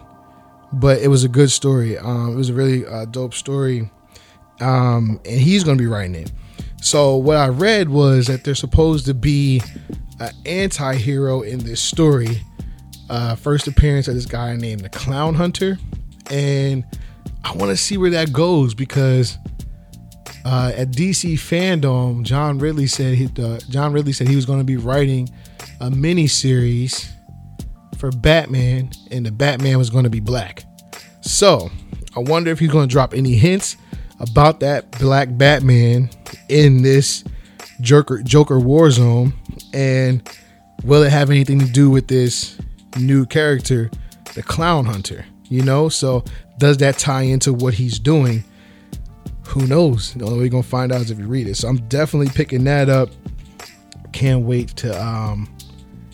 but 0.71 0.99
it 0.99 1.09
was 1.09 1.23
a 1.23 1.29
good 1.29 1.51
story. 1.51 1.97
Um, 1.97 2.33
it 2.33 2.35
was 2.35 2.49
a 2.49 2.53
really 2.53 2.85
uh, 2.85 3.05
dope 3.05 3.33
story, 3.33 3.89
um, 4.61 5.19
and 5.25 5.39
he's 5.39 5.63
going 5.63 5.77
to 5.77 5.83
be 5.83 5.87
writing 5.87 6.15
it. 6.15 6.31
So 6.85 7.15
what 7.15 7.37
I 7.37 7.47
read 7.47 7.89
was 7.89 8.27
that 8.27 8.43
there's 8.43 8.59
supposed 8.59 9.07
to 9.07 9.15
be 9.15 9.59
an 10.19 10.29
anti-hero 10.45 11.41
in 11.41 11.57
this 11.57 11.81
story. 11.81 12.39
Uh, 13.09 13.33
first 13.33 13.67
appearance 13.67 14.07
of 14.07 14.13
this 14.13 14.27
guy 14.27 14.55
named 14.55 14.81
the 14.81 14.89
Clown 14.89 15.33
Hunter, 15.33 15.79
and 16.29 16.85
I 17.43 17.53
want 17.53 17.71
to 17.71 17.75
see 17.75 17.97
where 17.97 18.11
that 18.11 18.31
goes 18.31 18.75
because 18.75 19.39
uh, 20.45 20.73
at 20.75 20.91
DC 20.91 21.33
Fandom, 21.33 22.21
John 22.21 22.59
Ridley 22.59 22.85
said 22.85 23.15
he, 23.15 23.31
uh, 23.41 23.57
John 23.67 23.91
Ridley 23.91 24.13
said 24.13 24.27
he 24.27 24.35
was 24.35 24.45
going 24.45 24.59
to 24.59 24.63
be 24.63 24.77
writing 24.77 25.27
a 25.81 25.89
mini 25.89 26.27
series 26.27 27.11
for 27.97 28.11
Batman, 28.11 28.91
and 29.09 29.25
the 29.25 29.31
Batman 29.31 29.79
was 29.79 29.89
going 29.89 30.03
to 30.03 30.11
be 30.11 30.19
black. 30.19 30.63
So 31.21 31.71
I 32.15 32.19
wonder 32.19 32.51
if 32.51 32.59
he's 32.59 32.69
going 32.69 32.87
to 32.87 32.91
drop 32.93 33.15
any 33.15 33.33
hints 33.33 33.75
about 34.19 34.59
that 34.61 34.91
black 34.99 35.29
Batman 35.31 36.09
in 36.49 36.81
this 36.81 37.23
Joker 37.81 38.21
Joker 38.23 38.59
War 38.59 38.89
Zone, 38.91 39.33
and 39.73 40.27
will 40.83 41.03
it 41.03 41.11
have 41.11 41.29
anything 41.29 41.59
to 41.59 41.65
do 41.65 41.89
with 41.89 42.07
this 42.07 42.57
new 42.97 43.25
character, 43.25 43.89
the 44.33 44.43
Clown 44.43 44.85
Hunter? 44.85 45.25
You 45.49 45.63
know, 45.63 45.89
so 45.89 46.23
does 46.57 46.77
that 46.77 46.97
tie 46.97 47.23
into 47.23 47.53
what 47.53 47.73
he's 47.73 47.99
doing? 47.99 48.43
Who 49.47 49.67
knows? 49.67 50.13
The 50.13 50.25
only 50.25 50.37
way 50.37 50.43
you're 50.45 50.51
gonna 50.51 50.63
find 50.63 50.91
out 50.91 51.01
is 51.01 51.11
if 51.11 51.19
you 51.19 51.27
read 51.27 51.47
it. 51.47 51.55
So 51.55 51.67
I'm 51.67 51.77
definitely 51.87 52.29
picking 52.33 52.63
that 52.63 52.89
up. 52.89 53.09
Can't 54.11 54.45
wait 54.45 54.69
to 54.77 55.03
um 55.03 55.53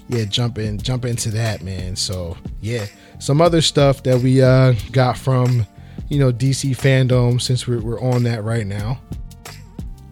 yeah 0.09 0.25
jump 0.25 0.57
in 0.57 0.79
jump 0.79 1.05
into 1.05 1.29
that 1.31 1.61
man. 1.61 1.95
So 1.95 2.35
yeah, 2.59 2.85
some 3.19 3.41
other 3.41 3.61
stuff 3.61 4.03
that 4.03 4.19
we 4.19 4.41
uh 4.41 4.73
got 4.91 5.17
from 5.17 5.65
you 6.11 6.19
know 6.19 6.31
DC 6.31 6.71
fandom 6.75 7.41
since 7.41 7.65
we're, 7.65 7.79
we're 7.79 8.01
on 8.01 8.23
that 8.23 8.43
right 8.43 8.67
now. 8.67 8.99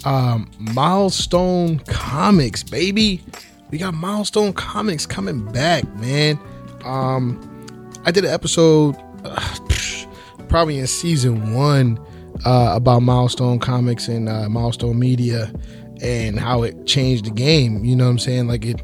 Um, 0.06 0.50
Milestone 0.58 1.80
Comics, 1.80 2.64
baby. 2.64 3.22
We 3.70 3.78
got 3.78 3.94
Milestone 3.94 4.54
Comics 4.54 5.06
coming 5.06 5.52
back, 5.52 5.84
man. 5.98 6.40
Um, 6.86 7.38
I 8.06 8.12
did 8.12 8.24
an 8.24 8.32
episode 8.32 8.96
uh, 9.26 9.58
probably 10.48 10.80
in 10.80 10.88
season 10.88 11.54
one 11.54 12.00
uh, 12.46 12.72
about 12.76 13.02
Milestone 13.02 13.60
Comics 13.60 14.08
and 14.08 14.30
uh, 14.30 14.48
Milestone 14.48 14.98
Media 14.98 15.52
and 16.02 16.40
how 16.40 16.64
it 16.64 16.88
changed 16.88 17.26
the 17.26 17.32
game. 17.32 17.84
You 17.84 17.98
know 17.98 18.06
what 18.06 18.12
I'm 18.12 18.20
saying? 18.20 18.48
Like 18.48 18.66
it 18.66 18.82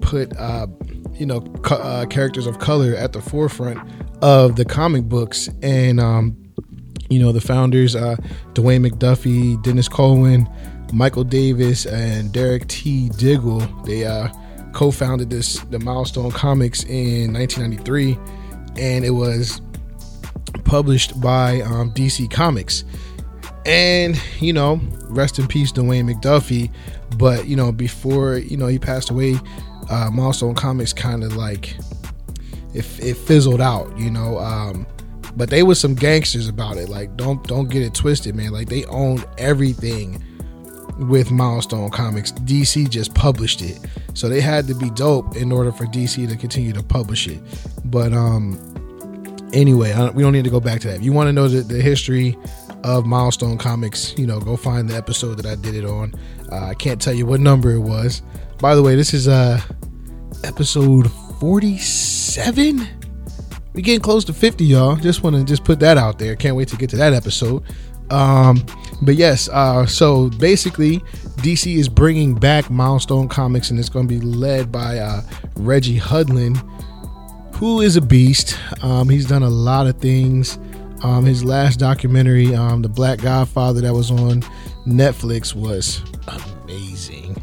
put, 0.00 0.36
uh, 0.36 0.66
you 1.14 1.24
know, 1.24 1.40
co- 1.40 1.76
uh, 1.76 2.06
characters 2.06 2.48
of 2.48 2.58
color 2.58 2.96
at 2.96 3.12
the 3.12 3.22
forefront 3.22 3.78
of 4.22 4.56
the 4.56 4.64
comic 4.64 5.04
books. 5.04 5.48
And, 5.62 6.00
um, 6.00 6.36
you 7.08 7.18
know, 7.18 7.32
the 7.32 7.40
founders, 7.40 7.96
uh, 7.96 8.16
Dwayne 8.54 8.86
McDuffie, 8.86 9.62
Denys 9.62 9.90
Cowan, 9.90 10.48
Michael 10.92 11.24
Davis, 11.24 11.86
and 11.86 12.32
Derek 12.32 12.66
T. 12.68 13.08
Dingle, 13.10 13.60
they 13.84 14.04
uh, 14.04 14.28
co 14.72 14.90
founded 14.90 15.30
this, 15.30 15.60
the 15.70 15.78
Milestone 15.78 16.30
Comics 16.30 16.84
in 16.84 17.32
1993. 17.32 18.18
And 18.80 19.04
it 19.04 19.10
was 19.10 19.60
published 20.64 21.20
by 21.20 21.62
um, 21.62 21.92
DC 21.92 22.30
Comics. 22.30 22.84
And, 23.66 24.20
you 24.40 24.52
know, 24.52 24.80
rest 25.08 25.38
in 25.38 25.48
peace, 25.48 25.72
Dwayne 25.72 26.10
McDuffie. 26.10 26.70
But, 27.16 27.48
you 27.48 27.56
know, 27.56 27.72
before, 27.72 28.38
you 28.38 28.56
know, 28.56 28.66
he 28.66 28.78
passed 28.78 29.10
away, 29.10 29.36
uh, 29.90 30.10
Milestone 30.10 30.54
Comics 30.54 30.92
kind 30.92 31.24
of 31.24 31.36
like, 31.36 31.74
it, 32.74 32.86
it 33.00 33.16
fizzled 33.16 33.60
out, 33.60 33.98
you 33.98 34.10
know. 34.10 34.38
Um, 34.38 34.86
but 35.36 35.50
they 35.50 35.62
was 35.62 35.80
some 35.80 35.94
gangsters 35.94 36.48
about 36.48 36.76
it. 36.76 36.88
Like, 36.88 37.16
don't 37.16 37.46
don't 37.46 37.68
get 37.68 37.82
it 37.82 37.94
twisted, 37.94 38.34
man. 38.34 38.50
Like 38.50 38.68
they 38.68 38.84
owned 38.86 39.24
everything 39.38 40.22
with 40.98 41.30
Milestone 41.30 41.90
Comics. 41.90 42.32
DC 42.32 42.88
just 42.88 43.14
published 43.14 43.62
it. 43.62 43.78
So 44.14 44.28
they 44.28 44.40
had 44.40 44.66
to 44.66 44.74
be 44.74 44.90
dope 44.90 45.36
in 45.36 45.52
order 45.52 45.70
for 45.70 45.84
DC 45.84 46.28
to 46.28 46.36
continue 46.36 46.72
to 46.72 46.82
publish 46.82 47.28
it. 47.28 47.40
But 47.84 48.12
um 48.12 48.58
anyway, 49.52 49.92
we 50.10 50.22
don't 50.22 50.32
need 50.32 50.44
to 50.44 50.50
go 50.50 50.60
back 50.60 50.80
to 50.80 50.88
that. 50.88 50.96
If 50.96 51.02
you 51.02 51.12
want 51.12 51.28
to 51.28 51.32
know 51.32 51.48
the, 51.48 51.60
the 51.60 51.80
history 51.80 52.36
of 52.84 53.06
Milestone 53.06 53.58
Comics, 53.58 54.16
you 54.18 54.26
know, 54.26 54.40
go 54.40 54.56
find 54.56 54.88
the 54.88 54.96
episode 54.96 55.36
that 55.38 55.46
I 55.46 55.54
did 55.54 55.74
it 55.74 55.84
on. 55.84 56.14
Uh, 56.50 56.66
I 56.66 56.74
can't 56.74 57.00
tell 57.00 57.14
you 57.14 57.26
what 57.26 57.40
number 57.40 57.72
it 57.72 57.80
was. 57.80 58.22
By 58.58 58.74
the 58.74 58.82
way, 58.82 58.96
this 58.96 59.14
is 59.14 59.28
uh 59.28 59.60
episode 60.44 61.10
47. 61.40 62.97
We 63.78 63.82
getting 63.82 64.00
close 64.00 64.24
to 64.24 64.32
50, 64.32 64.64
y'all. 64.64 64.96
Just 64.96 65.22
want 65.22 65.36
to 65.36 65.44
just 65.44 65.62
put 65.62 65.78
that 65.78 65.96
out 65.96 66.18
there. 66.18 66.34
Can't 66.34 66.56
wait 66.56 66.66
to 66.66 66.76
get 66.76 66.90
to 66.90 66.96
that 66.96 67.12
episode. 67.12 67.62
Um, 68.10 68.66
but 69.02 69.14
yes, 69.14 69.48
uh, 69.50 69.86
so 69.86 70.30
basically, 70.30 70.98
DC 71.36 71.76
is 71.76 71.88
bringing 71.88 72.34
back 72.34 72.70
Milestone 72.70 73.28
Comics, 73.28 73.70
and 73.70 73.78
it's 73.78 73.88
going 73.88 74.08
to 74.08 74.12
be 74.12 74.20
led 74.20 74.72
by 74.72 74.98
uh, 74.98 75.22
Reggie 75.54 75.96
Hudlin, 75.96 76.56
who 77.54 77.80
is 77.80 77.94
a 77.94 78.00
beast. 78.00 78.58
Um, 78.82 79.08
he's 79.08 79.26
done 79.26 79.44
a 79.44 79.48
lot 79.48 79.86
of 79.86 79.98
things. 79.98 80.58
Um, 81.04 81.24
his 81.24 81.44
last 81.44 81.78
documentary, 81.78 82.56
um, 82.56 82.82
The 82.82 82.88
Black 82.88 83.20
Godfather, 83.20 83.80
that 83.82 83.94
was 83.94 84.10
on 84.10 84.42
Netflix, 84.88 85.54
was 85.54 86.02
amazing. 86.26 87.40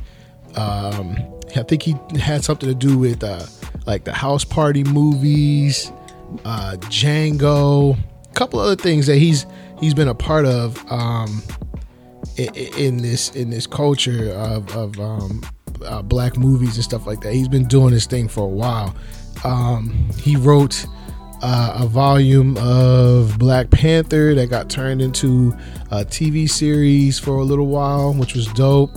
Um, 0.57 1.15
I 1.55 1.63
think 1.63 1.83
he 1.83 1.95
had 2.19 2.43
something 2.43 2.67
to 2.67 2.75
do 2.75 2.97
with 2.97 3.23
uh, 3.23 3.45
like 3.85 4.03
the 4.03 4.11
House 4.11 4.43
Party 4.43 4.83
movies, 4.83 5.93
uh, 6.43 6.75
Django, 6.79 7.97
a 7.97 8.33
couple 8.33 8.59
other 8.59 8.75
things 8.75 9.07
that 9.07 9.17
he's 9.17 9.45
he's 9.79 9.93
been 9.93 10.07
a 10.07 10.15
part 10.15 10.45
of 10.45 10.83
um, 10.91 11.41
in, 12.37 12.53
in 12.55 12.97
this 12.97 13.35
in 13.35 13.49
this 13.49 13.67
culture 13.67 14.31
of, 14.33 14.75
of 14.75 14.99
um, 14.99 15.43
uh, 15.83 16.01
black 16.01 16.37
movies 16.37 16.75
and 16.75 16.83
stuff 16.83 17.05
like 17.07 17.21
that. 17.21 17.33
He's 17.33 17.47
been 17.47 17.67
doing 17.67 17.91
this 17.91 18.05
thing 18.05 18.27
for 18.27 18.43
a 18.45 18.47
while. 18.47 18.95
Um, 19.43 20.09
he 20.17 20.35
wrote 20.35 20.85
uh, 21.41 21.79
a 21.81 21.85
volume 21.85 22.57
of 22.57 23.37
Black 23.37 23.69
Panther 23.69 24.33
that 24.35 24.49
got 24.49 24.69
turned 24.69 25.01
into 25.01 25.53
a 25.91 26.03
TV 26.03 26.49
series 26.49 27.19
for 27.19 27.35
a 27.35 27.43
little 27.43 27.67
while, 27.67 28.13
which 28.13 28.33
was 28.33 28.47
dope. 28.53 28.91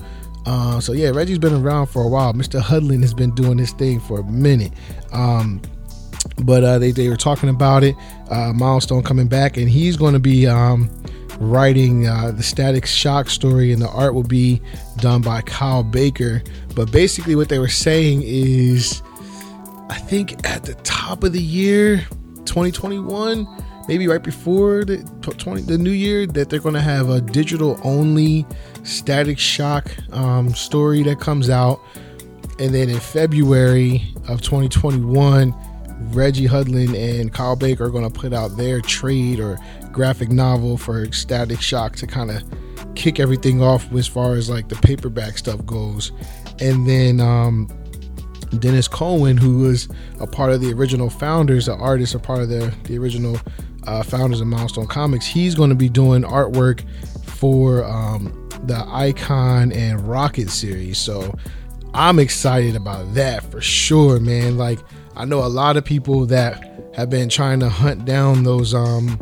Uh, 0.46 0.80
so 0.80 0.92
yeah, 0.92 1.10
Reggie's 1.10 1.38
been 1.38 1.52
around 1.52 1.88
for 1.88 2.02
a 2.02 2.08
while. 2.08 2.32
Mr. 2.32 2.60
Hudlin 2.60 3.02
has 3.02 3.12
been 3.12 3.34
doing 3.34 3.58
this 3.58 3.72
thing 3.72 4.00
for 4.00 4.20
a 4.20 4.24
minute. 4.24 4.72
Um, 5.12 5.60
but 6.42 6.64
uh, 6.64 6.78
they, 6.78 6.90
they 6.90 7.08
were 7.08 7.16
talking 7.16 7.48
about 7.48 7.82
it. 7.82 7.96
Uh, 8.30 8.52
Milestone 8.52 9.02
coming 9.02 9.28
back, 9.28 9.56
and 9.56 9.68
he's 9.68 9.96
going 9.96 10.14
to 10.14 10.20
be 10.20 10.46
um, 10.46 10.90
writing 11.38 12.06
uh, 12.06 12.32
the 12.32 12.42
Static 12.42 12.86
Shock 12.86 13.30
story, 13.30 13.72
and 13.72 13.80
the 13.80 13.88
art 13.88 14.14
will 14.14 14.22
be 14.22 14.60
done 14.98 15.22
by 15.22 15.40
Kyle 15.42 15.82
Baker. 15.82 16.42
But 16.74 16.90
basically, 16.92 17.34
what 17.34 17.48
they 17.48 17.58
were 17.58 17.68
saying 17.68 18.22
is, 18.24 19.02
I 19.88 19.98
think 19.98 20.46
at 20.48 20.64
the 20.64 20.74
top 20.84 21.24
of 21.24 21.32
the 21.32 21.42
year, 21.42 21.98
2021, 22.44 23.46
maybe 23.88 24.06
right 24.06 24.22
before 24.22 24.84
the 24.84 24.98
20 25.22 25.62
the 25.62 25.78
new 25.78 25.90
year, 25.90 26.26
that 26.26 26.50
they're 26.50 26.60
going 26.60 26.74
to 26.74 26.80
have 26.80 27.08
a 27.08 27.20
digital 27.20 27.80
only 27.84 28.46
Static 28.84 29.38
Shock 29.38 29.90
um, 30.12 30.54
story 30.54 31.02
that 31.04 31.20
comes 31.20 31.50
out, 31.50 31.80
and 32.58 32.74
then 32.74 32.88
in 32.88 33.00
February 33.00 34.02
of 34.28 34.42
2021 34.42 35.54
Reggie 36.00 36.46
Hudlin 36.46 36.94
and 36.94 37.32
Kyle 37.32 37.56
Baker 37.56 37.84
are 37.84 37.90
going 37.90 38.10
to 38.10 38.20
put 38.20 38.32
out 38.32 38.56
their 38.56 38.80
trade 38.80 39.40
or 39.40 39.58
graphic 39.92 40.30
novel 40.30 40.76
for 40.76 41.10
Static 41.12 41.60
Shock 41.60 41.96
to 41.96 42.06
kind 42.06 42.30
of 42.30 42.42
kick 42.94 43.20
everything 43.20 43.62
off 43.62 43.92
as 43.92 44.06
far 44.06 44.34
as 44.34 44.48
like 44.48 44.68
the 44.68 44.76
paperback 44.76 45.38
stuff 45.38 45.64
goes. 45.66 46.12
And 46.60 46.88
then 46.88 47.20
um, 47.20 47.68
Denys 48.50 48.90
Cowan, 48.90 49.36
who 49.36 49.58
was 49.58 49.88
a 50.20 50.26
part 50.26 50.52
of 50.52 50.60
the 50.60 50.72
original 50.72 51.10
founders, 51.10 51.66
the 51.66 51.74
artist, 51.74 52.14
a 52.14 52.18
part 52.18 52.40
of 52.40 52.48
the, 52.48 52.74
the 52.84 52.98
original 52.98 53.38
uh, 53.86 54.02
founders 54.02 54.40
of 54.40 54.46
Milestone 54.46 54.86
Comics, 54.86 55.26
he's 55.26 55.54
going 55.54 55.70
to 55.70 55.76
be 55.76 55.88
doing 55.88 56.22
artwork 56.22 56.88
for 57.24 57.84
um, 57.84 58.48
the 58.64 58.84
Icon 58.88 59.72
and 59.72 60.00
Rocket 60.08 60.50
series. 60.50 60.98
So 60.98 61.34
I'm 61.94 62.18
excited 62.18 62.76
about 62.76 63.14
that 63.14 63.42
for 63.50 63.60
sure, 63.60 64.20
man. 64.20 64.56
Like, 64.56 64.78
I 65.18 65.24
know 65.24 65.44
a 65.44 65.46
lot 65.46 65.76
of 65.76 65.84
people 65.84 66.24
that 66.26 66.92
have 66.94 67.10
been 67.10 67.28
trying 67.28 67.60
to 67.60 67.68
hunt 67.68 68.04
down 68.04 68.44
those 68.44 68.72
um 68.72 69.20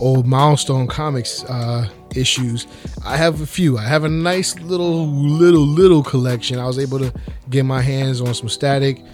old 0.00 0.26
milestone 0.26 0.86
comics 0.86 1.44
uh, 1.44 1.88
issues. 2.14 2.66
I 3.04 3.16
have 3.16 3.40
a 3.40 3.46
few. 3.46 3.78
I 3.78 3.82
have 3.82 4.04
a 4.04 4.08
nice 4.08 4.58
little, 4.58 5.06
little, 5.06 5.66
little 5.66 6.02
collection. 6.02 6.58
I 6.58 6.66
was 6.66 6.78
able 6.78 6.98
to 6.98 7.12
get 7.50 7.64
my 7.64 7.80
hands 7.80 8.20
on 8.20 8.34
some 8.34 8.48
static 8.48 9.04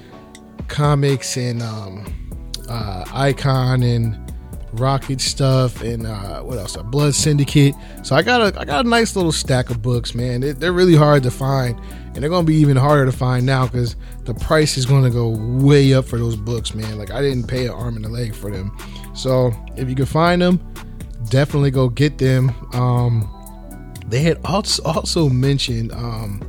comics 0.68 1.36
and 1.36 1.62
um, 1.62 2.40
uh, 2.68 3.04
Icon 3.12 3.82
and 3.82 4.18
Rocket 4.72 5.20
stuff 5.20 5.82
and 5.82 6.06
uh, 6.06 6.40
what 6.40 6.56
else? 6.56 6.76
A 6.76 6.82
Blood 6.82 7.14
Syndicate. 7.14 7.74
So 8.02 8.16
I 8.16 8.22
got 8.22 8.40
a 8.40 8.58
I 8.58 8.64
got 8.64 8.86
a 8.86 8.88
nice 8.88 9.14
little 9.14 9.32
stack 9.32 9.68
of 9.68 9.82
books, 9.82 10.14
man. 10.14 10.40
They, 10.40 10.52
they're 10.52 10.72
really 10.72 10.96
hard 10.96 11.22
to 11.24 11.30
find, 11.30 11.78
and 12.14 12.22
they're 12.22 12.30
gonna 12.30 12.46
be 12.46 12.56
even 12.56 12.76
harder 12.76 13.04
to 13.06 13.12
find 13.12 13.46
now 13.46 13.66
because 13.66 13.96
the 14.24 14.34
price 14.34 14.76
is 14.76 14.86
gonna 14.86 15.10
go 15.10 15.28
way 15.28 15.94
up 15.94 16.04
for 16.04 16.18
those 16.18 16.36
books, 16.36 16.74
man. 16.74 16.98
Like 16.98 17.10
I 17.10 17.22
didn't 17.22 17.46
pay 17.46 17.66
an 17.66 17.72
arm 17.72 17.96
and 17.96 18.04
a 18.04 18.08
leg 18.08 18.34
for 18.34 18.50
them. 18.50 18.76
So 19.14 19.52
if 19.76 19.88
you 19.88 19.94
can 19.94 20.06
find 20.06 20.42
them, 20.42 20.60
definitely 21.30 21.70
go 21.70 21.88
get 21.88 22.18
them. 22.18 22.50
Um, 22.74 23.28
they 24.06 24.20
had 24.20 24.38
also 24.44 24.82
also 24.84 25.28
mentioned 25.28 25.92
um, 25.92 26.40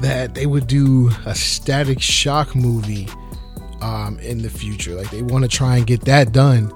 that 0.00 0.34
they 0.34 0.46
would 0.46 0.66
do 0.66 1.10
a 1.24 1.34
Static 1.34 2.00
Shock 2.00 2.54
movie 2.54 3.08
um, 3.80 4.18
in 4.20 4.42
the 4.42 4.50
future. 4.50 4.94
Like 4.94 5.10
they 5.10 5.22
want 5.22 5.44
to 5.44 5.48
try 5.48 5.78
and 5.78 5.86
get 5.86 6.02
that 6.02 6.32
done 6.32 6.72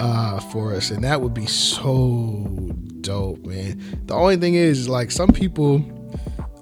uh, 0.00 0.40
for 0.40 0.74
us, 0.74 0.90
and 0.90 1.02
that 1.04 1.20
would 1.20 1.34
be 1.34 1.46
so 1.46 2.46
dope, 3.04 3.44
man. 3.46 3.80
The 4.06 4.14
only 4.14 4.36
thing 4.36 4.54
is, 4.54 4.88
like, 4.88 5.10
some 5.10 5.30
people, 5.30 5.78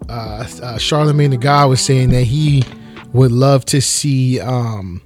uh, 0.09 0.46
uh, 0.62 0.78
Charlemagne 0.78 1.30
the 1.30 1.36
God 1.36 1.68
was 1.68 1.80
saying 1.80 2.11
that 2.11 2.24
he 2.24 2.64
would 3.12 3.32
love 3.32 3.64
to 3.66 3.80
see 3.80 4.40
um, 4.40 5.03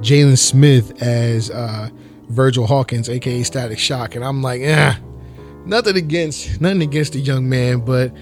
Jaden 0.00 0.38
Smith 0.38 1.02
as 1.02 1.50
uh, 1.50 1.88
Virgil 2.28 2.66
Hawkins, 2.66 3.08
aka 3.08 3.42
Static 3.42 3.78
Shock, 3.78 4.14
and 4.14 4.24
I'm 4.24 4.42
like, 4.42 4.60
eh, 4.62 4.94
nothing 5.64 5.96
against, 5.96 6.60
nothing 6.60 6.82
against 6.82 7.12
the 7.14 7.20
young 7.20 7.48
man, 7.48 7.84
but 7.84 8.12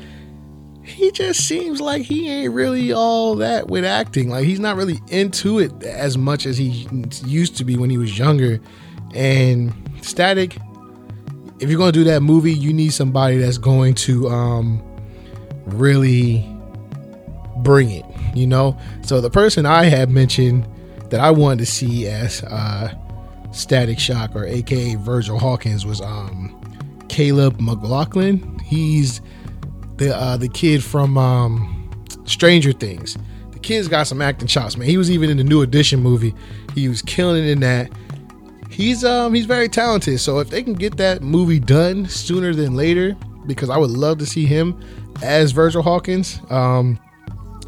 he 0.83 1.11
just 1.13 1.47
seems 1.47 1.81
like 1.81 2.03
he 2.03 2.29
ain't 2.29 2.53
really 2.53 2.93
all 2.93 3.37
that 3.37 3.69
with 3.69 3.85
acting. 3.85 4.29
Like 4.29 4.45
he's 4.45 4.61
not 4.61 4.77
really 4.77 5.01
into 5.09 5.59
it 5.59 5.83
as 5.85 6.19
much 6.19 6.47
as 6.47 6.59
he 6.59 6.89
used 7.25 7.57
to 7.59 7.65
be 7.65 7.77
when 7.77 7.91
he 7.91 7.99
was 7.99 8.19
younger. 8.19 8.61
And 9.15 9.73
Static, 10.03 10.57
if 11.61 11.69
you're 11.71 11.79
to 11.81 11.93
do 11.93 12.05
that 12.05 12.23
movie, 12.23 12.53
you 12.53 12.73
need 12.73 12.93
somebody 12.93 13.39
that's 13.39 13.59
going 13.59 13.95
to 13.95 14.29
um, 14.29 14.83
really 15.75 16.47
bring 17.59 17.91
it, 17.91 18.05
you 18.35 18.47
know? 18.47 18.79
So 19.03 19.21
the 19.21 19.31
person 19.31 19.67
I 19.67 19.85
had 19.85 20.11
mentioned 20.11 20.67
that 21.11 21.21
I 21.21 21.31
wanted 21.31 21.59
to 21.61 21.67
see 21.67 22.07
as 22.07 22.43
uh, 22.45 22.95
Static 23.53 23.99
Shock 23.99 24.35
or 24.35 24.45
AKA 24.45 24.97
Virgil 24.97 25.39
Hawkins 25.39 25.85
was 25.85 26.01
um, 26.01 26.57
Caleb 27.09 27.61
McLaughlin. 27.61 28.59
He's 28.61 29.21
the 29.97 30.17
uh, 30.17 30.37
the 30.37 30.49
kid 30.49 30.83
from 30.83 31.19
um, 31.19 31.91
Stranger 32.25 32.73
Things. 32.73 33.19
The 33.51 33.59
kid's 33.59 33.89
got 33.89 34.07
some 34.07 34.23
acting 34.23 34.49
chops, 34.49 34.77
man. 34.77 34.89
He 34.89 34.97
was 34.97 35.11
even 35.11 35.29
in 35.31 35.37
the 35.37 35.45
New 35.45 35.63
Edition 35.63 36.01
movie. 36.01 36.35
He 36.75 36.89
was 36.89 37.03
killing 37.03 37.45
it 37.45 37.51
in 37.51 37.61
that 37.61 37.91
he's 38.71 39.05
um 39.05 39.35
he's 39.35 39.47
very 39.47 39.69
talented. 39.69 40.21
So 40.21 40.39
if 40.39 40.49
they 40.49 40.63
can 40.63 40.75
get 40.75 40.97
that 40.97 41.23
movie 41.23 41.61
done 41.61 42.07
sooner 42.07 42.55
than 42.55 42.75
later, 42.75 43.17
because 43.47 43.69
I 43.69 43.77
would 43.77 43.91
love 43.91 44.19
to 44.19 44.27
see 44.27 44.47
him 44.47 44.81
as 45.23 45.53
Virgil 45.53 45.83
Hawkins. 45.83 46.41
Um, 46.51 46.99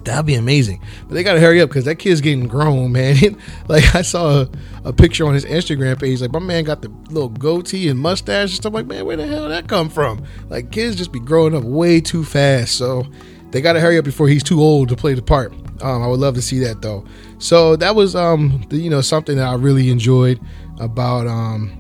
that'd 0.05 0.27
be 0.27 0.35
amazing. 0.35 0.81
But 1.09 1.15
they 1.15 1.23
gotta 1.23 1.41
hurry 1.41 1.61
up 1.61 1.71
because 1.71 1.85
that 1.85 1.97
kid's 1.97 2.21
getting 2.21 2.49
grown, 2.49 2.93
man. 2.93 3.17
like 3.69 3.95
I 3.95 4.03
saw 4.03 4.43
a, 4.43 4.51
a, 4.85 4.93
picture 4.93 5.27
on 5.27 5.35
his 5.35 5.45
Instagram 5.45 6.01
page. 6.01 6.21
Like 6.21 6.33
my 6.33 6.39
man 6.39 6.65
got 6.65 6.83
the 6.83 6.89
little 7.11 7.29
goatee 7.29 7.89
and 7.89 7.99
mustache 7.99 8.51
and 8.51 8.57
stuff. 8.57 8.73
Like 8.73 8.87
man, 8.87 9.05
where 9.05 9.17
the 9.17 9.27
hell 9.27 9.49
that 9.49 9.69
come 9.69 9.89
from? 9.89 10.25
Like 10.49 10.71
kids 10.71 10.97
just 10.97 11.13
be 11.13 11.21
growing 11.21 11.55
up 11.55 11.65
way 11.65 12.01
too 12.01 12.25
fast. 12.25 12.77
So 12.77 13.07
they 13.51 13.61
gotta 13.61 13.81
hurry 13.81 13.99
up 13.99 14.05
before 14.05 14.29
he's 14.29 14.43
too 14.43 14.61
old 14.61 14.89
to 14.89 14.97
play 14.97 15.15
the 15.15 15.23
part. 15.23 15.53
Um, 15.83 16.03
I 16.03 16.07
would 16.07 16.21
love 16.21 16.35
to 16.35 16.43
see 16.43 16.59
that 16.61 16.81
though. 16.83 17.05
So 17.39 17.77
that 17.77 17.95
was 17.95 18.15
um 18.15 18.65
the, 18.69 18.77
you 18.77 18.91
know 18.91 19.01
something 19.01 19.37
that 19.37 19.47
I 19.47 19.55
really 19.55 19.91
enjoyed 19.91 20.41
about 20.81 21.27
um, 21.27 21.71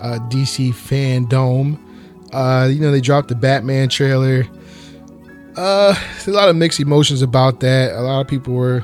uh, 0.00 0.18
DC 0.28 0.70
fandom. 0.72 1.78
Uh, 2.32 2.66
you 2.68 2.80
know, 2.80 2.90
they 2.90 3.00
dropped 3.00 3.28
the 3.28 3.34
Batman 3.34 3.88
trailer. 3.88 4.46
Uh, 5.56 5.94
a 6.26 6.30
lot 6.30 6.48
of 6.48 6.56
mixed 6.56 6.80
emotions 6.80 7.22
about 7.22 7.60
that. 7.60 7.92
A 7.92 8.00
lot 8.00 8.20
of 8.20 8.28
people 8.28 8.54
were, 8.54 8.82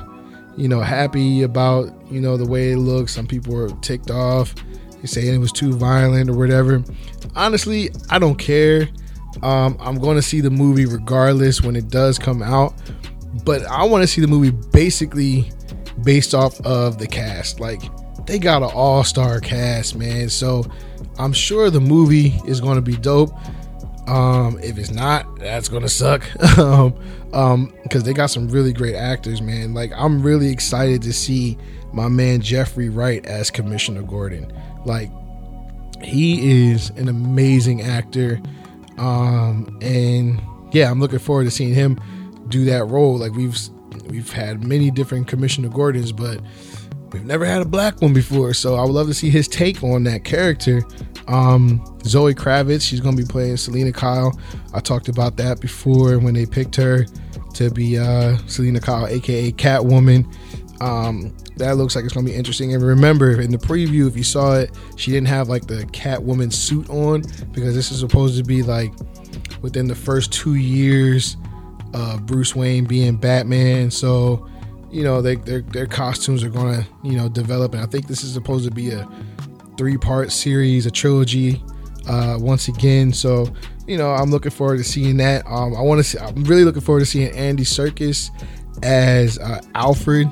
you 0.55 0.67
know, 0.67 0.81
happy 0.81 1.41
about 1.41 1.91
you 2.11 2.21
know 2.21 2.37
the 2.37 2.45
way 2.45 2.71
it 2.71 2.77
looks. 2.77 3.13
Some 3.13 3.27
people 3.27 3.53
were 3.55 3.69
ticked 3.81 4.11
off, 4.11 4.53
saying 5.03 5.33
it 5.33 5.39
was 5.39 5.51
too 5.51 5.73
violent 5.73 6.29
or 6.29 6.37
whatever. 6.37 6.83
Honestly, 7.35 7.89
I 8.09 8.19
don't 8.19 8.37
care. 8.37 8.87
Um, 9.41 9.77
I'm 9.79 9.99
going 9.99 10.15
to 10.15 10.21
see 10.21 10.41
the 10.41 10.49
movie 10.49 10.85
regardless 10.85 11.61
when 11.61 11.75
it 11.75 11.89
does 11.89 12.19
come 12.19 12.41
out, 12.41 12.73
but 13.45 13.63
I 13.65 13.83
want 13.83 14.01
to 14.03 14.07
see 14.07 14.21
the 14.21 14.27
movie 14.27 14.51
basically 14.71 15.51
based 16.03 16.33
off 16.33 16.59
of 16.61 16.97
the 16.97 17.07
cast. 17.07 17.59
Like, 17.59 17.81
they 18.25 18.39
got 18.39 18.63
an 18.63 18.69
all-star 18.73 19.39
cast, 19.39 19.95
man. 19.95 20.29
So 20.29 20.65
I'm 21.17 21.33
sure 21.33 21.69
the 21.69 21.79
movie 21.79 22.33
is 22.45 22.59
going 22.59 22.75
to 22.75 22.81
be 22.81 22.97
dope. 22.97 23.31
Um, 24.07 24.59
if 24.63 24.77
it's 24.77 24.91
not, 24.91 25.39
that's 25.39 25.69
gonna 25.69 25.89
suck. 25.89 26.23
um, 26.57 26.95
um, 27.33 27.73
because 27.83 28.03
they 28.03 28.13
got 28.13 28.27
some 28.27 28.49
really 28.49 28.73
great 28.73 28.95
actors, 28.95 29.41
man. 29.41 29.73
Like 29.73 29.91
I'm 29.95 30.21
really 30.21 30.49
excited 30.49 31.01
to 31.03 31.13
see 31.13 31.57
my 31.93 32.07
man 32.07 32.41
Jeffrey 32.41 32.89
Wright 32.89 33.25
as 33.25 33.51
Commissioner 33.51 34.01
Gordon. 34.01 34.51
Like 34.85 35.11
he 36.03 36.71
is 36.71 36.89
an 36.91 37.07
amazing 37.07 37.81
actor. 37.81 38.41
Um, 38.97 39.77
and 39.81 40.41
yeah, 40.71 40.89
I'm 40.89 40.99
looking 40.99 41.19
forward 41.19 41.45
to 41.45 41.51
seeing 41.51 41.73
him 41.73 41.99
do 42.49 42.65
that 42.65 42.85
role. 42.85 43.17
Like 43.17 43.33
we've 43.33 43.57
we've 44.07 44.31
had 44.31 44.63
many 44.63 44.91
different 44.91 45.27
Commissioner 45.27 45.69
Gordons, 45.69 46.11
but 46.11 46.41
we've 47.11 47.25
never 47.25 47.45
had 47.45 47.61
a 47.61 47.65
black 47.65 48.01
one 48.01 48.13
before, 48.13 48.53
so 48.53 48.75
I 48.75 48.83
would 48.83 48.91
love 48.91 49.07
to 49.07 49.13
see 49.13 49.29
his 49.29 49.47
take 49.47 49.83
on 49.83 50.03
that 50.03 50.23
character. 50.23 50.81
Um, 51.29 51.81
Zoe 52.03 52.33
Kravitz, 52.33 52.81
she's 52.81 52.99
gonna 52.99 53.15
be 53.15 53.23
playing 53.23 53.57
Selina 53.57 53.91
Kyle. 53.91 54.37
I 54.73 54.79
talked 54.79 55.07
about 55.07 55.37
that 55.37 55.61
before 55.61 56.17
when 56.17 56.33
they 56.33 56.45
picked 56.45 56.75
her 56.77 57.05
to 57.53 57.69
be 57.69 57.97
uh, 57.97 58.37
Selina 58.47 58.79
Kyle, 58.81 59.07
aka 59.07 59.51
Catwoman. 59.51 60.25
Um, 60.81 61.35
that 61.57 61.77
looks 61.77 61.95
like 61.95 62.05
it's 62.05 62.13
gonna 62.13 62.25
be 62.25 62.33
interesting. 62.33 62.73
And 62.73 62.83
remember, 62.83 63.39
in 63.39 63.51
the 63.51 63.57
preview, 63.57 64.07
if 64.07 64.17
you 64.17 64.23
saw 64.23 64.55
it, 64.55 64.71
she 64.95 65.11
didn't 65.11 65.27
have 65.27 65.49
like 65.49 65.67
the 65.67 65.85
Catwoman 65.87 66.51
suit 66.51 66.89
on 66.89 67.21
because 67.51 67.75
this 67.75 67.91
is 67.91 67.99
supposed 67.99 68.35
to 68.37 68.43
be 68.43 68.63
like 68.63 68.91
within 69.61 69.87
the 69.87 69.95
first 69.95 70.33
two 70.33 70.55
years 70.55 71.37
of 71.93 72.25
Bruce 72.25 72.55
Wayne 72.55 72.85
being 72.85 73.17
Batman. 73.17 73.91
So 73.91 74.49
you 74.91 75.03
know, 75.03 75.21
they, 75.21 75.35
their 75.35 75.61
their 75.61 75.85
costumes 75.85 76.43
are 76.43 76.49
going 76.49 76.81
to 76.81 76.87
you 77.03 77.17
know 77.17 77.29
develop, 77.29 77.73
and 77.73 77.83
I 77.83 77.85
think 77.85 78.07
this 78.07 78.23
is 78.23 78.33
supposed 78.33 78.65
to 78.65 78.71
be 78.71 78.91
a 78.91 79.07
three 79.79 79.97
part 79.97 80.29
series, 80.29 80.85
a 80.85 80.91
trilogy. 80.91 81.63
Uh, 82.07 82.37
once 82.39 82.67
again, 82.67 83.13
so 83.13 83.47
you 83.87 83.97
know, 83.97 84.09
I'm 84.11 84.29
looking 84.29 84.51
forward 84.51 84.77
to 84.77 84.83
seeing 84.83 85.17
that. 85.17 85.45
Um, 85.47 85.75
I 85.75 85.81
want 85.81 85.99
to 85.99 86.03
see. 86.03 86.19
I'm 86.19 86.43
really 86.43 86.65
looking 86.65 86.81
forward 86.81 86.99
to 86.99 87.05
seeing 87.05 87.31
Andy 87.31 87.63
Serkis 87.63 88.29
as 88.83 89.39
uh, 89.39 89.61
Alfred. 89.75 90.27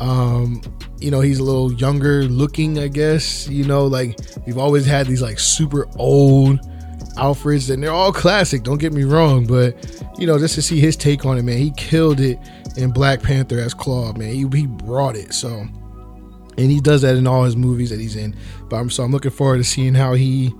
Um, 0.00 0.62
you 0.98 1.10
know, 1.10 1.20
he's 1.20 1.38
a 1.38 1.44
little 1.44 1.72
younger 1.72 2.24
looking, 2.24 2.78
I 2.78 2.88
guess. 2.88 3.46
You 3.48 3.64
know, 3.64 3.86
like 3.86 4.18
we've 4.46 4.58
always 4.58 4.84
had 4.84 5.06
these 5.06 5.22
like 5.22 5.38
super 5.38 5.86
old 5.96 6.58
Alfreds, 7.16 7.72
and 7.72 7.82
they're 7.82 7.92
all 7.92 8.12
classic. 8.12 8.64
Don't 8.64 8.78
get 8.78 8.92
me 8.92 9.04
wrong, 9.04 9.46
but 9.46 10.02
you 10.18 10.26
know, 10.26 10.38
just 10.38 10.56
to 10.56 10.62
see 10.62 10.80
his 10.80 10.96
take 10.96 11.24
on 11.24 11.38
it, 11.38 11.42
man, 11.42 11.58
he 11.58 11.70
killed 11.76 12.18
it 12.18 12.38
in 12.76 12.90
Black 12.90 13.22
Panther 13.22 13.60
as 13.60 13.74
Klaue, 13.74 14.16
man. 14.16 14.32
He, 14.32 14.58
he 14.58 14.66
brought 14.66 15.14
it. 15.14 15.34
So, 15.34 15.66
and 16.60 16.70
he 16.70 16.80
does 16.80 17.02
that 17.02 17.16
in 17.16 17.26
all 17.26 17.44
his 17.44 17.56
movies 17.56 17.90
that 17.90 18.00
he's 18.00 18.16
in. 18.16 18.36
But 18.68 18.76
I'm 18.76 18.90
so 18.90 19.02
I'm 19.02 19.12
looking 19.12 19.30
forward 19.30 19.58
to 19.58 19.64
seeing 19.64 19.94
how 19.94 20.12
he, 20.12 20.54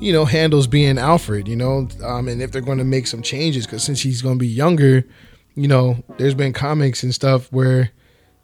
you 0.00 0.12
know, 0.12 0.24
handles 0.24 0.66
being 0.66 0.98
Alfred. 0.98 1.46
You 1.46 1.56
know, 1.56 1.88
um, 2.02 2.28
and 2.28 2.40
if 2.40 2.52
they're 2.52 2.62
going 2.62 2.78
to 2.78 2.84
make 2.84 3.06
some 3.06 3.22
changes 3.22 3.66
because 3.66 3.82
since 3.82 4.00
he's 4.00 4.22
going 4.22 4.36
to 4.36 4.40
be 4.40 4.48
younger, 4.48 5.04
you 5.54 5.68
know, 5.68 6.02
there's 6.16 6.34
been 6.34 6.52
comics 6.52 7.02
and 7.02 7.14
stuff 7.14 7.52
where. 7.52 7.90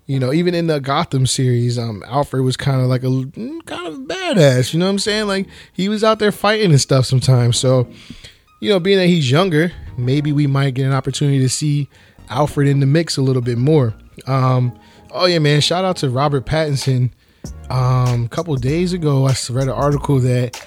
You 0.07 0.19
know, 0.19 0.33
even 0.33 0.57
in 0.57 0.67
the 0.67 0.81
Gotham 0.81 1.25
series, 1.25 1.79
um, 1.79 2.03
Alfred 2.05 2.43
was 2.43 2.57
kind 2.57 2.81
of 2.81 2.89
like 2.89 3.05
a 3.05 3.07
mm, 3.07 3.65
kind 3.65 3.87
of 3.87 3.95
badass. 4.09 4.73
You 4.73 4.81
know 4.81 4.87
what 4.87 4.91
I'm 4.91 4.99
saying? 4.99 5.29
Like 5.29 5.47
he 5.73 5.89
was 5.89 6.03
out 6.03 6.19
there 6.19 6.33
fighting 6.33 6.73
and 6.73 6.81
stuff 6.81 7.07
sometimes. 7.07 7.61
So, 7.61 7.89
you 8.61 8.71
know, 8.71 8.81
being 8.81 8.99
that 8.99 9.07
he's 9.07 9.31
younger, 9.31 9.71
maybe 9.97 10.33
we 10.33 10.49
might 10.49 10.75
get 10.75 10.87
an 10.87 10.95
opportunity 10.95 11.39
to 11.39 11.49
see 11.49 11.89
Alfred 12.29 12.67
in 12.67 12.81
the 12.81 12.87
mix 12.87 13.19
a 13.19 13.23
little 13.23 13.41
bit 13.41 13.57
more. 13.57 13.95
Um, 14.27 14.77
oh 15.13 15.27
yeah, 15.27 15.39
man! 15.39 15.61
Shout 15.61 15.85
out 15.85 15.97
to 15.99 16.11
Robert 16.11 16.47
Pattinson. 16.47 17.11
Um, 17.71 18.25
a 18.25 18.29
couple 18.29 18.55
days 18.57 18.93
ago, 18.93 19.27
I 19.27 19.35
read 19.51 19.65
an 19.65 19.71
article 19.71 20.19
that 20.21 20.67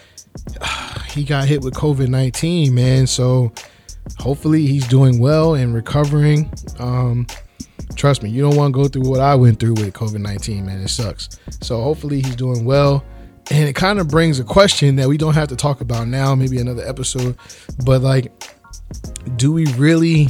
uh, 0.62 1.00
he 1.10 1.24
got 1.24 1.48
hit 1.48 1.62
with 1.62 1.74
COVID 1.74 2.08
nineteen. 2.10 2.74
Man, 2.74 3.08
so 3.08 3.52
hopefully 4.20 4.66
he's 4.66 4.88
doing 4.88 5.20
well 5.20 5.56
and 5.56 5.74
recovering. 5.74 6.52
Um, 6.80 7.28
trust 7.96 8.24
me, 8.24 8.30
you 8.30 8.42
don't 8.42 8.56
want 8.56 8.74
to 8.74 8.82
go 8.82 8.88
through 8.88 9.10
what 9.10 9.20
I 9.20 9.36
went 9.36 9.60
through 9.60 9.74
with 9.74 9.94
COVID 9.94 10.20
nineteen. 10.20 10.66
Man, 10.66 10.82
it 10.82 10.90
sucks. 10.90 11.30
So 11.62 11.82
hopefully 11.82 12.22
he's 12.22 12.36
doing 12.36 12.66
well 12.66 13.04
And 13.52 13.68
it 13.68 13.74
kind 13.74 14.00
of 14.00 14.08
brings 14.08 14.40
a 14.40 14.44
question 14.44 14.96
that 14.98 15.08
we 15.08 15.18
don't 15.18 15.34
have 15.34 15.50
to 15.50 15.56
talk 15.56 15.82
about 15.82 16.08
now, 16.08 16.34
maybe 16.34 16.60
another 16.60 16.86
episode, 16.88 17.38
but 17.86 18.02
like, 18.02 18.32
do 19.36 19.52
we 19.52 19.66
really 19.74 20.28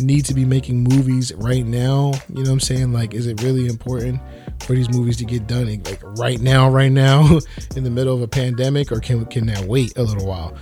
need 0.00 0.24
to 0.26 0.34
be 0.34 0.44
making 0.44 0.82
movies 0.82 1.32
right 1.34 1.64
now? 1.64 2.12
You 2.28 2.36
know 2.36 2.42
what 2.42 2.48
I'm 2.50 2.60
saying? 2.60 2.92
Like, 2.92 3.14
is 3.14 3.26
it 3.26 3.42
really 3.42 3.66
important 3.66 4.20
for 4.60 4.74
these 4.74 4.90
movies 4.90 5.16
to 5.18 5.24
get 5.24 5.46
done 5.46 5.66
like 5.84 6.02
right 6.18 6.40
now, 6.40 6.68
right 6.68 6.92
now, 6.92 7.38
in 7.76 7.84
the 7.84 7.90
middle 7.90 8.14
of 8.14 8.22
a 8.22 8.28
pandemic, 8.28 8.90
or 8.92 9.00
can 9.00 9.24
can 9.26 9.46
that 9.46 9.64
wait 9.64 9.96
a 9.96 10.02
little 10.02 10.26
while? 10.26 10.56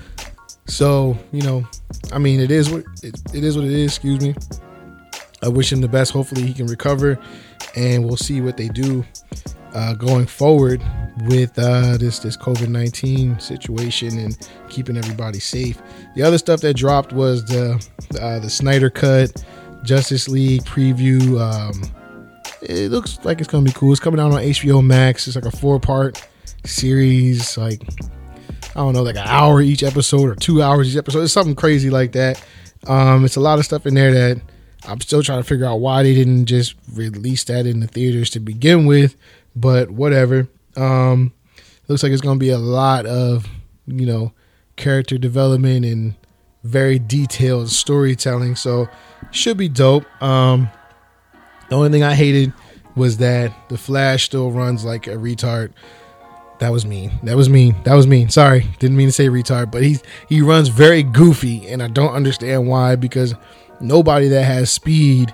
So, 0.67 1.17
you 1.33 1.43
know, 1.43 1.67
I 2.13 2.19
mean, 2.19 2.41
it 2.41 2.51
is 2.51 2.71
what 2.71 2.85
it, 3.03 3.21
it 3.35 3.45
is 3.45 3.57
what 3.57 3.65
it 3.65 3.73
is. 3.73 3.97
Excuse 3.97 4.21
me. 4.21 4.35
I 5.43 5.49
wish 5.49 5.73
him 5.73 5.81
the 5.81 5.89
best. 5.89 6.13
Hopefully, 6.13 6.43
he 6.43 6.53
can 6.53 6.67
recover, 6.67 7.19
and 7.77 8.05
we'll 8.05 8.17
see 8.17 8.41
what 8.41 8.57
they 8.57 8.69
do 8.69 9.05
uh, 9.75 9.95
going 9.95 10.27
forward 10.27 10.83
with 11.27 11.59
uh, 11.59 11.97
this 11.97 12.19
this 12.19 12.37
COVID 12.37 12.69
nineteen 12.69 13.39
situation 13.39 14.19
and 14.19 14.49
keeping 14.69 14.97
everybody 14.97 15.39
safe. 15.39 15.81
The 16.15 16.23
other 16.23 16.39
stuff 16.39 16.61
that 16.61 16.75
dropped 16.75 17.13
was 17.13 17.45
the 17.45 17.75
uh, 18.21 18.39
the 18.39 18.51
Snyder 18.51 18.91
Cut 18.91 19.45
Justice 19.83 20.29
League 20.29 20.63
preview. 20.65 21.41
Um, 21.41 21.83
it 22.63 22.91
looks 22.91 23.19
like 23.25 23.41
it's 23.41 23.49
gonna 23.49 23.65
be 23.65 23.73
cool. 23.73 23.93
It's 23.93 24.01
coming 24.01 24.21
out 24.21 24.33
on 24.33 24.41
HBO 24.41 24.85
Max. 24.85 25.27
It's 25.27 25.37
like 25.37 25.47
a 25.47 25.57
four 25.57 25.79
part 25.81 26.27
series. 26.65 27.57
Like 27.57 27.83
I 28.71 28.81
don't 28.81 28.95
know, 28.95 29.03
like 29.03 29.17
an 29.17 29.27
hour 29.27 29.61
each 29.61 29.83
episode 29.83 30.29
or 30.29 30.35
two 30.35 30.63
hours 30.63 30.91
each 30.91 30.97
episode. 30.99 31.23
It's 31.23 31.33
something 31.33 31.55
crazy 31.55 31.91
like 31.91 32.13
that. 32.13 32.43
Um, 32.87 33.25
it's 33.25 33.37
a 33.37 33.41
lot 33.41 33.59
of 33.59 33.65
stuff 33.65 33.87
in 33.87 33.95
there 33.95 34.13
that 34.13 34.41
I'm 34.87 35.01
still 35.01 35.23
trying 35.23 35.43
to 35.43 35.49
figure 35.49 35.67
out 35.67 35.81
why 35.81 36.03
they 36.03 36.15
didn't 36.15 36.47
just 36.47 36.75
release 36.93 37.45
that 37.45 37.67
in 37.67 37.81
the 37.81 37.87
theaters 37.87 38.31
to 38.31 38.41
begin 38.41 38.87
with. 38.87 39.17
But 39.59 39.91
whatever. 39.91 40.49
Um, 40.77 41.33
looks 41.89 42.03
like 42.03 42.13
it's 42.13 42.23
gonna 42.23 42.39
be 42.39 42.51
a 42.51 42.59
lot 42.59 43.07
of 43.07 43.49
you 43.87 44.07
know 44.07 44.33
character 44.77 45.19
development 45.19 45.85
and 45.85 46.15
very 46.65 46.99
detailed 46.99 47.71
storytelling. 47.71 48.57
So 48.57 48.89
should 49.31 49.57
be 49.57 49.69
dope. 49.69 50.05
Um, 50.23 50.69
the 51.69 51.77
only 51.77 51.91
thing 51.91 52.03
I 52.03 52.15
hated 52.15 52.53
was 52.95 53.19
that 53.19 53.53
the 53.69 53.79
Flash 53.79 54.25
still 54.25 54.51
runs 54.51 54.85
like 54.85 55.07
a 55.07 55.17
retard. 55.17 55.73
That 56.59 56.73
was 56.73 56.85
mean. 56.85 57.13
That 57.23 57.37
was 57.37 57.49
mean. 57.49 57.77
That 57.85 57.95
was 57.95 58.07
mean. 58.07 58.31
Sorry, 58.31 58.67
didn't 58.81 58.97
mean 58.97 59.09
to 59.09 59.13
say 59.13 59.29
retard, 59.29 59.71
but 59.71 59.83
he 59.83 59.99
he 60.29 60.43
runs 60.43 60.69
very 60.69 61.03
goofy, 61.03 61.69
and 61.69 61.83
I 61.83 61.89
don't 61.89 62.13
understand 62.13 62.67
why 62.67 62.97
because 62.97 63.35
nobody 63.81 64.29
that 64.29 64.43
has 64.43 64.71
speed 64.71 65.33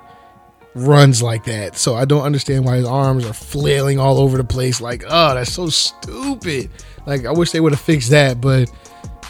runs 0.75 1.23
like 1.23 1.45
that. 1.45 1.77
So 1.77 1.95
I 1.95 2.05
don't 2.05 2.23
understand 2.23 2.65
why 2.65 2.77
his 2.77 2.87
arms 2.87 3.25
are 3.25 3.33
flailing 3.33 3.99
all 3.99 4.19
over 4.19 4.37
the 4.37 4.45
place. 4.45 4.81
Like, 4.81 5.05
oh, 5.07 5.35
that's 5.35 5.53
so 5.53 5.69
stupid. 5.69 6.71
Like, 7.07 7.27
I 7.27 7.33
wish 7.33 7.51
they 7.51 7.61
would 7.61 7.73
have 7.73 7.81
fixed 7.81 8.11
that, 8.11 8.41
but 8.41 8.69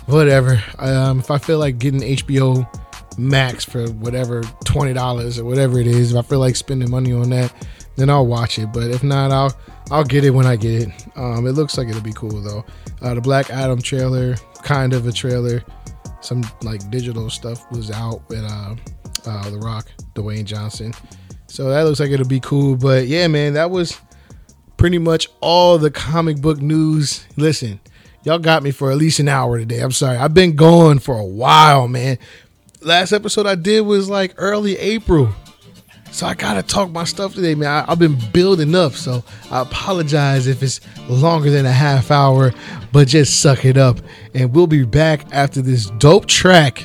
whatever. 0.07 0.63
Um, 0.79 1.21
if 1.21 1.31
I 1.31 1.39
feel 1.39 1.59
like 1.59 1.79
getting 1.79 2.01
HBO 2.01 2.69
Max 3.19 3.65
for 3.65 3.87
whatever 3.93 4.43
twenty 4.65 4.93
dollars 4.93 5.39
or 5.39 5.45
whatever 5.45 5.79
it 5.79 5.87
is, 5.87 6.13
if 6.13 6.19
I 6.19 6.23
feel 6.23 6.41
like 6.41 6.57
spending 6.57 6.91
money 6.91 7.13
on 7.13 7.31
that, 7.31 7.53
then 7.97 8.11
I'll 8.11 8.27
watch 8.27 8.59
it. 8.59 8.73
But 8.73 8.91
if 8.91 9.03
not, 9.05 9.31
I'll 9.31 9.57
I'll 9.91 10.05
get 10.05 10.25
it 10.25 10.31
when 10.31 10.47
I 10.47 10.57
get 10.57 10.83
it. 10.83 10.89
Um, 11.17 11.47
it 11.47 11.53
looks 11.53 11.79
like 11.79 11.89
it'll 11.89 12.01
be 12.01 12.13
cool 12.13 12.41
though. 12.43 12.65
Uh, 13.03 13.15
the 13.15 13.21
Black 13.21 13.51
Adam 13.51 13.81
trailer, 13.81 14.35
kind 14.63 14.93
of 14.93 15.07
a 15.07 15.13
trailer. 15.13 15.63
Some 16.21 16.43
like 16.63 16.91
digital 16.91 17.29
stuff 17.29 17.71
was 17.71 17.91
out 17.91 18.27
with 18.29 18.45
uh, 18.45 18.75
uh, 19.27 19.51
The 19.51 19.59
Rock, 19.59 19.87
Dwayne 20.15 20.45
Johnson. 20.45 20.93
So 21.55 21.69
that 21.69 21.83
looks 21.83 22.01
like 22.01 22.11
it'll 22.11 22.27
be 22.27 22.41
cool. 22.41 22.75
But 22.75 23.07
yeah, 23.07 23.29
man, 23.29 23.55
that 23.55 23.71
was 23.71 23.97
pretty 24.77 24.99
much 24.99 25.29
all 25.41 25.79
the 25.79 25.89
comic 25.89 26.39
book 26.39 26.61
news. 26.61 27.25
Listen, 27.37 27.79
y'all 28.25 28.41
got 28.41 28.65
me 28.65 28.73
for 28.73 28.91
at 28.91 28.97
least 28.97 29.21
an 29.21 29.29
hour 29.29 29.57
today. 29.57 29.79
I'm 29.79 29.93
sorry. 29.93 30.17
I've 30.17 30.35
been 30.35 30.57
going 30.57 30.99
for 30.99 31.17
a 31.17 31.25
while, 31.25 31.87
man. 31.87 32.19
Last 32.81 33.13
episode 33.13 33.47
I 33.47 33.55
did 33.55 33.83
was 33.83 34.11
like 34.11 34.35
early 34.37 34.77
April. 34.79 35.33
So 36.11 36.27
I 36.27 36.35
gotta 36.35 36.65
talk 36.65 36.91
my 36.91 37.05
stuff 37.05 37.37
today, 37.37 37.55
man. 37.55 37.69
I, 37.69 37.89
have 37.89 38.01
been 38.01 38.19
building 38.33 38.75
up, 38.75 38.95
so 38.95 39.23
I 39.49 39.61
apologize 39.61 40.49
if 40.49 40.61
it's 40.61 40.81
longer 41.09 41.51
than 41.51 41.67
a 41.67 41.73
half 41.73 42.11
hour, 42.11 42.53
but 42.91 43.07
just 43.07 43.41
suck 43.41 43.65
it 43.65 43.77
up. 43.77 44.01
And 44.35 44.53
we'll 44.53 44.67
be 44.67 44.85
back 44.85 45.25
after 45.31 45.63
this 45.63 45.89
dope 45.99 46.27
track 46.27 46.85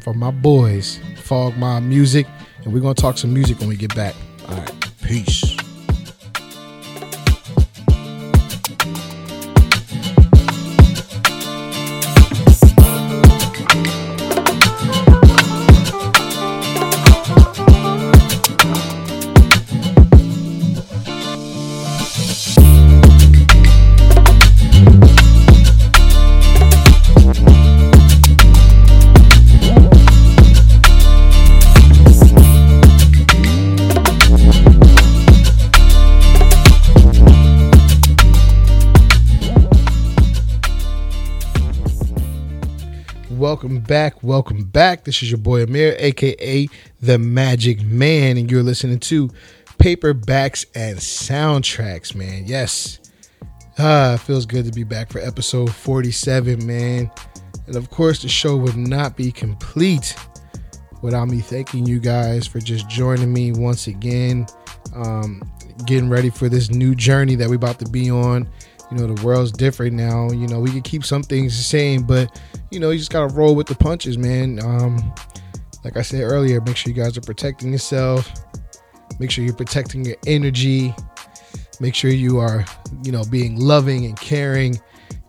from 0.00 0.18
my 0.18 0.32
boys, 0.32 0.98
Fog 1.22 1.56
My 1.56 1.78
Music, 1.78 2.26
and 2.68 2.74
we're 2.74 2.80
gonna 2.80 2.92
talk 2.92 3.16
some 3.16 3.32
music 3.32 3.58
when 3.60 3.68
we 3.70 3.76
get 3.76 3.94
back. 3.94 4.14
All 4.46 4.56
right, 4.56 4.90
peace. 5.02 5.57
Welcome 43.58 43.80
back. 43.80 44.22
Welcome 44.22 44.62
back. 44.66 45.02
This 45.02 45.20
is 45.20 45.32
your 45.32 45.38
boy 45.38 45.64
Amir, 45.64 45.96
aka 45.98 46.68
the 47.02 47.18
Magic 47.18 47.82
Man, 47.82 48.36
and 48.36 48.48
you're 48.48 48.62
listening 48.62 49.00
to 49.00 49.30
Paperbacks 49.80 50.64
and 50.76 50.96
Soundtracks, 50.96 52.14
man. 52.14 52.44
Yes. 52.46 53.00
Ah, 53.76 54.16
feels 54.16 54.46
good 54.46 54.64
to 54.66 54.70
be 54.70 54.84
back 54.84 55.10
for 55.10 55.18
episode 55.18 55.74
47, 55.74 56.64
man. 56.64 57.10
And 57.66 57.74
of 57.74 57.90
course, 57.90 58.22
the 58.22 58.28
show 58.28 58.56
would 58.56 58.76
not 58.76 59.16
be 59.16 59.32
complete 59.32 60.14
without 61.02 61.26
me 61.26 61.40
thanking 61.40 61.84
you 61.84 61.98
guys 61.98 62.46
for 62.46 62.60
just 62.60 62.88
joining 62.88 63.32
me 63.32 63.50
once 63.50 63.88
again. 63.88 64.46
Um, 64.94 65.42
getting 65.84 66.08
ready 66.08 66.30
for 66.30 66.48
this 66.48 66.70
new 66.70 66.94
journey 66.94 67.34
that 67.34 67.48
we're 67.48 67.56
about 67.56 67.80
to 67.80 67.88
be 67.88 68.08
on 68.08 68.48
you 68.90 68.96
know 68.96 69.12
the 69.12 69.24
world's 69.24 69.52
different 69.52 69.94
now. 69.94 70.30
You 70.30 70.46
know 70.46 70.60
we 70.60 70.70
can 70.70 70.82
keep 70.82 71.04
some 71.04 71.22
things 71.22 71.56
the 71.56 71.62
same 71.62 72.04
but 72.04 72.40
you 72.70 72.80
know 72.80 72.90
you 72.90 72.98
just 72.98 73.12
gotta 73.12 73.32
roll 73.34 73.54
with 73.54 73.66
the 73.66 73.74
punches 73.74 74.18
man. 74.18 74.60
Um 74.60 75.14
like 75.84 75.96
i 75.96 76.02
said 76.02 76.22
earlier 76.22 76.60
make 76.60 76.76
sure 76.76 76.92
you 76.92 77.00
guys 77.00 77.16
are 77.16 77.22
protecting 77.22 77.72
yourself. 77.72 78.30
Make 79.18 79.30
sure 79.30 79.44
you're 79.44 79.54
protecting 79.54 80.04
your 80.04 80.16
energy. 80.26 80.94
Make 81.80 81.94
sure 81.94 82.10
you 82.10 82.38
are 82.38 82.64
you 83.04 83.12
know 83.12 83.24
being 83.30 83.58
loving 83.58 84.06
and 84.06 84.18
caring 84.18 84.80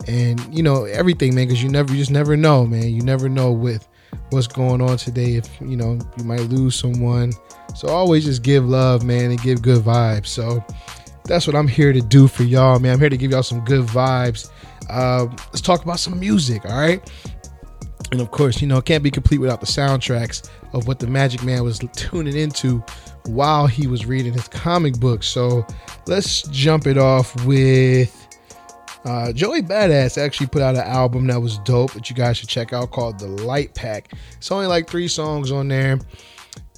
and 0.07 0.41
you 0.53 0.63
know 0.63 0.85
everything 0.85 1.35
man 1.35 1.47
because 1.47 1.61
you 1.61 1.69
never 1.69 1.91
you 1.91 1.99
just 1.99 2.11
never 2.11 2.35
know 2.37 2.65
man. 2.65 2.89
You 2.89 3.01
never 3.01 3.29
know 3.29 3.51
with 3.51 3.87
what's 4.31 4.47
going 4.47 4.81
on 4.81 4.97
today 4.97 5.35
if 5.35 5.49
you 5.61 5.75
know 5.75 5.99
you 6.17 6.23
might 6.23 6.41
lose 6.41 6.75
someone. 6.75 7.31
So 7.75 7.87
always 7.87 8.25
just 8.25 8.41
give 8.41 8.65
love 8.67 9.03
man 9.03 9.31
and 9.31 9.41
give 9.41 9.61
good 9.61 9.83
vibes. 9.83 10.27
So 10.27 10.63
that's 11.29 11.45
what 11.45 11.55
I'm 11.55 11.67
here 11.67 11.93
to 11.93 12.01
do 12.01 12.27
for 12.27 12.43
y'all, 12.43 12.79
man. 12.79 12.93
I'm 12.93 12.99
here 12.99 13.09
to 13.09 13.17
give 13.17 13.31
y'all 13.31 13.43
some 13.43 13.63
good 13.63 13.85
vibes. 13.85 14.49
Uh, 14.89 15.27
let's 15.29 15.61
talk 15.61 15.83
about 15.83 15.99
some 15.99 16.19
music, 16.19 16.65
all 16.65 16.77
right? 16.77 17.07
And 18.11 18.19
of 18.19 18.31
course, 18.31 18.59
you 18.61 18.67
know, 18.67 18.79
it 18.79 18.85
can't 18.85 19.03
be 19.03 19.11
complete 19.11 19.37
without 19.37 19.61
the 19.61 19.67
soundtracks 19.67 20.49
of 20.73 20.87
what 20.87 20.97
the 20.97 21.05
Magic 21.05 21.43
Man 21.43 21.63
was 21.63 21.79
tuning 21.93 22.35
into 22.35 22.83
while 23.27 23.67
he 23.67 23.85
was 23.85 24.07
reading 24.07 24.33
his 24.33 24.47
comic 24.47 24.99
book. 24.99 25.21
So 25.21 25.65
let's 26.07 26.41
jump 26.47 26.87
it 26.87 26.97
off 26.97 27.45
with 27.45 28.15
uh, 29.05 29.31
Joey 29.31 29.61
Badass 29.61 30.17
actually 30.17 30.47
put 30.47 30.63
out 30.63 30.75
an 30.75 30.81
album 30.81 31.27
that 31.27 31.39
was 31.39 31.59
dope 31.59 31.93
that 31.93 32.09
you 32.09 32.15
guys 32.15 32.37
should 32.37 32.49
check 32.49 32.73
out 32.73 32.89
called 32.89 33.19
The 33.19 33.27
Light 33.27 33.75
Pack. 33.75 34.11
It's 34.37 34.51
only 34.51 34.65
like 34.65 34.89
three 34.89 35.07
songs 35.07 35.51
on 35.51 35.67
there. 35.67 35.99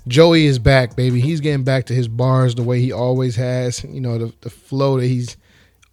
Joey 0.07 0.45
is 0.45 0.57
back, 0.57 0.95
baby. 0.95 1.19
He's 1.19 1.41
getting 1.41 1.63
back 1.63 1.85
to 1.85 1.93
his 1.93 2.07
bars 2.07 2.55
the 2.55 2.63
way 2.63 2.79
he 2.81 2.91
always 2.91 3.35
has. 3.35 3.83
You 3.83 4.01
know, 4.01 4.17
the, 4.17 4.33
the 4.41 4.49
flow 4.49 4.99
that 4.99 5.05
he's 5.05 5.37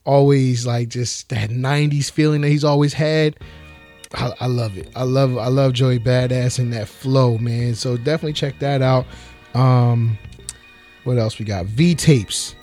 always 0.05 0.67
like 0.67 0.89
just 0.89 1.29
that 1.29 1.51
90s 1.51 2.11
feeling 2.11 2.41
that 2.41 2.49
he's 2.49 2.65
always 2.65 2.95
had. 2.95 3.37
I, 4.15 4.33
I, 4.41 4.47
love 4.47 4.79
it. 4.79 4.91
I 4.97 5.03
love 5.03 5.37
I 5.37 5.49
love 5.49 5.75
Joey 5.75 5.99
Badass 5.99 6.59
and 6.59 6.73
that 6.73 6.89
flow, 6.89 7.37
man. 7.37 7.75
So 7.75 7.99
definitely 7.99 8.33
check 8.33 8.59
that 8.61 8.81
out. 8.81 9.05
Um 9.55 10.19
what 11.05 11.19
else 11.19 11.39
we 11.39 11.45
got? 11.45 11.67
V 11.67 11.95
tapes. 11.95 12.55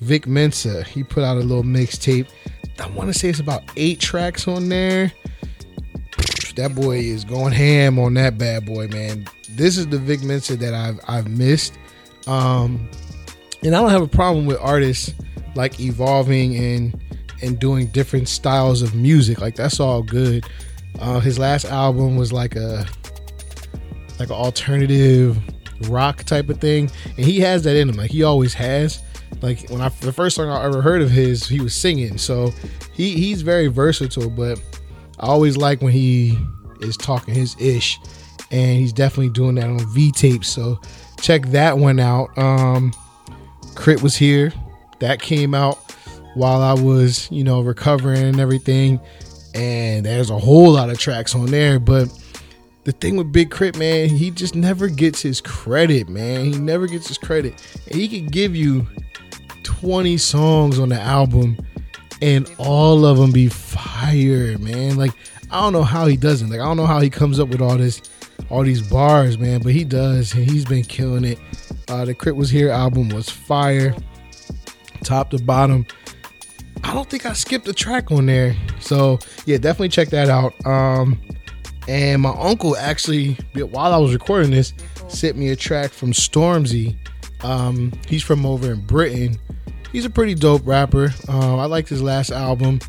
Vic 0.00 0.26
Mensa. 0.26 0.82
He 0.84 1.02
put 1.02 1.22
out 1.24 1.38
a 1.38 1.40
little 1.40 1.62
mixtape. 1.62 2.28
I 2.78 2.88
want 2.88 3.12
to 3.12 3.18
say 3.18 3.28
it's 3.28 3.40
about 3.40 3.62
eight 3.76 4.00
tracks 4.00 4.48
on 4.48 4.68
there. 4.68 5.12
That 6.56 6.74
boy 6.74 6.98
is 6.98 7.24
going 7.24 7.52
ham 7.52 7.98
on 7.98 8.14
that 8.14 8.36
bad 8.36 8.66
boy, 8.66 8.88
man 8.88 9.26
this 9.56 9.78
is 9.78 9.86
the 9.86 9.98
Vic 9.98 10.22
Mensa 10.22 10.56
that 10.56 10.74
I've 10.74 11.00
I've 11.08 11.28
missed. 11.28 11.74
Um, 12.26 12.88
and 13.64 13.74
I 13.74 13.80
don't 13.80 13.90
have 13.90 14.02
a 14.02 14.08
problem 14.08 14.46
with 14.46 14.58
artists 14.60 15.14
like 15.54 15.80
evolving 15.80 16.56
and 16.56 17.00
and 17.42 17.58
doing 17.58 17.88
different 17.88 18.28
styles 18.28 18.82
of 18.82 18.94
music. 18.94 19.40
Like 19.40 19.56
that's 19.56 19.80
all 19.80 20.02
good. 20.02 20.44
Uh, 21.00 21.20
his 21.20 21.38
last 21.38 21.64
album 21.64 22.16
was 22.16 22.32
like 22.32 22.56
a 22.56 22.86
like 24.18 24.28
an 24.28 24.34
alternative 24.34 25.38
rock 25.88 26.22
type 26.24 26.48
of 26.48 26.60
thing, 26.60 26.90
and 27.16 27.26
he 27.26 27.40
has 27.40 27.64
that 27.64 27.76
in 27.76 27.88
him. 27.88 27.96
Like 27.96 28.10
he 28.10 28.22
always 28.22 28.54
has. 28.54 29.02
Like 29.40 29.68
when 29.70 29.80
I 29.80 29.88
the 29.88 30.12
first 30.12 30.36
song 30.36 30.48
I 30.48 30.64
ever 30.64 30.82
heard 30.82 31.02
of 31.02 31.10
his, 31.10 31.48
he 31.48 31.60
was 31.60 31.74
singing. 31.74 32.18
So 32.18 32.52
he 32.92 33.14
he's 33.14 33.42
very 33.42 33.66
versatile. 33.66 34.30
But 34.30 34.62
I 35.18 35.26
always 35.26 35.56
like 35.56 35.82
when 35.82 35.92
he 35.92 36.38
is 36.80 36.96
talking 36.96 37.34
his 37.34 37.56
ish, 37.60 37.98
and 38.52 38.78
he's 38.78 38.92
definitely 38.92 39.30
doing 39.30 39.56
that 39.56 39.64
on 39.64 39.80
V 39.92 40.12
tape. 40.12 40.44
So 40.44 40.80
check 41.20 41.46
that 41.48 41.78
one 41.78 41.98
out. 41.98 42.36
Um, 42.38 42.92
K.R.I.T. 43.74 44.02
was 44.02 44.16
here. 44.16 44.52
That 45.00 45.20
came 45.20 45.54
out 45.54 45.78
while 46.34 46.60
I 46.60 46.74
was, 46.74 47.30
you 47.32 47.42
know, 47.42 47.60
recovering 47.62 48.22
and 48.22 48.38
everything. 48.38 49.00
And 49.54 50.06
there's 50.06 50.30
a 50.30 50.38
whole 50.38 50.72
lot 50.72 50.90
of 50.90 50.98
tracks 50.98 51.34
on 51.34 51.46
there. 51.46 51.80
But 51.80 52.08
the 52.84 52.92
thing 52.92 53.16
with 53.16 53.32
Big 53.32 53.50
K.R.I.T., 53.50 53.78
man, 53.78 54.10
he 54.10 54.30
just 54.30 54.54
never 54.54 54.88
gets 54.88 55.22
his 55.22 55.40
credit, 55.40 56.08
man. 56.08 56.44
He 56.44 56.58
never 56.58 56.86
gets 56.86 57.08
his 57.08 57.18
credit. 57.18 57.54
And 57.86 57.96
he 57.96 58.06
can 58.06 58.26
give 58.26 58.54
you 58.54 58.86
20 59.64 60.16
songs 60.18 60.78
on 60.78 60.90
the 60.90 61.00
album 61.00 61.56
and 62.20 62.50
all 62.58 63.04
of 63.04 63.18
them 63.18 63.32
be 63.32 63.48
fire, 63.48 64.56
man. 64.58 64.96
Like, 64.96 65.12
I 65.50 65.60
don't 65.60 65.72
know 65.72 65.82
how 65.82 66.06
he 66.06 66.16
doesn't. 66.16 66.50
Like, 66.50 66.60
I 66.60 66.64
don't 66.64 66.76
know 66.76 66.86
how 66.86 67.00
he 67.00 67.10
comes 67.10 67.40
up 67.40 67.48
with 67.48 67.60
all 67.60 67.76
this, 67.76 68.00
all 68.50 68.62
these 68.62 68.82
bars, 68.82 69.38
man. 69.38 69.60
But 69.60 69.72
he 69.72 69.84
does, 69.84 70.34
and 70.34 70.48
he's 70.48 70.64
been 70.64 70.84
killing 70.84 71.24
it. 71.24 71.38
Uh, 71.88 72.04
the 72.04 72.14
K.R.I.T. 72.14 72.32
Was 72.32 72.50
Here 72.50 72.70
album 72.70 73.08
was 73.10 73.28
fire, 73.28 73.94
top 75.02 75.30
to 75.30 75.38
bottom. 75.42 75.86
I 76.84 76.94
don't 76.94 77.08
think 77.08 77.26
I 77.26 77.32
skipped 77.32 77.68
a 77.68 77.72
track 77.72 78.10
on 78.10 78.26
there. 78.26 78.56
So 78.80 79.18
yeah, 79.46 79.58
definitely 79.58 79.90
check 79.90 80.08
that 80.10 80.28
out. 80.28 80.54
Um, 80.66 81.20
and 81.88 82.22
my 82.22 82.34
uncle 82.38 82.76
actually, 82.76 83.34
while 83.54 83.92
I 83.92 83.98
was 83.98 84.12
recording 84.12 84.50
this, 84.50 84.72
sent 85.08 85.36
me 85.36 85.50
a 85.50 85.56
track 85.56 85.90
from 85.90 86.12
Stormzy. 86.12 86.96
Um, 87.42 87.92
he's 88.08 88.22
from 88.22 88.46
over 88.46 88.72
in 88.72 88.80
Britain. 88.80 89.38
He's 89.92 90.04
a 90.04 90.10
pretty 90.10 90.34
dope 90.34 90.66
rapper. 90.66 91.12
Uh, 91.28 91.58
I 91.58 91.66
liked 91.66 91.88
his 91.88 92.02
last 92.02 92.30
album. 92.30 92.80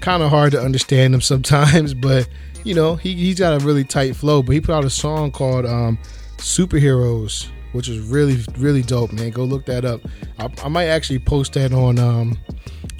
Kind 0.00 0.22
of 0.22 0.30
hard 0.30 0.52
to 0.52 0.60
understand 0.60 1.14
him 1.14 1.20
sometimes, 1.20 1.94
but 2.02 2.28
you 2.64 2.74
know 2.74 2.96
he 2.96 3.14
he's 3.14 3.38
got 3.38 3.60
a 3.60 3.64
really 3.64 3.84
tight 3.84 4.16
flow. 4.16 4.42
But 4.42 4.52
he 4.52 4.60
put 4.60 4.74
out 4.74 4.84
a 4.84 4.90
song 4.90 5.30
called 5.30 5.66
um, 5.66 5.98
"Superheroes," 6.38 7.48
which 7.72 7.88
is 7.88 7.98
really 8.00 8.38
really 8.58 8.82
dope, 8.82 9.12
man. 9.12 9.30
Go 9.30 9.44
look 9.44 9.66
that 9.66 9.84
up. 9.84 10.00
I, 10.38 10.48
I 10.64 10.68
might 10.68 10.86
actually 10.86 11.18
post 11.18 11.54
that 11.54 11.72
on 11.72 11.98
um, 11.98 12.38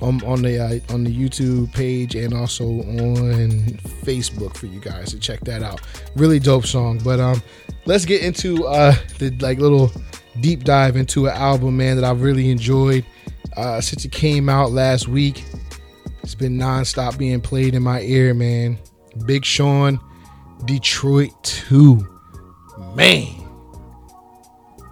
on, 0.03 0.23
on 0.25 0.43
the 0.43 0.59
uh, 0.59 0.93
on 0.93 1.05
the 1.05 1.15
YouTube 1.15 1.73
page 1.73 2.15
and 2.15 2.35
also 2.35 2.65
on 2.65 3.51
Facebook 4.05 4.57
for 4.57 4.67
you 4.67 4.81
guys 4.81 5.11
to 5.11 5.19
check 5.19 5.41
that 5.41 5.63
out. 5.63 5.81
Really 6.17 6.39
dope 6.39 6.67
song. 6.67 7.01
But 7.03 7.21
um, 7.21 7.43
let's 7.87 8.05
get 8.05 8.23
into 8.23 8.67
uh, 8.67 8.95
the 9.19 9.31
like 9.41 9.59
little 9.59 9.91
deep 10.41 10.65
dive 10.65 10.97
into 10.97 11.27
an 11.27 11.37
album, 11.37 11.77
man, 11.77 11.97
that 11.97 12.05
I've 12.05 12.23
really 12.23 12.51
enjoyed 12.51 13.05
uh, 13.57 13.81
since 13.81 14.05
it 14.05 14.13
came 14.13 14.49
out 14.49 14.73
last 14.73 15.09
week. 15.09 15.45
It's 16.23 16.35
been 16.35 16.59
nonstop 16.59 17.19
being 17.19 17.41
played 17.41 17.75
in 17.75 17.83
my 17.83 18.01
ear, 18.03 18.35
man. 18.35 18.79
Big 19.27 19.45
Sean, 19.45 20.01
Detroit 20.65 21.33
2. 21.43 22.09
Man, 22.95 23.27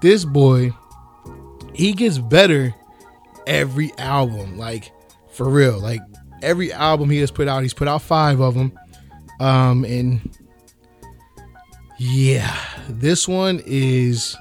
this 0.01 0.25
boy, 0.25 0.73
he 1.75 1.93
gets 1.93 2.19
better 2.19 2.75
every 3.47 3.93
album. 3.99 4.59
Like, 4.59 4.93
for 5.31 5.49
real. 5.49 5.79
Like, 5.79 6.01
every 6.43 6.73
album 6.73 7.11
he 7.11 7.19
has 7.19 7.31
put 7.31 7.49
out, 7.49 7.63
he's 7.63 7.75
put 7.75 7.89
out 7.89 8.03
five 8.03 8.41
of 8.41 8.55
them. 8.55 8.73
Um, 9.41 9.85
and 9.85 10.21
yeah, 11.99 12.57
this 12.89 13.27
one 13.27 13.63
is 13.65 14.37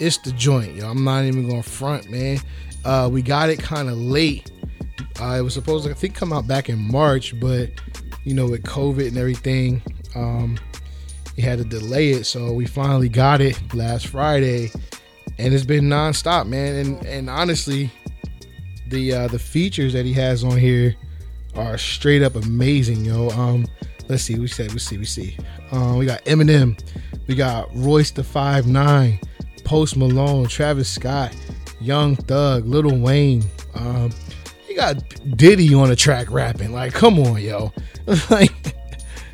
it's 0.00 0.18
the 0.18 0.32
joint, 0.32 0.74
yo. 0.74 0.88
I'm 0.88 1.04
not 1.04 1.24
even 1.24 1.48
gonna 1.48 1.62
front, 1.62 2.10
man. 2.10 2.38
Uh, 2.84 3.08
we 3.10 3.22
got 3.22 3.50
it 3.50 3.58
kind 3.58 3.88
of 3.88 3.96
late. 3.96 4.52
Uh, 5.20 5.36
it 5.38 5.42
was 5.42 5.54
supposed 5.54 5.84
to, 5.84 5.90
I 5.90 5.94
think, 5.94 6.14
come 6.14 6.32
out 6.32 6.46
back 6.46 6.68
in 6.68 6.78
March, 6.78 7.38
but 7.40 7.70
you 8.26 8.34
know, 8.34 8.46
with 8.46 8.64
COVID 8.64 9.06
and 9.06 9.16
everything, 9.16 9.80
um, 10.16 10.58
he 11.36 11.42
had 11.42 11.58
to 11.58 11.64
delay 11.64 12.10
it. 12.10 12.24
So 12.24 12.52
we 12.52 12.66
finally 12.66 13.08
got 13.08 13.40
it 13.40 13.56
last 13.72 14.08
Friday, 14.08 14.72
and 15.38 15.54
it's 15.54 15.64
been 15.64 15.84
nonstop, 15.84 16.48
man. 16.48 16.74
And 16.74 17.06
and 17.06 17.30
honestly, 17.30 17.88
the 18.88 19.12
uh, 19.12 19.28
the 19.28 19.38
features 19.38 19.92
that 19.92 20.04
he 20.04 20.12
has 20.14 20.42
on 20.42 20.58
here 20.58 20.96
are 21.54 21.78
straight 21.78 22.22
up 22.22 22.34
amazing, 22.34 23.04
yo. 23.04 23.30
Um, 23.30 23.64
let's 24.08 24.24
see, 24.24 24.36
we 24.36 24.48
said 24.48 24.72
we 24.72 24.80
see, 24.80 24.98
we 24.98 25.04
see. 25.04 25.38
Um, 25.70 25.96
we 25.96 26.04
got 26.04 26.24
Eminem, 26.24 26.76
we 27.28 27.36
got 27.36 27.68
Royce 27.76 28.10
the 28.10 28.24
Five 28.24 28.66
Nine, 28.66 29.20
Post 29.62 29.96
Malone, 29.96 30.48
Travis 30.48 30.88
Scott, 30.88 31.32
Young 31.80 32.16
Thug, 32.16 32.66
Lil 32.66 32.98
Wayne. 32.98 33.44
Um, 33.76 34.10
he 34.76 34.82
got 34.82 35.36
Diddy 35.36 35.74
on 35.74 35.90
a 35.90 35.96
track 35.96 36.30
rapping. 36.30 36.72
Like, 36.72 36.92
come 36.92 37.18
on, 37.18 37.40
yo. 37.40 37.72
like, 38.30 38.52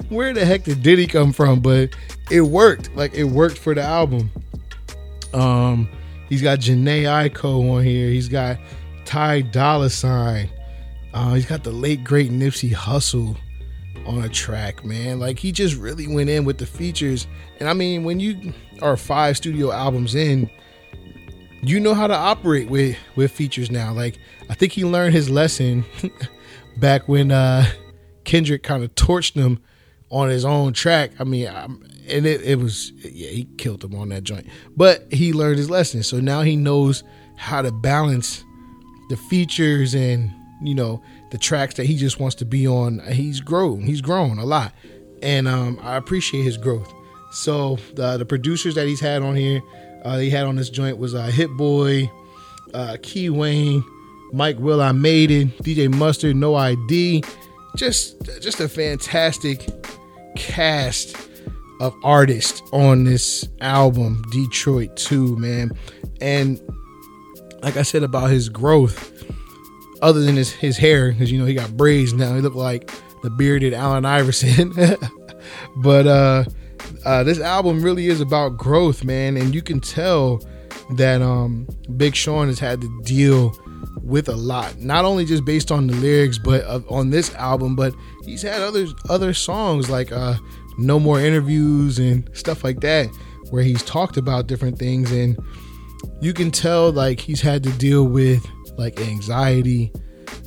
where 0.08 0.32
the 0.32 0.44
heck 0.44 0.62
did 0.62 0.82
Diddy 0.82 1.08
come 1.08 1.32
from? 1.32 1.60
But 1.60 1.90
it 2.30 2.42
worked. 2.42 2.94
Like, 2.94 3.14
it 3.14 3.24
worked 3.24 3.58
for 3.58 3.74
the 3.74 3.82
album. 3.82 4.30
Um, 5.34 5.88
he's 6.28 6.42
got 6.42 6.60
Jhené 6.60 7.02
Aiko 7.02 7.76
on 7.76 7.82
here. 7.82 8.08
He's 8.08 8.28
got 8.28 8.58
Ty 9.04 9.40
Dolla 9.42 9.90
Sign. 9.90 10.48
Uh, 11.12 11.34
he's 11.34 11.46
got 11.46 11.64
the 11.64 11.72
late 11.72 12.04
great 12.04 12.30
Nipsey 12.30 12.72
Hussle 12.72 13.36
on 14.06 14.22
a 14.22 14.28
track, 14.28 14.84
man. 14.84 15.18
Like 15.18 15.40
he 15.40 15.50
just 15.50 15.76
really 15.76 16.06
went 16.06 16.30
in 16.30 16.44
with 16.44 16.58
the 16.58 16.66
features. 16.66 17.26
And 17.58 17.68
I 17.68 17.74
mean, 17.74 18.04
when 18.04 18.20
you 18.20 18.54
are 18.80 18.96
five 18.96 19.36
studio 19.36 19.72
albums 19.72 20.14
in, 20.14 20.48
you 21.62 21.78
know 21.78 21.94
how 21.94 22.06
to 22.06 22.14
operate 22.14 22.68
with 22.68 22.96
with 23.16 23.30
features 23.30 23.70
now. 23.70 23.92
Like 23.92 24.18
I 24.50 24.54
think 24.54 24.72
he 24.72 24.84
learned 24.84 25.14
his 25.14 25.30
lesson 25.30 25.84
back 26.76 27.08
when 27.08 27.30
uh 27.30 27.66
Kendrick 28.24 28.62
kind 28.62 28.84
of 28.84 28.94
torched 28.94 29.34
him 29.34 29.62
on 30.10 30.28
his 30.28 30.44
own 30.44 30.72
track. 30.72 31.12
I 31.18 31.24
mean, 31.24 31.48
I'm, 31.48 31.82
and 32.08 32.26
it, 32.26 32.42
it 32.42 32.58
was 32.58 32.92
yeah, 32.92 33.30
he 33.30 33.48
killed 33.56 33.82
him 33.82 33.94
on 33.94 34.10
that 34.10 34.24
joint. 34.24 34.46
But 34.76 35.12
he 35.12 35.32
learned 35.32 35.58
his 35.58 35.70
lesson. 35.70 36.02
So 36.02 36.20
now 36.20 36.42
he 36.42 36.56
knows 36.56 37.04
how 37.36 37.62
to 37.62 37.72
balance 37.72 38.44
the 39.08 39.16
features 39.16 39.94
and 39.94 40.30
you 40.62 40.74
know 40.74 41.02
the 41.30 41.38
tracks 41.38 41.74
that 41.74 41.86
he 41.86 41.96
just 41.96 42.20
wants 42.20 42.36
to 42.36 42.44
be 42.44 42.66
on. 42.66 43.00
He's 43.10 43.40
grown. 43.40 43.82
He's 43.82 44.00
grown 44.00 44.38
a 44.38 44.44
lot, 44.44 44.74
and 45.22 45.48
um, 45.48 45.78
I 45.82 45.96
appreciate 45.96 46.42
his 46.42 46.56
growth. 46.56 46.92
So 47.32 47.78
the 47.94 48.18
the 48.18 48.26
producers 48.26 48.74
that 48.74 48.86
he's 48.86 49.00
had 49.00 49.22
on 49.22 49.34
here, 49.34 49.62
uh, 50.04 50.18
he 50.18 50.30
had 50.30 50.44
on 50.44 50.56
this 50.56 50.70
joint 50.70 50.98
was 50.98 51.14
uh, 51.14 51.26
Hit 51.26 51.50
Boy, 51.50 52.10
uh, 52.74 52.96
Key 53.02 53.30
Wane, 53.30 53.84
Mike 54.32 54.58
Will, 54.58 54.80
I 54.80 54.92
Made 54.92 55.30
It, 55.30 55.58
DJ 55.58 55.92
Mustard, 55.92 56.36
No 56.36 56.54
ID. 56.54 57.22
Just 57.76 58.22
just 58.40 58.60
a 58.60 58.68
fantastic 58.68 59.66
cast 60.36 61.16
of 61.80 61.94
artists 62.04 62.62
on 62.72 63.04
this 63.04 63.48
album, 63.60 64.22
Detroit 64.30 64.94
2, 64.96 65.36
man. 65.36 65.70
And 66.20 66.60
like 67.62 67.76
I 67.76 67.82
said 67.82 68.02
about 68.02 68.30
his 68.30 68.48
growth, 68.48 69.12
other 70.02 70.20
than 70.20 70.36
his, 70.36 70.52
his 70.52 70.76
hair, 70.76 71.12
because 71.12 71.32
you 71.32 71.38
know 71.38 71.44
he 71.44 71.54
got 71.54 71.76
braids 71.76 72.12
now. 72.12 72.34
He 72.34 72.40
looked 72.40 72.56
like 72.56 72.90
the 73.22 73.30
bearded 73.30 73.72
Allen 73.72 74.04
Iverson. 74.04 74.72
but 75.76 76.06
uh, 76.06 76.44
uh, 77.04 77.22
this 77.24 77.40
album 77.40 77.82
really 77.82 78.06
is 78.06 78.20
about 78.20 78.56
growth, 78.56 79.04
man, 79.04 79.36
and 79.36 79.54
you 79.54 79.62
can 79.62 79.80
tell 79.80 80.40
that 80.96 81.22
um, 81.22 81.66
Big 81.96 82.14
Sean 82.14 82.48
has 82.48 82.58
had 82.58 82.80
to 82.80 83.02
deal 83.02 83.56
with 84.02 84.28
a 84.28 84.36
lot, 84.36 84.78
not 84.78 85.04
only 85.04 85.24
just 85.24 85.44
based 85.44 85.70
on 85.70 85.86
the 85.86 85.94
lyrics, 85.94 86.38
but 86.38 86.64
uh, 86.64 86.80
on 86.88 87.10
this 87.10 87.34
album, 87.34 87.76
but 87.76 87.94
he's 88.24 88.42
had 88.42 88.62
other 88.62 88.86
other 89.08 89.32
songs 89.34 89.90
like 89.90 90.12
uh, 90.12 90.36
No 90.78 90.98
More 90.98 91.20
Interviews 91.20 91.98
and 91.98 92.28
stuff 92.36 92.64
like 92.64 92.80
that, 92.80 93.06
where 93.50 93.62
he's 93.62 93.82
talked 93.82 94.16
about 94.16 94.46
different 94.46 94.78
things, 94.78 95.10
and 95.12 95.36
you 96.20 96.32
can 96.32 96.50
tell 96.50 96.92
like 96.92 97.20
he's 97.20 97.40
had 97.40 97.62
to 97.64 97.70
deal 97.72 98.04
with 98.04 98.46
like 98.76 99.00
anxiety, 99.00 99.92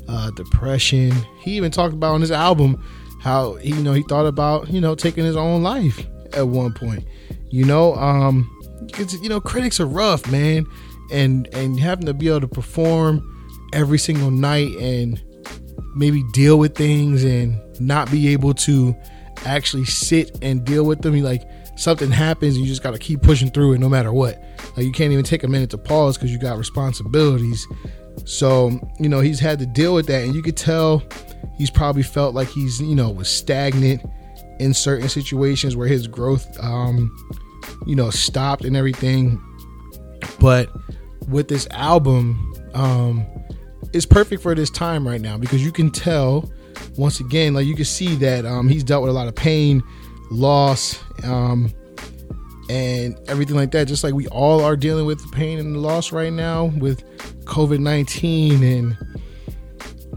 uh, 0.08 0.32
depression. 0.32 1.12
He 1.39 1.51
even 1.58 1.72
talked 1.72 1.93
about 1.93 2.14
on 2.14 2.22
his 2.22 2.32
album 2.32 2.84
how 3.22 3.58
you 3.58 3.76
know 3.76 3.93
he 3.93 4.03
thought 4.03 4.26
about 4.26 4.70
you 4.70 4.80
know 4.80 4.95
taking 4.95 5.26
his 5.26 5.36
own 5.36 5.64
life 5.64 6.06
at 6.36 6.47
one 6.47 6.73
point. 6.73 7.03
You 7.49 7.65
know, 7.65 7.95
um, 7.95 8.49
you 9.21 9.29
know 9.29 9.39
critics 9.41 9.79
are 9.79 9.86
rough, 9.86 10.29
man, 10.31 10.65
and 11.11 11.47
and 11.53 11.79
having 11.79 12.05
to 12.05 12.13
be 12.13 12.27
able 12.27 12.41
to 12.41 12.47
perform 12.47 13.31
every 13.73 13.97
single 13.97 14.31
night 14.31 14.75
and 14.77 15.21
maybe 15.95 16.23
deal 16.33 16.59
with 16.59 16.75
things 16.75 17.23
and 17.23 17.59
not 17.79 18.11
be 18.11 18.29
able 18.29 18.53
to 18.53 18.95
actually 19.45 19.86
sit 19.86 20.38
and 20.41 20.63
deal 20.65 20.86
with 20.86 21.01
them. 21.01 21.15
You 21.15 21.23
like 21.23 21.43
something 21.77 22.11
happens 22.11 22.55
and 22.55 22.63
you 22.63 22.69
just 22.69 22.83
got 22.83 22.91
to 22.91 22.99
keep 22.99 23.21
pushing 23.21 23.49
through 23.51 23.73
it 23.73 23.79
no 23.79 23.89
matter 23.89 24.13
what. 24.13 24.41
Like 24.77 24.86
you 24.86 24.91
can't 24.91 25.11
even 25.11 25.25
take 25.25 25.43
a 25.43 25.47
minute 25.47 25.69
to 25.71 25.77
pause 25.77 26.17
because 26.17 26.31
you 26.31 26.39
got 26.39 26.57
responsibilities 26.57 27.65
So, 28.23 28.79
you 28.99 29.09
know, 29.09 29.19
he's 29.19 29.39
had 29.39 29.59
to 29.59 29.65
deal 29.65 29.93
with 29.93 30.07
that. 30.07 30.23
And 30.23 30.33
you 30.33 30.41
could 30.41 30.55
tell 30.55 31.03
he's 31.57 31.69
probably 31.69 32.03
felt 32.03 32.33
like 32.33 32.47
he's, 32.47 32.79
you 32.79 32.95
know, 32.95 33.09
was 33.09 33.27
stagnant 33.27 34.01
in 34.60 34.74
certain 34.74 35.10
situations 35.10 35.76
where 35.76 35.88
his 35.88 36.08
growth, 36.08 36.47
um, 36.62 37.16
you 37.86 37.95
know, 37.95 38.10
stopped 38.10 38.66
and 38.66 38.76
everything. 38.76 39.41
But 40.39 40.70
with 41.28 41.47
this 41.47 41.68
album, 41.72 42.53
um, 42.74 43.26
it's 43.93 44.06
perfect 44.06 44.41
for 44.41 44.56
this 44.56 44.70
time 44.70 45.08
right 45.08 45.22
now 45.22 45.38
because 45.38 45.64
you 45.64 45.72
can 45.72 45.89
tell, 45.89 46.51
once 46.97 47.20
again, 47.20 47.53
like 47.53 47.66
you 47.66 47.76
can 47.76 47.86
see 47.86 48.16
that 48.16 48.45
um, 48.45 48.68
he's 48.68 48.84
dealt 48.84 49.03
with 49.03 49.10
a 49.10 49.14
lot 49.14 49.28
of 49.28 49.36
pain, 49.36 49.82
loss, 50.32 51.01
um, 51.24 51.72
and 52.70 53.18
everything 53.28 53.56
like 53.56 53.72
that. 53.72 53.88
Just 53.88 54.03
like 54.03 54.14
we 54.14 54.28
all 54.28 54.62
are 54.62 54.76
dealing 54.76 55.06
with 55.06 55.22
the 55.22 55.36
pain 55.36 55.60
and 55.60 55.82
loss 55.82 56.12
right 56.12 56.34
now 56.34 56.66
with 56.66 57.03
COVID 57.45 57.80
19 57.80 58.64
and, 58.64 58.97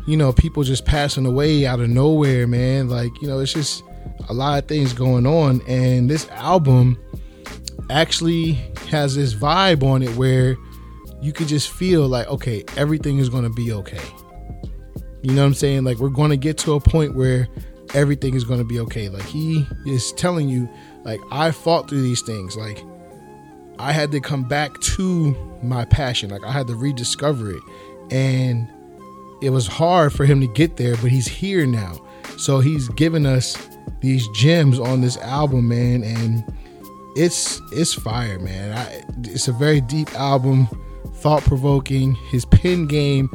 you 0.07 0.16
know, 0.16 0.32
people 0.32 0.62
just 0.62 0.84
passing 0.84 1.26
away 1.26 1.66
out 1.66 1.80
of 1.80 1.89
nowhere, 1.91 2.47
man. 2.47 2.89
Like, 2.89 3.11
you 3.20 3.28
know, 3.28 3.39
it's 3.41 3.53
just 3.53 3.84
a 4.28 4.32
lot 4.32 4.62
of 4.62 4.68
things 4.68 4.92
going 4.92 5.26
on. 5.26 5.60
And 5.68 6.08
this 6.10 6.28
album 6.30 6.98
actually 7.90 8.52
has 8.88 9.14
this 9.14 9.34
vibe 9.34 9.82
on 9.82 10.02
it 10.02 10.14
where 10.16 10.56
you 11.20 11.32
could 11.32 11.48
just 11.48 11.70
feel 11.70 12.06
like, 12.06 12.28
okay, 12.28 12.64
everything 12.76 13.18
is 13.18 13.28
going 13.28 13.44
to 13.44 13.50
be 13.50 13.72
okay. 13.72 14.04
You 15.22 15.32
know 15.34 15.42
what 15.42 15.48
I'm 15.48 15.54
saying? 15.54 15.84
Like, 15.84 15.98
we're 15.98 16.10
going 16.10 16.30
to 16.30 16.36
get 16.36 16.58
to 16.58 16.74
a 16.74 16.80
point 16.80 17.14
where 17.14 17.48
everything 17.94 18.34
is 18.34 18.44
going 18.44 18.60
to 18.60 18.64
be 18.64 18.78
okay. 18.80 19.08
Like, 19.08 19.24
he 19.24 19.66
is 19.86 20.12
telling 20.12 20.48
you, 20.48 20.68
like, 21.04 21.20
I 21.30 21.50
fought 21.50 21.88
through 21.88 22.02
these 22.02 22.22
things. 22.22 22.56
Like, 22.56 22.84
I 23.78 23.92
had 23.92 24.12
to 24.12 24.20
come 24.20 24.44
back 24.44 24.78
to 24.80 25.34
my 25.62 25.84
passion. 25.86 26.30
Like, 26.30 26.44
I 26.44 26.52
had 26.52 26.66
to 26.68 26.74
rediscover 26.74 27.50
it. 27.50 27.62
And 28.10 28.68
it 29.42 29.50
was 29.50 29.66
hard 29.66 30.12
for 30.12 30.24
him 30.24 30.40
to 30.40 30.46
get 30.46 30.76
there, 30.76 30.96
but 30.96 31.10
he's 31.10 31.26
here 31.26 31.66
now. 31.66 31.98
So 32.36 32.60
he's 32.60 32.88
given 32.90 33.26
us 33.26 33.56
these 34.01 34.26
gems 34.28 34.78
on 34.78 35.01
this 35.01 35.16
album, 35.18 35.68
man, 35.68 36.03
and 36.03 36.44
it's 37.16 37.61
it's 37.72 37.94
fire, 37.94 38.38
man. 38.38 38.76
I, 38.76 39.03
it's 39.24 39.49
a 39.49 39.53
very 39.53 39.80
deep 39.80 40.12
album, 40.14 40.68
thought 41.16 41.42
provoking. 41.42 42.14
His 42.30 42.44
pen 42.44 42.86
game 42.86 43.30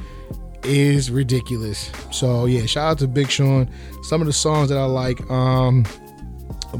is 0.63 1.11
ridiculous. 1.11 1.91
So 2.11 2.45
yeah, 2.45 2.65
shout 2.65 2.91
out 2.91 2.99
to 2.99 3.07
Big 3.07 3.29
Sean. 3.29 3.69
Some 4.03 4.21
of 4.21 4.27
the 4.27 4.33
songs 4.33 4.69
that 4.69 4.77
I 4.77 4.85
like, 4.85 5.19
um, 5.29 5.83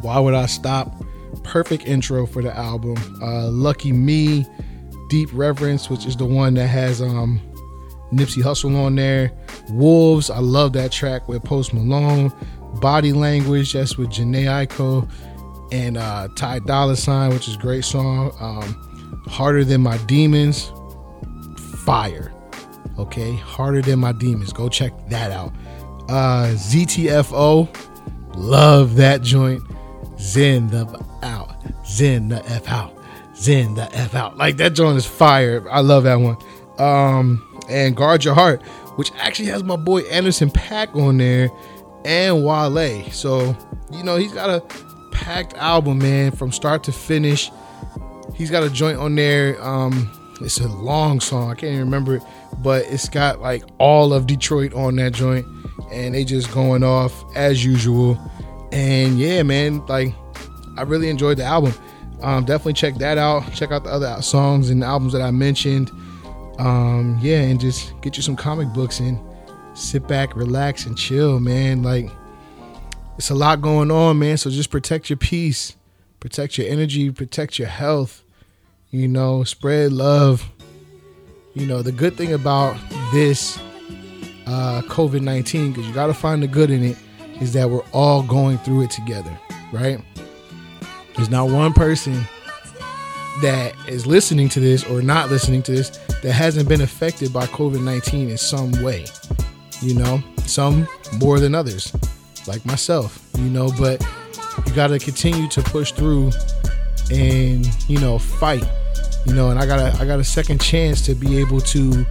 Why 0.02 0.20
Would 0.20 0.34
I 0.34 0.46
Stop? 0.46 1.04
Perfect 1.44 1.86
intro 1.86 2.26
for 2.26 2.42
the 2.42 2.56
album. 2.56 2.96
Uh, 3.22 3.50
Lucky 3.50 3.92
Me, 3.92 4.46
Deep 5.10 5.30
Reverence, 5.34 5.90
which 5.90 6.06
is 6.06 6.16
the 6.16 6.26
one 6.26 6.54
that 6.54 6.68
has 6.68 7.02
um 7.02 7.42
Nipsey 8.14 8.42
Hussle 8.42 8.76
on 8.76 8.96
there. 8.96 9.32
Wolves, 9.70 10.30
I 10.30 10.40
love 10.40 10.74
that 10.74 10.92
track 10.92 11.28
with 11.28 11.44
Post 11.44 11.74
Malone. 11.74 12.32
Body 12.80 13.14
Language, 13.14 13.74
that's 13.74 13.98
with 13.98 14.10
Jhené 14.10 14.48
and 15.72 15.98
uh, 15.98 16.28
Ty 16.36 16.60
Dolla 16.60 16.96
Sign, 16.96 17.32
which 17.32 17.48
is 17.48 17.58
great 17.58 17.84
song. 17.84 18.32
Um, 18.40 19.24
Harder 19.28 19.64
Than 19.64 19.82
My 19.82 19.98
Demons, 20.00 20.72
fire. 21.84 22.32
Okay, 23.00 23.36
Harder 23.36 23.82
Than 23.82 24.00
My 24.00 24.12
Demons. 24.12 24.54
Go 24.54 24.70
check 24.70 24.94
that 25.10 25.32
out. 25.32 25.54
Uh, 26.10 26.52
ZTFO, 26.54 27.68
love 28.36 28.96
that 28.98 29.22
joint. 29.22 29.64
Zen 30.20 30.68
the 30.68 30.86
out, 31.22 31.56
Zen 31.86 32.30
the 32.30 32.46
F 32.46 32.68
out, 32.70 32.96
Zen 33.36 33.74
the 33.76 33.94
F 33.96 34.14
out. 34.16 34.38
Like 34.38 34.58
that 34.58 34.74
joint 34.74 34.98
is 34.98 35.06
fire. 35.06 35.68
I 35.70 35.80
love 35.80 36.04
that 36.04 36.16
one. 36.16 36.38
Um, 36.78 37.62
and 37.70 37.96
Guard 37.96 38.24
Your 38.24 38.36
Heart, 38.36 38.62
which 38.96 39.12
actually 39.18 39.50
has 39.50 39.64
my 39.64 39.76
boy 39.76 40.02
Anderson 40.02 40.50
.Paak 40.50 40.96
on 40.96 41.18
there 41.18 41.50
and 42.06 42.46
Wale. 42.46 43.10
So, 43.12 43.56
you 43.92 44.04
know, 44.04 44.18
he's 44.18 44.34
got 44.34 44.50
a 44.50 44.62
packed 45.12 45.54
album, 45.56 46.00
man, 46.00 46.32
from 46.32 46.52
start 46.52 46.84
to 46.86 46.92
finish. 46.92 47.52
He's 48.36 48.50
got 48.50 48.64
a 48.64 48.70
joint 48.70 48.98
on 48.98 49.16
there. 49.16 49.62
Um, 49.64 50.12
it's 50.42 50.60
a 50.60 50.68
long 50.68 51.20
song. 51.20 51.52
I 51.52 51.56
can't 51.56 51.74
even 51.74 51.86
remember 51.86 52.16
it, 52.16 52.24
but 52.60 52.86
it's 52.86 53.08
got 53.08 53.42
like 53.42 53.64
all 53.78 54.14
of 54.14 54.28
Detroit 54.28 54.74
on 54.74 54.96
that 54.98 55.14
joint, 55.14 55.46
and 55.92 56.16
they 56.16 56.24
just 56.26 56.52
going 56.52 56.84
off 56.84 57.24
as 57.36 57.64
usual. 57.64 58.20
And 58.72 59.20
yeah, 59.20 59.44
man, 59.44 59.86
like 59.86 60.14
I 60.78 60.82
really 60.82 61.10
enjoyed 61.10 61.38
the 61.38 61.44
album. 61.44 61.74
Um, 62.22 62.46
definitely 62.46 62.74
check 62.74 62.96
that 62.96 63.18
out. 63.18 63.52
Check 63.54 63.72
out 63.72 63.84
the 63.84 63.92
other 63.92 64.22
songs 64.22 64.70
and 64.70 64.84
albums 64.84 65.14
that 65.14 65.22
I 65.22 65.32
mentioned. 65.32 65.92
Um, 66.58 67.20
yeah, 67.22 67.42
and 67.42 67.60
just 67.60 68.00
get 68.02 68.18
you 68.18 68.24
some 68.24 68.36
comic 68.36 68.70
books 68.70 69.00
and 69.00 69.20
sit 69.74 70.08
back, 70.08 70.36
relax, 70.36 70.86
and 70.86 70.98
chill, 70.98 71.40
man. 71.40 71.84
Like 71.84 72.10
it's 73.18 73.30
a 73.30 73.36
lot 73.36 73.62
going 73.62 73.92
on, 73.92 74.20
man. 74.20 74.38
So 74.38 74.50
just 74.50 74.70
protect 74.70 75.10
your 75.10 75.18
peace, 75.18 75.76
protect 76.20 76.58
your 76.58 76.68
energy, 76.68 77.12
protect 77.12 77.60
your 77.60 77.68
health. 77.68 78.24
You 78.92 79.08
know, 79.08 79.44
spread 79.44 79.92
love. 79.92 80.50
You 81.56 81.66
know, 81.66 81.82
the 81.82 81.92
good 81.92 82.16
thing 82.16 82.34
about 82.34 82.78
this 83.12 83.58
uh, 84.46 84.82
COVID 84.86 85.22
19, 85.22 85.72
because 85.72 85.88
you 85.88 85.94
got 85.94 86.08
to 86.08 86.14
find 86.14 86.44
the 86.44 86.48
good 86.48 86.70
in 86.70 86.84
it, 86.84 86.98
is 87.42 87.54
that 87.54 87.70
we're 87.70 87.86
all 87.92 88.24
going 88.24 88.58
through 88.60 88.84
it 88.84 88.92
together, 88.92 89.36
right? 89.72 90.00
There's 91.16 91.30
not 91.30 91.50
one 91.50 91.74
person 91.74 92.24
that 93.42 93.74
is 93.88 94.06
listening 94.06 94.50
to 94.50 94.60
this 94.60 94.84
or 94.86 95.02
not 95.02 95.30
listening 95.30 95.64
to 95.64 95.72
this 95.72 95.90
that 96.22 96.32
hasn't 96.32 96.70
been 96.70 96.82
affected 96.82 97.34
by 97.34 97.46
COVID 97.48 97.84
19 97.84 98.30
in 98.30 98.38
some 98.38 98.72
way. 98.84 99.06
You 99.84 99.96
know, 99.96 100.24
some 100.46 100.88
more 101.20 101.40
than 101.40 101.54
others, 101.54 101.94
like 102.48 102.66
myself, 102.66 103.20
you 103.38 103.50
know, 103.50 103.70
but 103.78 104.02
you 104.66 104.74
got 104.74 104.88
to 104.88 105.00
continue 105.00 105.50
to 105.50 105.62
push 105.62 105.92
through 105.92 106.32
and, 107.12 107.68
you 107.90 108.00
know, 108.00 108.18
fight. 108.18 108.64
You 109.26 109.34
know, 109.34 109.50
and 109.50 109.60
I 109.60 109.66
got 109.66 109.80
a 109.80 110.02
I 110.02 110.06
got 110.06 110.20
a 110.20 110.24
second 110.24 110.62
chance 110.62 111.06
to 111.06 111.16
be 111.16 111.38
able 111.38 111.60
to 111.62 112.06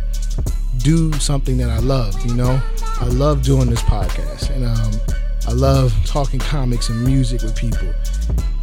do 0.78 1.12
something 1.14 1.56
that 1.58 1.70
I 1.70 1.78
love, 1.78 2.14
you 2.26 2.34
know. 2.34 2.60
I 3.00 3.06
love 3.06 3.42
doing 3.42 3.70
this 3.70 3.82
podcast 3.82 4.50
and 4.50 4.64
um 4.64 5.16
I 5.46 5.52
love 5.52 5.94
talking 6.04 6.40
comics 6.40 6.88
and 6.88 7.04
music 7.04 7.42
with 7.42 7.56
people. 7.56 7.92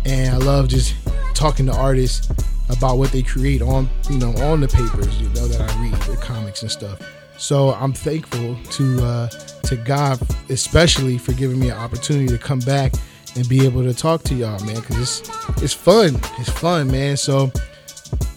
And 0.06 0.34
I 0.34 0.38
love 0.38 0.68
just 0.70 0.96
talking 1.34 1.66
to 1.66 1.76
artists 1.76 2.30
about 2.70 2.98
what 2.98 3.12
they 3.12 3.22
create 3.22 3.62
on, 3.62 3.90
you 4.10 4.18
know, 4.18 4.34
on 4.38 4.62
the 4.62 4.68
papers, 4.68 5.20
you 5.20 5.30
know, 5.30 5.48
that 5.48 5.62
I 5.62 5.82
read, 5.82 5.94
the 5.94 6.16
comics 6.18 6.62
and 6.62 6.72
stuff. 6.72 7.00
So 7.40 7.74
I'm 7.74 7.94
thankful 7.94 8.58
to 8.72 9.04
uh, 9.04 9.28
to 9.64 9.78
God, 9.78 10.20
especially 10.50 11.18
for 11.18 11.32
giving 11.34 11.58
me 11.58 11.70
an 11.70 11.78
opportunity 11.78 12.28
to 12.28 12.38
come 12.38 12.60
back 12.60 12.94
and 13.36 13.48
be 13.48 13.66
able 13.66 13.82
to 13.84 13.94
talk 13.94 14.24
to 14.24 14.36
y'all, 14.36 14.64
man, 14.66 14.76
because 14.76 14.98
it's 15.22 15.62
it's 15.64 15.74
fun. 15.74 16.20
It's 16.38 16.50
fun, 16.50 16.92
man. 16.92 17.16
So, 17.16 17.52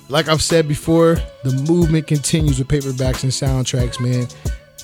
like 0.09 0.29
I've 0.29 0.43
said 0.43 0.69
before, 0.69 1.17
the 1.43 1.53
movement 1.69 2.07
continues 2.07 2.59
with 2.59 2.69
paperbacks 2.69 3.25
and 3.25 3.33
soundtracks, 3.33 4.01
man. 4.01 4.29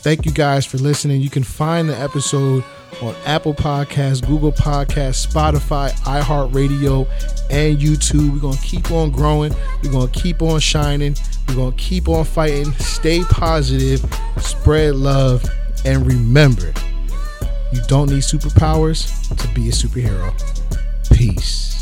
Thank 0.01 0.24
you 0.24 0.32
guys 0.32 0.64
for 0.64 0.78
listening. 0.78 1.20
You 1.20 1.30
can 1.30 1.42
find 1.42 1.88
the 1.88 1.99
episode 1.99 2.64
on 3.03 3.14
Apple 3.26 3.55
Podcasts, 3.55 4.26
Google 4.26 4.53
Podcasts, 4.53 5.26
Spotify, 5.26 5.90
iHeartRadio, 6.03 7.07
and 7.51 7.78
YouTube. 7.78 8.32
We're 8.32 8.40
going 8.40 8.57
to 8.57 8.62
keep 8.62 8.90
on 8.90 9.11
growing. 9.11 9.55
We're 9.82 9.92
going 9.92 10.09
to 10.09 10.20
keep 10.20 10.40
on 10.40 10.61
shining. 10.61 11.16
We're 11.49 11.57
going 11.57 11.72
to 11.72 11.76
keep 11.76 12.09
on 12.09 12.24
fighting. 12.24 12.72
Stay 12.74 13.22
positive, 13.24 14.05
spread 14.38 14.94
love, 14.94 15.44
and 15.84 16.07
remember 16.07 16.72
you 17.72 17.82
don't 17.86 18.09
need 18.11 18.22
superpowers 18.22 19.36
to 19.36 19.49
be 19.55 19.68
a 19.68 19.72
superhero. 19.72 20.32
Peace. 21.14 21.78